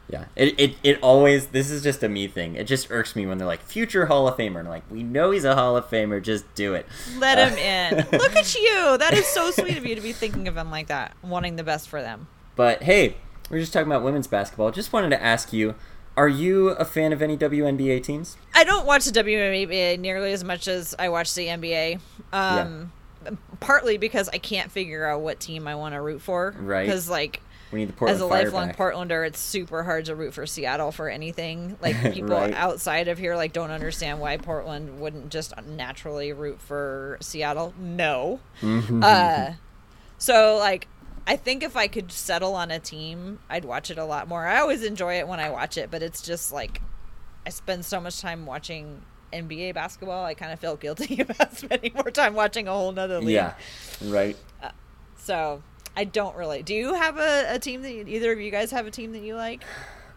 yeah. 0.09 0.25
It, 0.37 0.57
it 0.57 0.75
it 0.81 0.99
always. 1.01 1.47
This 1.47 1.69
is 1.69 1.83
just 1.83 2.03
a 2.03 2.07
me 2.07 2.29
thing. 2.29 2.55
It 2.55 2.67
just 2.67 2.89
irks 2.89 3.17
me 3.17 3.25
when 3.25 3.37
they're 3.37 3.45
like 3.47 3.63
future 3.63 4.05
Hall 4.05 4.29
of 4.29 4.37
Famer, 4.37 4.59
and 4.59 4.67
I'm 4.67 4.67
like, 4.69 4.89
we 4.89 5.03
know 5.03 5.31
he's 5.31 5.43
a 5.43 5.55
Hall 5.55 5.75
of 5.75 5.89
Famer. 5.89 6.21
Just 6.23 6.45
do 6.55 6.73
it. 6.73 6.85
Let 7.17 7.37
Uh, 7.37 7.49
him 7.49 7.57
in. 7.99 8.17
Look 8.17 8.33
at 8.37 8.55
you. 8.55 8.97
That 8.97 9.13
is 9.13 9.25
so 9.27 9.51
sweet 9.51 9.75
of 9.77 9.85
you 9.85 9.93
to 9.95 10.01
be 10.01 10.13
thinking 10.13 10.47
of 10.47 10.55
him 10.55 10.71
like 10.71 10.87
that, 10.87 11.11
wanting 11.21 11.57
the 11.57 11.63
best 11.65 11.89
for 11.89 12.01
them. 12.01 12.27
But 12.55 12.83
hey, 12.83 13.17
we're 13.49 13.59
just 13.59 13.73
talking 13.73 13.87
about 13.87 14.03
women's 14.03 14.27
basketball. 14.27 14.71
Just 14.71 14.93
wanted 14.93 15.09
to 15.09 15.21
ask 15.23 15.51
you. 15.53 15.75
Are 16.15 16.27
you 16.29 16.69
a 16.69 16.85
fan 16.85 17.11
of 17.11 17.23
any 17.23 17.35
WNBA 17.35 18.03
teams? 18.03 18.37
I 18.53 18.63
don't 18.63 18.85
watch 18.85 19.05
the 19.05 19.11
WNBA 19.23 19.97
nearly 19.99 20.31
as 20.31 20.43
much 20.43 20.67
as 20.67 20.93
I 20.99 21.09
watch 21.09 21.33
the 21.33 21.47
NBA. 21.47 21.99
Um, 22.31 22.91
Partly 23.59 23.97
because 23.97 24.29
I 24.29 24.37
can't 24.37 24.69
figure 24.71 25.07
out 25.07 25.21
what 25.21 25.39
team 25.39 25.67
I 25.67 25.73
want 25.73 25.95
to 25.95 26.01
root 26.01 26.21
for. 26.21 26.53
Right. 26.59 26.85
Because, 26.85 27.09
like, 27.09 27.41
We 27.71 27.79
need 27.79 27.89
the 27.89 27.93
Portland 27.93 28.17
as 28.17 28.21
a 28.21 28.29
Fire 28.29 28.43
lifelong 28.43 28.67
back. 28.67 28.77
Portlander, 28.77 29.25
it's 29.25 29.39
super 29.39 29.81
hard 29.81 30.05
to 30.05 30.15
root 30.15 30.35
for 30.35 30.45
Seattle 30.45 30.91
for 30.91 31.09
anything. 31.09 31.77
Like, 31.81 32.13
people 32.13 32.35
Right. 32.35 32.53
outside 32.53 33.07
of 33.07 33.17
here, 33.17 33.35
like, 33.35 33.51
don't 33.53 33.71
understand 33.71 34.19
why 34.19 34.37
Portland 34.37 34.99
wouldn't 34.99 35.29
just 35.29 35.53
naturally 35.65 36.31
root 36.33 36.61
for 36.61 37.17
Seattle. 37.21 37.73
No. 37.79 38.39
Mm-hmm. 38.61 39.01
Uh, 39.03 39.53
so, 40.19 40.57
like, 40.57 40.87
I 41.25 41.35
think 41.37 41.63
if 41.63 41.75
I 41.77 41.87
could 41.87 42.11
settle 42.11 42.53
on 42.55 42.69
a 42.71 42.79
team, 42.79 43.39
I'd 43.49 43.65
watch 43.65 43.89
it 43.89 43.97
a 43.97 44.05
lot 44.05 44.27
more. 44.27 44.45
I 44.45 44.59
always 44.59 44.83
enjoy 44.83 45.19
it 45.19 45.27
when 45.27 45.39
I 45.39 45.49
watch 45.49 45.77
it, 45.77 45.89
but 45.89 46.03
it's 46.03 46.21
just 46.21 46.51
like 46.51 46.81
I 47.45 47.49
spend 47.49 47.85
so 47.85 48.01
much 48.01 48.19
time 48.21 48.45
watching 48.45 49.01
NBA 49.31 49.73
basketball. 49.73 50.25
I 50.25 50.33
kind 50.33 50.51
of 50.51 50.59
feel 50.59 50.75
guilty 50.75 51.21
about 51.27 51.55
spending 51.57 51.93
more 51.93 52.11
time 52.11 52.33
watching 52.33 52.67
a 52.67 52.71
whole 52.71 52.91
nother 52.91 53.19
league. 53.19 53.29
yeah, 53.35 53.53
right. 54.03 54.35
Uh, 54.61 54.71
so 55.17 55.63
I 55.95 56.03
don't 56.03 56.35
really. 56.35 56.61
Do 56.61 56.73
you 56.73 56.93
have 56.93 57.17
a, 57.17 57.55
a 57.55 57.59
team 57.59 57.81
that 57.83 57.93
you, 57.93 58.03
either 58.07 58.31
of 58.33 58.39
you 58.39 58.51
guys 58.51 58.71
have 58.71 58.85
a 58.85 58.91
team 58.91 59.13
that 59.13 59.21
you 59.23 59.35
like? 59.35 59.63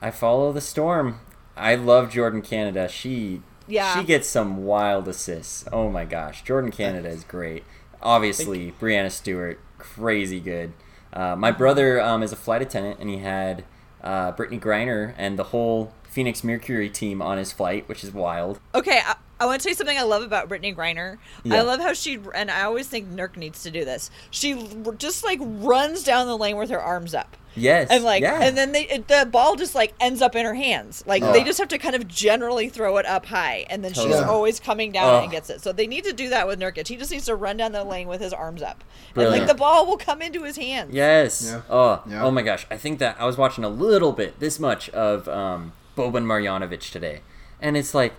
I 0.02 0.10
follow 0.10 0.52
the 0.52 0.60
storm. 0.60 1.20
I 1.56 1.74
love 1.76 2.10
Jordan 2.10 2.42
Canada. 2.42 2.88
She 2.88 3.42
Yeah. 3.68 3.96
she 3.98 4.04
gets 4.04 4.28
some 4.28 4.64
wild 4.64 5.06
assists. 5.08 5.64
Oh 5.72 5.88
my 5.88 6.04
gosh, 6.04 6.42
Jordan 6.42 6.70
Canada 6.72 7.08
is 7.08 7.22
great. 7.24 7.62
Obviously, 8.02 8.72
Breanna 8.78 9.10
Stewart, 9.10 9.58
crazy 9.78 10.38
good. 10.40 10.72
Uh, 11.12 11.36
my 11.36 11.50
brother 11.50 12.00
um, 12.00 12.22
is 12.22 12.32
a 12.32 12.36
flight 12.36 12.62
attendant, 12.62 13.00
and 13.00 13.08
he 13.08 13.18
had 13.18 13.64
uh, 14.02 14.32
Brittney 14.32 14.60
Griner 14.60 15.14
and 15.16 15.38
the 15.38 15.44
whole 15.44 15.92
Phoenix 16.04 16.44
Mercury 16.44 16.88
team 16.88 17.20
on 17.20 17.38
his 17.38 17.52
flight, 17.52 17.88
which 17.88 18.04
is 18.04 18.12
wild. 18.12 18.60
Okay, 18.74 19.00
I, 19.04 19.16
I 19.38 19.46
want 19.46 19.60
to 19.60 19.64
tell 19.64 19.70
you 19.70 19.76
something 19.76 19.98
I 19.98 20.02
love 20.02 20.22
about 20.22 20.48
Brittney 20.48 20.74
Griner. 20.74 21.18
Yeah. 21.44 21.56
I 21.56 21.60
love 21.62 21.80
how 21.80 21.92
she 21.92 22.18
and 22.34 22.50
I 22.50 22.62
always 22.62 22.88
think 22.88 23.08
Nurk 23.10 23.36
needs 23.36 23.62
to 23.64 23.70
do 23.70 23.84
this. 23.84 24.10
She 24.30 24.66
just 24.96 25.24
like 25.24 25.40
runs 25.42 26.02
down 26.02 26.26
the 26.26 26.38
lane 26.38 26.56
with 26.56 26.70
her 26.70 26.80
arms 26.80 27.14
up. 27.14 27.36
Yes. 27.56 27.88
And 27.90 28.04
like, 28.04 28.22
yeah. 28.22 28.40
and 28.42 28.56
then 28.56 28.72
they 28.72 28.82
it- 28.82 29.08
the 29.08 29.26
ball 29.30 29.56
just 29.56 29.74
like 29.74 29.94
ends 30.00 30.20
up 30.22 30.36
in 30.36 30.44
her 30.44 30.54
hands. 30.54 31.02
Like 31.06 31.22
Oh. 31.22 31.32
they 31.32 31.42
just 31.42 31.58
have 31.58 31.68
to 31.68 31.78
kind 31.78 31.94
of 31.96 32.06
generally 32.06 32.68
throw 32.68 32.96
it 32.98 33.06
up 33.06 33.26
high, 33.26 33.66
and 33.70 33.82
then 33.84 33.92
she's 33.94 34.04
Totally. 34.04 34.24
always 34.24 34.60
coming 34.60 34.92
down 34.92 35.14
Oh. 35.14 35.22
and 35.22 35.30
gets 35.30 35.48
it. 35.50 35.62
So 35.62 35.72
they 35.72 35.86
need 35.86 36.04
to 36.04 36.12
do 36.12 36.28
that 36.28 36.46
with 36.46 36.60
Nurkic. 36.60 36.86
He 36.88 36.96
just 36.96 37.10
needs 37.10 37.26
to 37.26 37.34
run 37.34 37.56
down 37.56 37.72
the 37.72 37.82
lane 37.84 38.08
with 38.08 38.20
his 38.20 38.32
arms 38.32 38.62
up, 38.62 38.84
and 39.14 39.28
like 39.30 39.46
the 39.46 39.54
ball 39.54 39.86
will 39.86 39.96
come 39.96 40.20
into 40.22 40.42
his 40.42 40.56
hands. 40.56 40.94
Yes. 40.94 41.44
Yeah. 41.50 41.60
Oh, 41.70 42.02
Yeah. 42.08 42.24
oh 42.24 42.30
my 42.30 42.42
gosh. 42.42 42.66
I 42.70 42.76
think 42.76 42.98
that 42.98 43.16
I 43.18 43.24
was 43.24 43.36
watching 43.38 43.64
a 43.64 43.68
little 43.68 44.12
bit, 44.12 44.38
this 44.38 44.60
much 44.60 44.88
of 44.90 45.26
um, 45.28 45.72
Boban 45.96 46.24
Marjanovic 46.24 46.90
today, 46.92 47.20
and 47.60 47.76
it's 47.76 47.94
like 47.94 48.12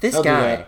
this 0.00 0.14
He'll 0.14 0.22
guy. 0.22 0.66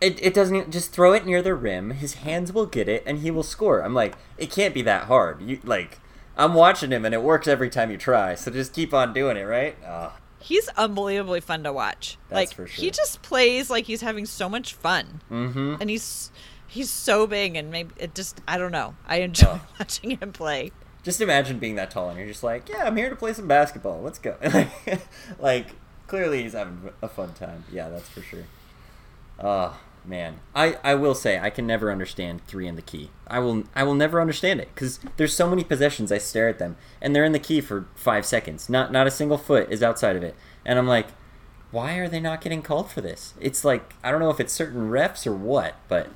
It, 0.00 0.22
it 0.24 0.32
doesn't 0.32 0.54
even, 0.54 0.70
just 0.70 0.92
throw 0.92 1.12
it 1.12 1.26
near 1.26 1.42
the 1.42 1.54
rim. 1.56 1.90
His 1.90 2.14
hands 2.14 2.52
will 2.52 2.66
get 2.66 2.88
it, 2.88 3.02
and 3.04 3.18
he 3.18 3.32
will 3.32 3.42
score. 3.42 3.80
I'm 3.80 3.94
like, 3.94 4.14
it 4.38 4.48
can't 4.48 4.72
be 4.72 4.80
that 4.82 5.04
hard. 5.06 5.42
You 5.42 5.58
like, 5.64 5.98
I'm 6.38 6.54
watching 6.54 6.92
him, 6.92 7.04
and 7.04 7.12
it 7.12 7.22
works 7.22 7.48
every 7.48 7.68
time 7.68 7.90
you 7.90 7.98
try. 7.98 8.36
So 8.36 8.50
just 8.50 8.72
keep 8.72 8.94
on 8.94 9.12
doing 9.12 9.36
it, 9.36 9.42
right? 9.42 9.76
Oh, 9.86 10.12
He's 10.40 10.68
unbelievably 10.68 11.40
fun 11.40 11.64
to 11.64 11.72
watch. 11.72 12.16
That's 12.28 12.34
like 12.34 12.54
for 12.54 12.66
he 12.66 12.92
just 12.92 13.22
plays 13.22 13.68
like 13.68 13.86
he's 13.86 14.02
having 14.02 14.24
so 14.24 14.48
much 14.48 14.72
fun, 14.74 15.20
mm-hmm. 15.30 15.76
and 15.80 15.90
he's 15.90 16.30
he's 16.68 16.90
so 16.90 17.26
big, 17.26 17.56
and 17.56 17.72
maybe 17.72 17.90
it 17.98 18.14
just 18.14 18.40
I 18.46 18.56
don't 18.56 18.72
know. 18.72 18.94
I 19.06 19.16
enjoy 19.16 19.46
Oh. 19.48 19.66
watching 19.80 20.12
him 20.12 20.32
play. 20.32 20.70
Just 21.02 21.20
imagine 21.20 21.58
being 21.58 21.74
that 21.74 21.90
tall, 21.90 22.08
and 22.08 22.18
you're 22.18 22.28
just 22.28 22.44
like, 22.44 22.68
yeah, 22.68 22.84
I'm 22.84 22.96
here 22.96 23.10
to 23.10 23.16
play 23.16 23.32
some 23.32 23.48
basketball. 23.48 24.00
Let's 24.00 24.18
go. 24.18 24.36
like, 25.38 25.68
clearly 26.06 26.42
he's 26.42 26.52
having 26.52 26.90
a 27.02 27.08
fun 27.08 27.32
time. 27.34 27.64
Yeah, 27.72 27.88
that's 27.88 28.08
for 28.08 28.20
sure. 28.20 28.44
Oh 29.40 29.76
man, 30.08 30.40
I 30.54 30.78
I 30.82 30.94
will 30.94 31.14
say 31.14 31.38
I 31.38 31.50
can 31.50 31.66
never 31.66 31.92
understand 31.92 32.46
three 32.46 32.66
in 32.66 32.76
the 32.76 32.82
key. 32.82 33.10
I 33.26 33.38
will 33.38 33.64
I 33.74 33.82
will 33.84 33.94
never 33.94 34.20
understand 34.20 34.60
it 34.60 34.70
because 34.74 34.98
there's 35.16 35.34
so 35.34 35.48
many 35.48 35.62
possessions. 35.62 36.10
I 36.10 36.18
stare 36.18 36.48
at 36.48 36.58
them, 36.58 36.76
and 37.00 37.14
they're 37.14 37.24
in 37.24 37.32
the 37.32 37.38
key 37.38 37.60
for 37.60 37.86
five 37.94 38.24
seconds. 38.26 38.68
Not 38.68 38.90
not 38.90 39.06
a 39.06 39.10
single 39.10 39.38
foot 39.38 39.70
is 39.70 39.82
outside 39.82 40.16
of 40.16 40.22
it, 40.22 40.34
and 40.64 40.78
I'm 40.78 40.88
like. 40.88 41.08
Why 41.70 41.96
are 41.96 42.08
they 42.08 42.18
not 42.18 42.40
getting 42.40 42.62
called 42.62 42.90
for 42.90 43.02
this? 43.02 43.34
It's 43.38 43.62
like 43.62 43.92
I 44.02 44.10
don't 44.10 44.20
know 44.20 44.30
if 44.30 44.40
it's 44.40 44.54
certain 44.54 44.88
refs 44.88 45.26
or 45.26 45.34
what, 45.34 45.74
but 45.86 46.08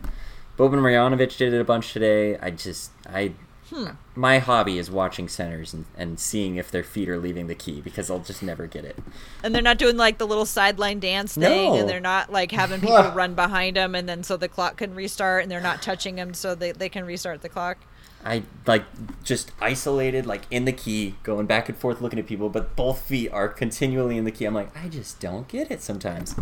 Boban 0.57 0.81
Marjanovic 0.81 1.37
did 1.37 1.53
it 1.53 1.61
a 1.61 1.65
bunch 1.65 1.93
today. 1.93 2.39
I 2.39 2.49
just 2.49 2.91
I 3.07 3.35
Hmm. 3.73 3.87
my 4.15 4.39
hobby 4.39 4.77
is 4.77 4.91
watching 4.91 5.29
centers 5.29 5.73
and, 5.73 5.87
and 5.97 6.21
seeing 6.21 6.57
if 6.57 6.71
their 6.71 6.83
feet 6.85 7.09
are 7.09 7.19
leaving 7.19 7.47
the 7.47 7.55
key 7.55 7.81
because 7.81 8.11
I'll 8.11 8.19
just 8.19 8.43
never 8.43 8.67
get 8.67 8.85
it. 8.85 8.99
And 9.43 9.55
they're 9.55 9.63
not 9.63 9.79
doing 9.79 9.97
like 9.97 10.19
the 10.19 10.27
little 10.27 10.45
sideline 10.45 11.01
dance 11.01 11.35
thing, 11.35 11.43
No. 11.73 11.77
and 11.79 11.89
they're 11.89 11.99
not 12.01 12.31
like 12.31 12.53
having 12.53 12.81
people 12.81 13.11
run 13.15 13.35
behind 13.35 13.77
them, 13.77 13.95
and 13.95 14.07
then 14.09 14.23
so 14.25 14.37
the 14.37 14.49
clock 14.49 14.77
can 14.77 14.95
restart, 14.95 15.43
and 15.43 15.51
they're 15.51 15.61
not 15.61 15.81
touching 15.81 16.17
them 16.17 16.35
so 16.35 16.55
they, 16.55 16.73
they 16.73 16.89
can 16.91 17.07
restart 17.07 17.41
the 17.41 17.49
clock. 17.49 17.79
I 18.25 18.43
like 18.67 18.85
just 19.25 19.51
isolated, 19.61 20.27
like 20.27 20.43
in 20.51 20.65
the 20.67 20.73
key, 20.73 21.15
going 21.23 21.47
back 21.47 21.69
and 21.69 21.77
forth 21.79 22.01
looking 22.01 22.19
at 22.19 22.27
people, 22.27 22.49
but 22.51 22.77
both 22.77 23.01
feet 23.03 23.31
are 23.33 23.49
continually 23.49 24.17
in 24.19 24.25
the 24.25 24.31
key. 24.31 24.45
I'm 24.45 24.55
like, 24.55 24.77
I 24.77 24.89
just 24.89 25.19
don't 25.19 25.49
get 25.49 25.71
it 25.71 25.83
sometimes. 25.83 26.35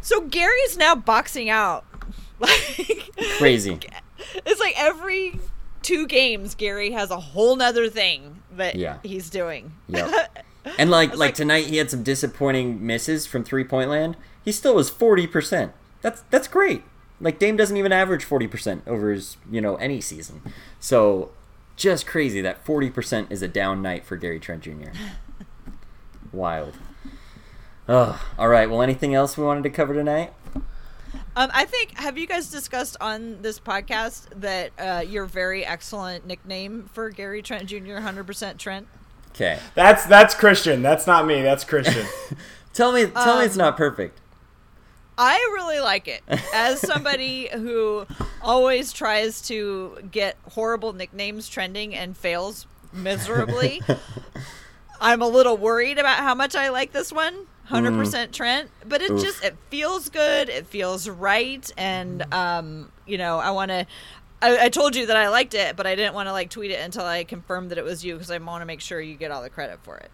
So 0.00 0.20
Gary's 0.20 0.76
now 0.76 0.94
boxing 0.94 1.48
out. 1.48 1.84
Like 2.40 3.10
Crazy. 3.38 3.78
it's 4.46 4.58
like 4.60 4.74
every 4.76 5.38
two 5.82 6.06
games, 6.06 6.54
Gary 6.54 6.90
has 6.92 7.10
a 7.10 7.18
whole 7.20 7.56
nother 7.56 7.88
thing 7.88 8.42
that 8.56 8.76
Yeah. 8.76 8.98
he's 9.02 9.28
doing. 9.30 9.72
Yeah. 9.88 10.26
And 10.78 10.92
like 10.92 11.10
like 11.10 11.18
like- 11.18 11.34
tonight 11.34 11.66
he 11.66 11.78
had 11.78 11.90
some 11.90 12.04
disappointing 12.04 12.86
misses 12.86 13.26
from 13.26 13.42
three 13.42 13.64
point 13.64 13.90
land. 13.90 14.16
He 14.44 14.52
still 14.52 14.76
was 14.76 14.88
forty 14.90 15.26
percent. 15.26 15.72
That's 16.02 16.22
that's 16.30 16.46
great. 16.46 16.84
Like 17.20 17.40
Dame 17.40 17.56
doesn't 17.56 17.76
even 17.76 17.90
average 17.90 18.22
forty 18.22 18.46
percent 18.46 18.84
over 18.86 19.10
his 19.10 19.38
you 19.50 19.60
know 19.60 19.74
any 19.76 20.00
season. 20.00 20.40
So 20.78 21.32
just 21.74 22.06
crazy 22.06 22.40
that 22.42 22.64
forty 22.64 22.90
percent 22.90 23.32
is 23.32 23.42
a 23.42 23.48
down 23.48 23.82
night 23.82 24.04
for 24.04 24.16
Gary 24.16 24.38
Trent 24.38 24.62
Jr. 24.62 24.90
Wild. 26.32 26.74
Oh, 27.88 28.24
all 28.38 28.48
right. 28.48 28.70
Well, 28.70 28.82
anything 28.82 29.14
else 29.16 29.36
we 29.36 29.42
wanted 29.44 29.64
to 29.64 29.70
cover 29.70 29.92
tonight? 29.94 30.32
Um, 31.34 31.50
I 31.54 31.64
think 31.64 31.98
have 31.98 32.18
you 32.18 32.26
guys 32.26 32.50
discussed 32.50 32.96
on 33.00 33.40
this 33.40 33.58
podcast 33.58 34.26
that 34.40 34.70
uh, 34.78 35.00
your 35.00 35.24
very 35.24 35.64
excellent 35.64 36.26
nickname 36.26 36.90
for 36.92 37.08
Gary 37.10 37.40
Trent 37.42 37.66
Jr. 37.66 37.76
100% 38.00 38.58
Trent? 38.58 38.86
Okay. 39.30 39.58
That's 39.74 40.04
that's 40.04 40.34
Christian. 40.34 40.82
That's 40.82 41.06
not 41.06 41.26
me. 41.26 41.40
That's 41.40 41.64
Christian. 41.64 42.06
Tell 42.74 42.92
me, 42.92 43.04
tell 43.06 43.38
me 43.38 43.44
it's 43.44 43.54
Um, 43.54 43.58
not 43.58 43.76
perfect. 43.76 44.18
I 45.18 45.34
really 45.54 45.78
like 45.80 46.08
it. 46.08 46.22
As 46.54 46.80
somebody 46.80 47.48
who 47.52 48.06
always 48.40 48.92
tries 48.94 49.42
to 49.42 49.98
get 50.10 50.38
horrible 50.52 50.94
nicknames 50.94 51.50
trending 51.50 51.94
and 51.94 52.16
fails 52.16 52.66
miserably, 52.92 53.82
I'm 55.02 55.20
a 55.20 55.28
little 55.28 55.58
worried 55.58 55.98
about 55.98 56.18
how 56.20 56.34
much 56.34 56.54
I 56.54 56.70
like 56.70 56.92
this 56.92 57.12
one. 57.12 57.46
100% 57.70 58.32
Trent, 58.32 58.70
but 58.86 59.02
it 59.02 59.10
Oof. 59.10 59.22
just 59.22 59.44
it 59.44 59.56
feels 59.70 60.08
good, 60.08 60.48
it 60.48 60.66
feels 60.66 61.08
right 61.08 61.70
and 61.76 62.22
um, 62.34 62.92
you 63.06 63.18
know, 63.18 63.38
I 63.38 63.50
want 63.50 63.70
to 63.70 63.86
I, 64.42 64.64
I 64.64 64.68
told 64.68 64.96
you 64.96 65.06
that 65.06 65.16
I 65.16 65.28
liked 65.28 65.54
it, 65.54 65.76
but 65.76 65.86
I 65.86 65.94
didn't 65.94 66.14
want 66.14 66.28
to 66.28 66.32
like 66.32 66.50
tweet 66.50 66.72
it 66.72 66.80
until 66.80 67.04
I 67.04 67.24
confirmed 67.24 67.70
that 67.70 67.78
it 67.78 67.84
was 67.84 68.04
you 68.04 68.14
because 68.14 68.30
I 68.30 68.38
want 68.38 68.60
to 68.62 68.66
make 68.66 68.80
sure 68.80 69.00
you 69.00 69.14
get 69.14 69.30
all 69.30 69.42
the 69.42 69.50
credit 69.50 69.78
for 69.82 69.96
it. 69.98 70.10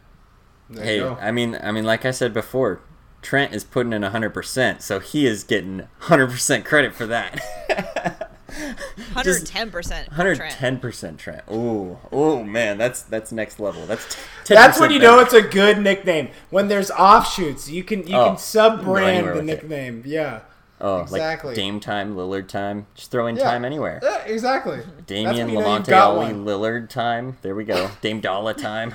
There 0.69 0.85
Hey. 0.85 1.03
I 1.03 1.31
mean, 1.31 1.59
I 1.63 1.73
mean, 1.73 1.85
like 1.85 2.05
I 2.05 2.11
said 2.11 2.35
before, 2.35 2.81
Trent 3.23 3.55
is 3.55 3.65
putting 3.65 3.95
in 3.95 4.03
hundred 4.03 4.31
percent, 4.31 4.83
so 4.83 5.01
he 5.01 5.27
is 5.27 5.45
getting 5.45 5.89
hundred 6.01 6.31
percent 6.31 6.67
credit 6.67 6.95
for 6.95 7.07
that. 7.07 8.31
110% 8.49 10.09
Hundred 10.09 10.51
ten 10.51 10.79
percent 10.81 11.19
Trent. 11.19 11.43
Oh, 11.49 11.99
oh 12.11 12.43
man, 12.43 12.79
that's 12.79 13.03
that's 13.03 13.33
next 13.33 13.61
level. 13.61 13.87
That's 13.87 14.05
t- 14.15 14.21
10% 14.45 14.49
That's 14.55 14.81
when 14.81 14.91
you 14.91 14.99
know 14.99 15.21
it's 15.21 15.35
a 15.35 15.43
good 15.43 15.79
nickname. 15.81 16.29
When 16.51 16.69
there's 16.69 16.91
offshoots, 16.91 17.69
you 17.69 17.85
can 17.85 18.07
you 18.07 18.17
Oh, 18.17 18.27
can 18.31 18.39
sub 18.39 18.83
brand 18.85 19.27
the 19.27 19.31
with 19.33 19.41
it. 19.41 19.45
nickname. 19.45 20.03
Yeah. 20.07 20.41
oh, 20.81 21.03
exactly. 21.03 21.49
like 21.51 21.57
Dame 21.57 21.81
time, 21.81 22.15
Lillard 22.17 22.49
time. 22.49 22.87
Just 22.95 23.11
throw 23.11 23.27
in 23.27 23.37
Yeah. 23.37 23.45
time 23.45 23.65
anywhere. 23.65 24.01
Yeah, 24.03 24.19
exactly. 24.25 24.79
That's 24.79 25.03
Damian 25.07 25.47
when 25.47 25.51
you 25.51 25.59
Lamonte 25.61 25.97
Ollie 26.01 26.33
one. 26.33 26.45
Lillard 26.47 26.89
time. 26.89 27.37
There 27.43 27.55
we 27.55 27.65
go. 27.65 27.91
Dame 28.01 28.21
Dolla 28.21 28.55
time. 28.55 28.95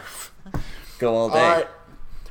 go 0.99 1.15
all 1.15 1.29
day. 1.29 1.39
All 1.39 1.55
right. 1.57 1.67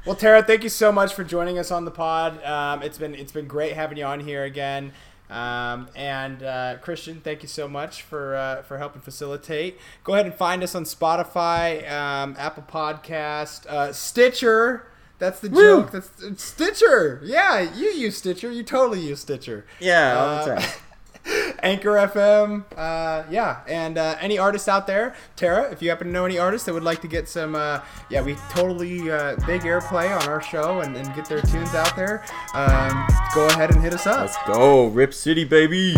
Well, 0.04 0.16
Tara, 0.16 0.42
thank 0.42 0.64
you 0.64 0.68
so 0.68 0.90
much 0.90 1.14
for 1.14 1.22
joining 1.22 1.60
us 1.60 1.70
on 1.70 1.84
the 1.84 1.92
pod. 1.92 2.42
Um, 2.42 2.82
it's 2.82 2.98
been 2.98 3.14
it's 3.14 3.30
been 3.30 3.46
great 3.46 3.74
having 3.74 3.96
you 3.98 4.04
on 4.04 4.18
here 4.18 4.42
again. 4.42 4.92
Um, 5.32 5.88
and 5.96 6.42
uh, 6.42 6.76
Christian, 6.82 7.20
thank 7.22 7.42
you 7.42 7.48
so 7.48 7.66
much 7.68 8.02
for 8.02 8.36
uh, 8.36 8.62
for 8.62 8.78
helping 8.78 9.00
facilitate. 9.00 9.78
Go 10.04 10.12
ahead 10.14 10.26
and 10.26 10.34
find 10.34 10.62
us 10.62 10.74
on 10.74 10.84
Spotify, 10.84 11.90
um, 11.90 12.36
Apple 12.38 12.64
Podcast, 12.70 13.66
uh, 13.66 13.92
Stitcher. 13.92 14.86
That's 15.18 15.40
the 15.40 15.48
Woo! 15.50 15.82
joke. 15.82 15.92
That's 15.92 16.42
Stitcher. 16.44 17.20
Yeah, 17.24 17.60
you 17.74 17.86
use 17.90 18.16
Stitcher. 18.18 18.50
You 18.50 18.62
totally 18.62 19.00
use 19.00 19.20
Stitcher. 19.20 19.64
Yeah, 19.80 20.18
all 20.18 20.44
the 20.44 20.52
Uh, 20.52 20.60
time. 20.60 20.70
Anchor 21.62 21.92
FM, 21.92 22.64
uh, 22.76 23.24
yeah, 23.30 23.60
and 23.68 23.96
uh, 23.96 24.16
any 24.20 24.38
artists 24.38 24.68
out 24.68 24.86
there, 24.86 25.14
Tara, 25.36 25.70
if 25.70 25.80
you 25.80 25.88
happen 25.90 26.08
to 26.08 26.12
know 26.12 26.24
any 26.24 26.38
artists 26.38 26.66
that 26.66 26.74
would 26.74 26.82
like 26.82 27.00
to 27.02 27.08
get 27.08 27.28
some, 27.28 27.54
uh, 27.54 27.80
yeah, 28.10 28.22
we 28.22 28.36
totally 28.50 29.10
uh, 29.10 29.36
big 29.46 29.62
airplay 29.62 30.14
on 30.14 30.28
our 30.28 30.42
show 30.42 30.80
and, 30.80 30.96
and 30.96 31.14
get 31.14 31.28
their 31.28 31.40
tunes 31.40 31.74
out 31.74 31.94
there, 31.94 32.24
um, 32.54 33.06
go 33.34 33.46
ahead 33.46 33.70
and 33.70 33.80
hit 33.82 33.94
us 33.94 34.06
up. 34.06 34.20
Let's 34.20 34.36
go, 34.46 34.86
Rip 34.86 35.14
City, 35.14 35.44
baby. 35.44 35.94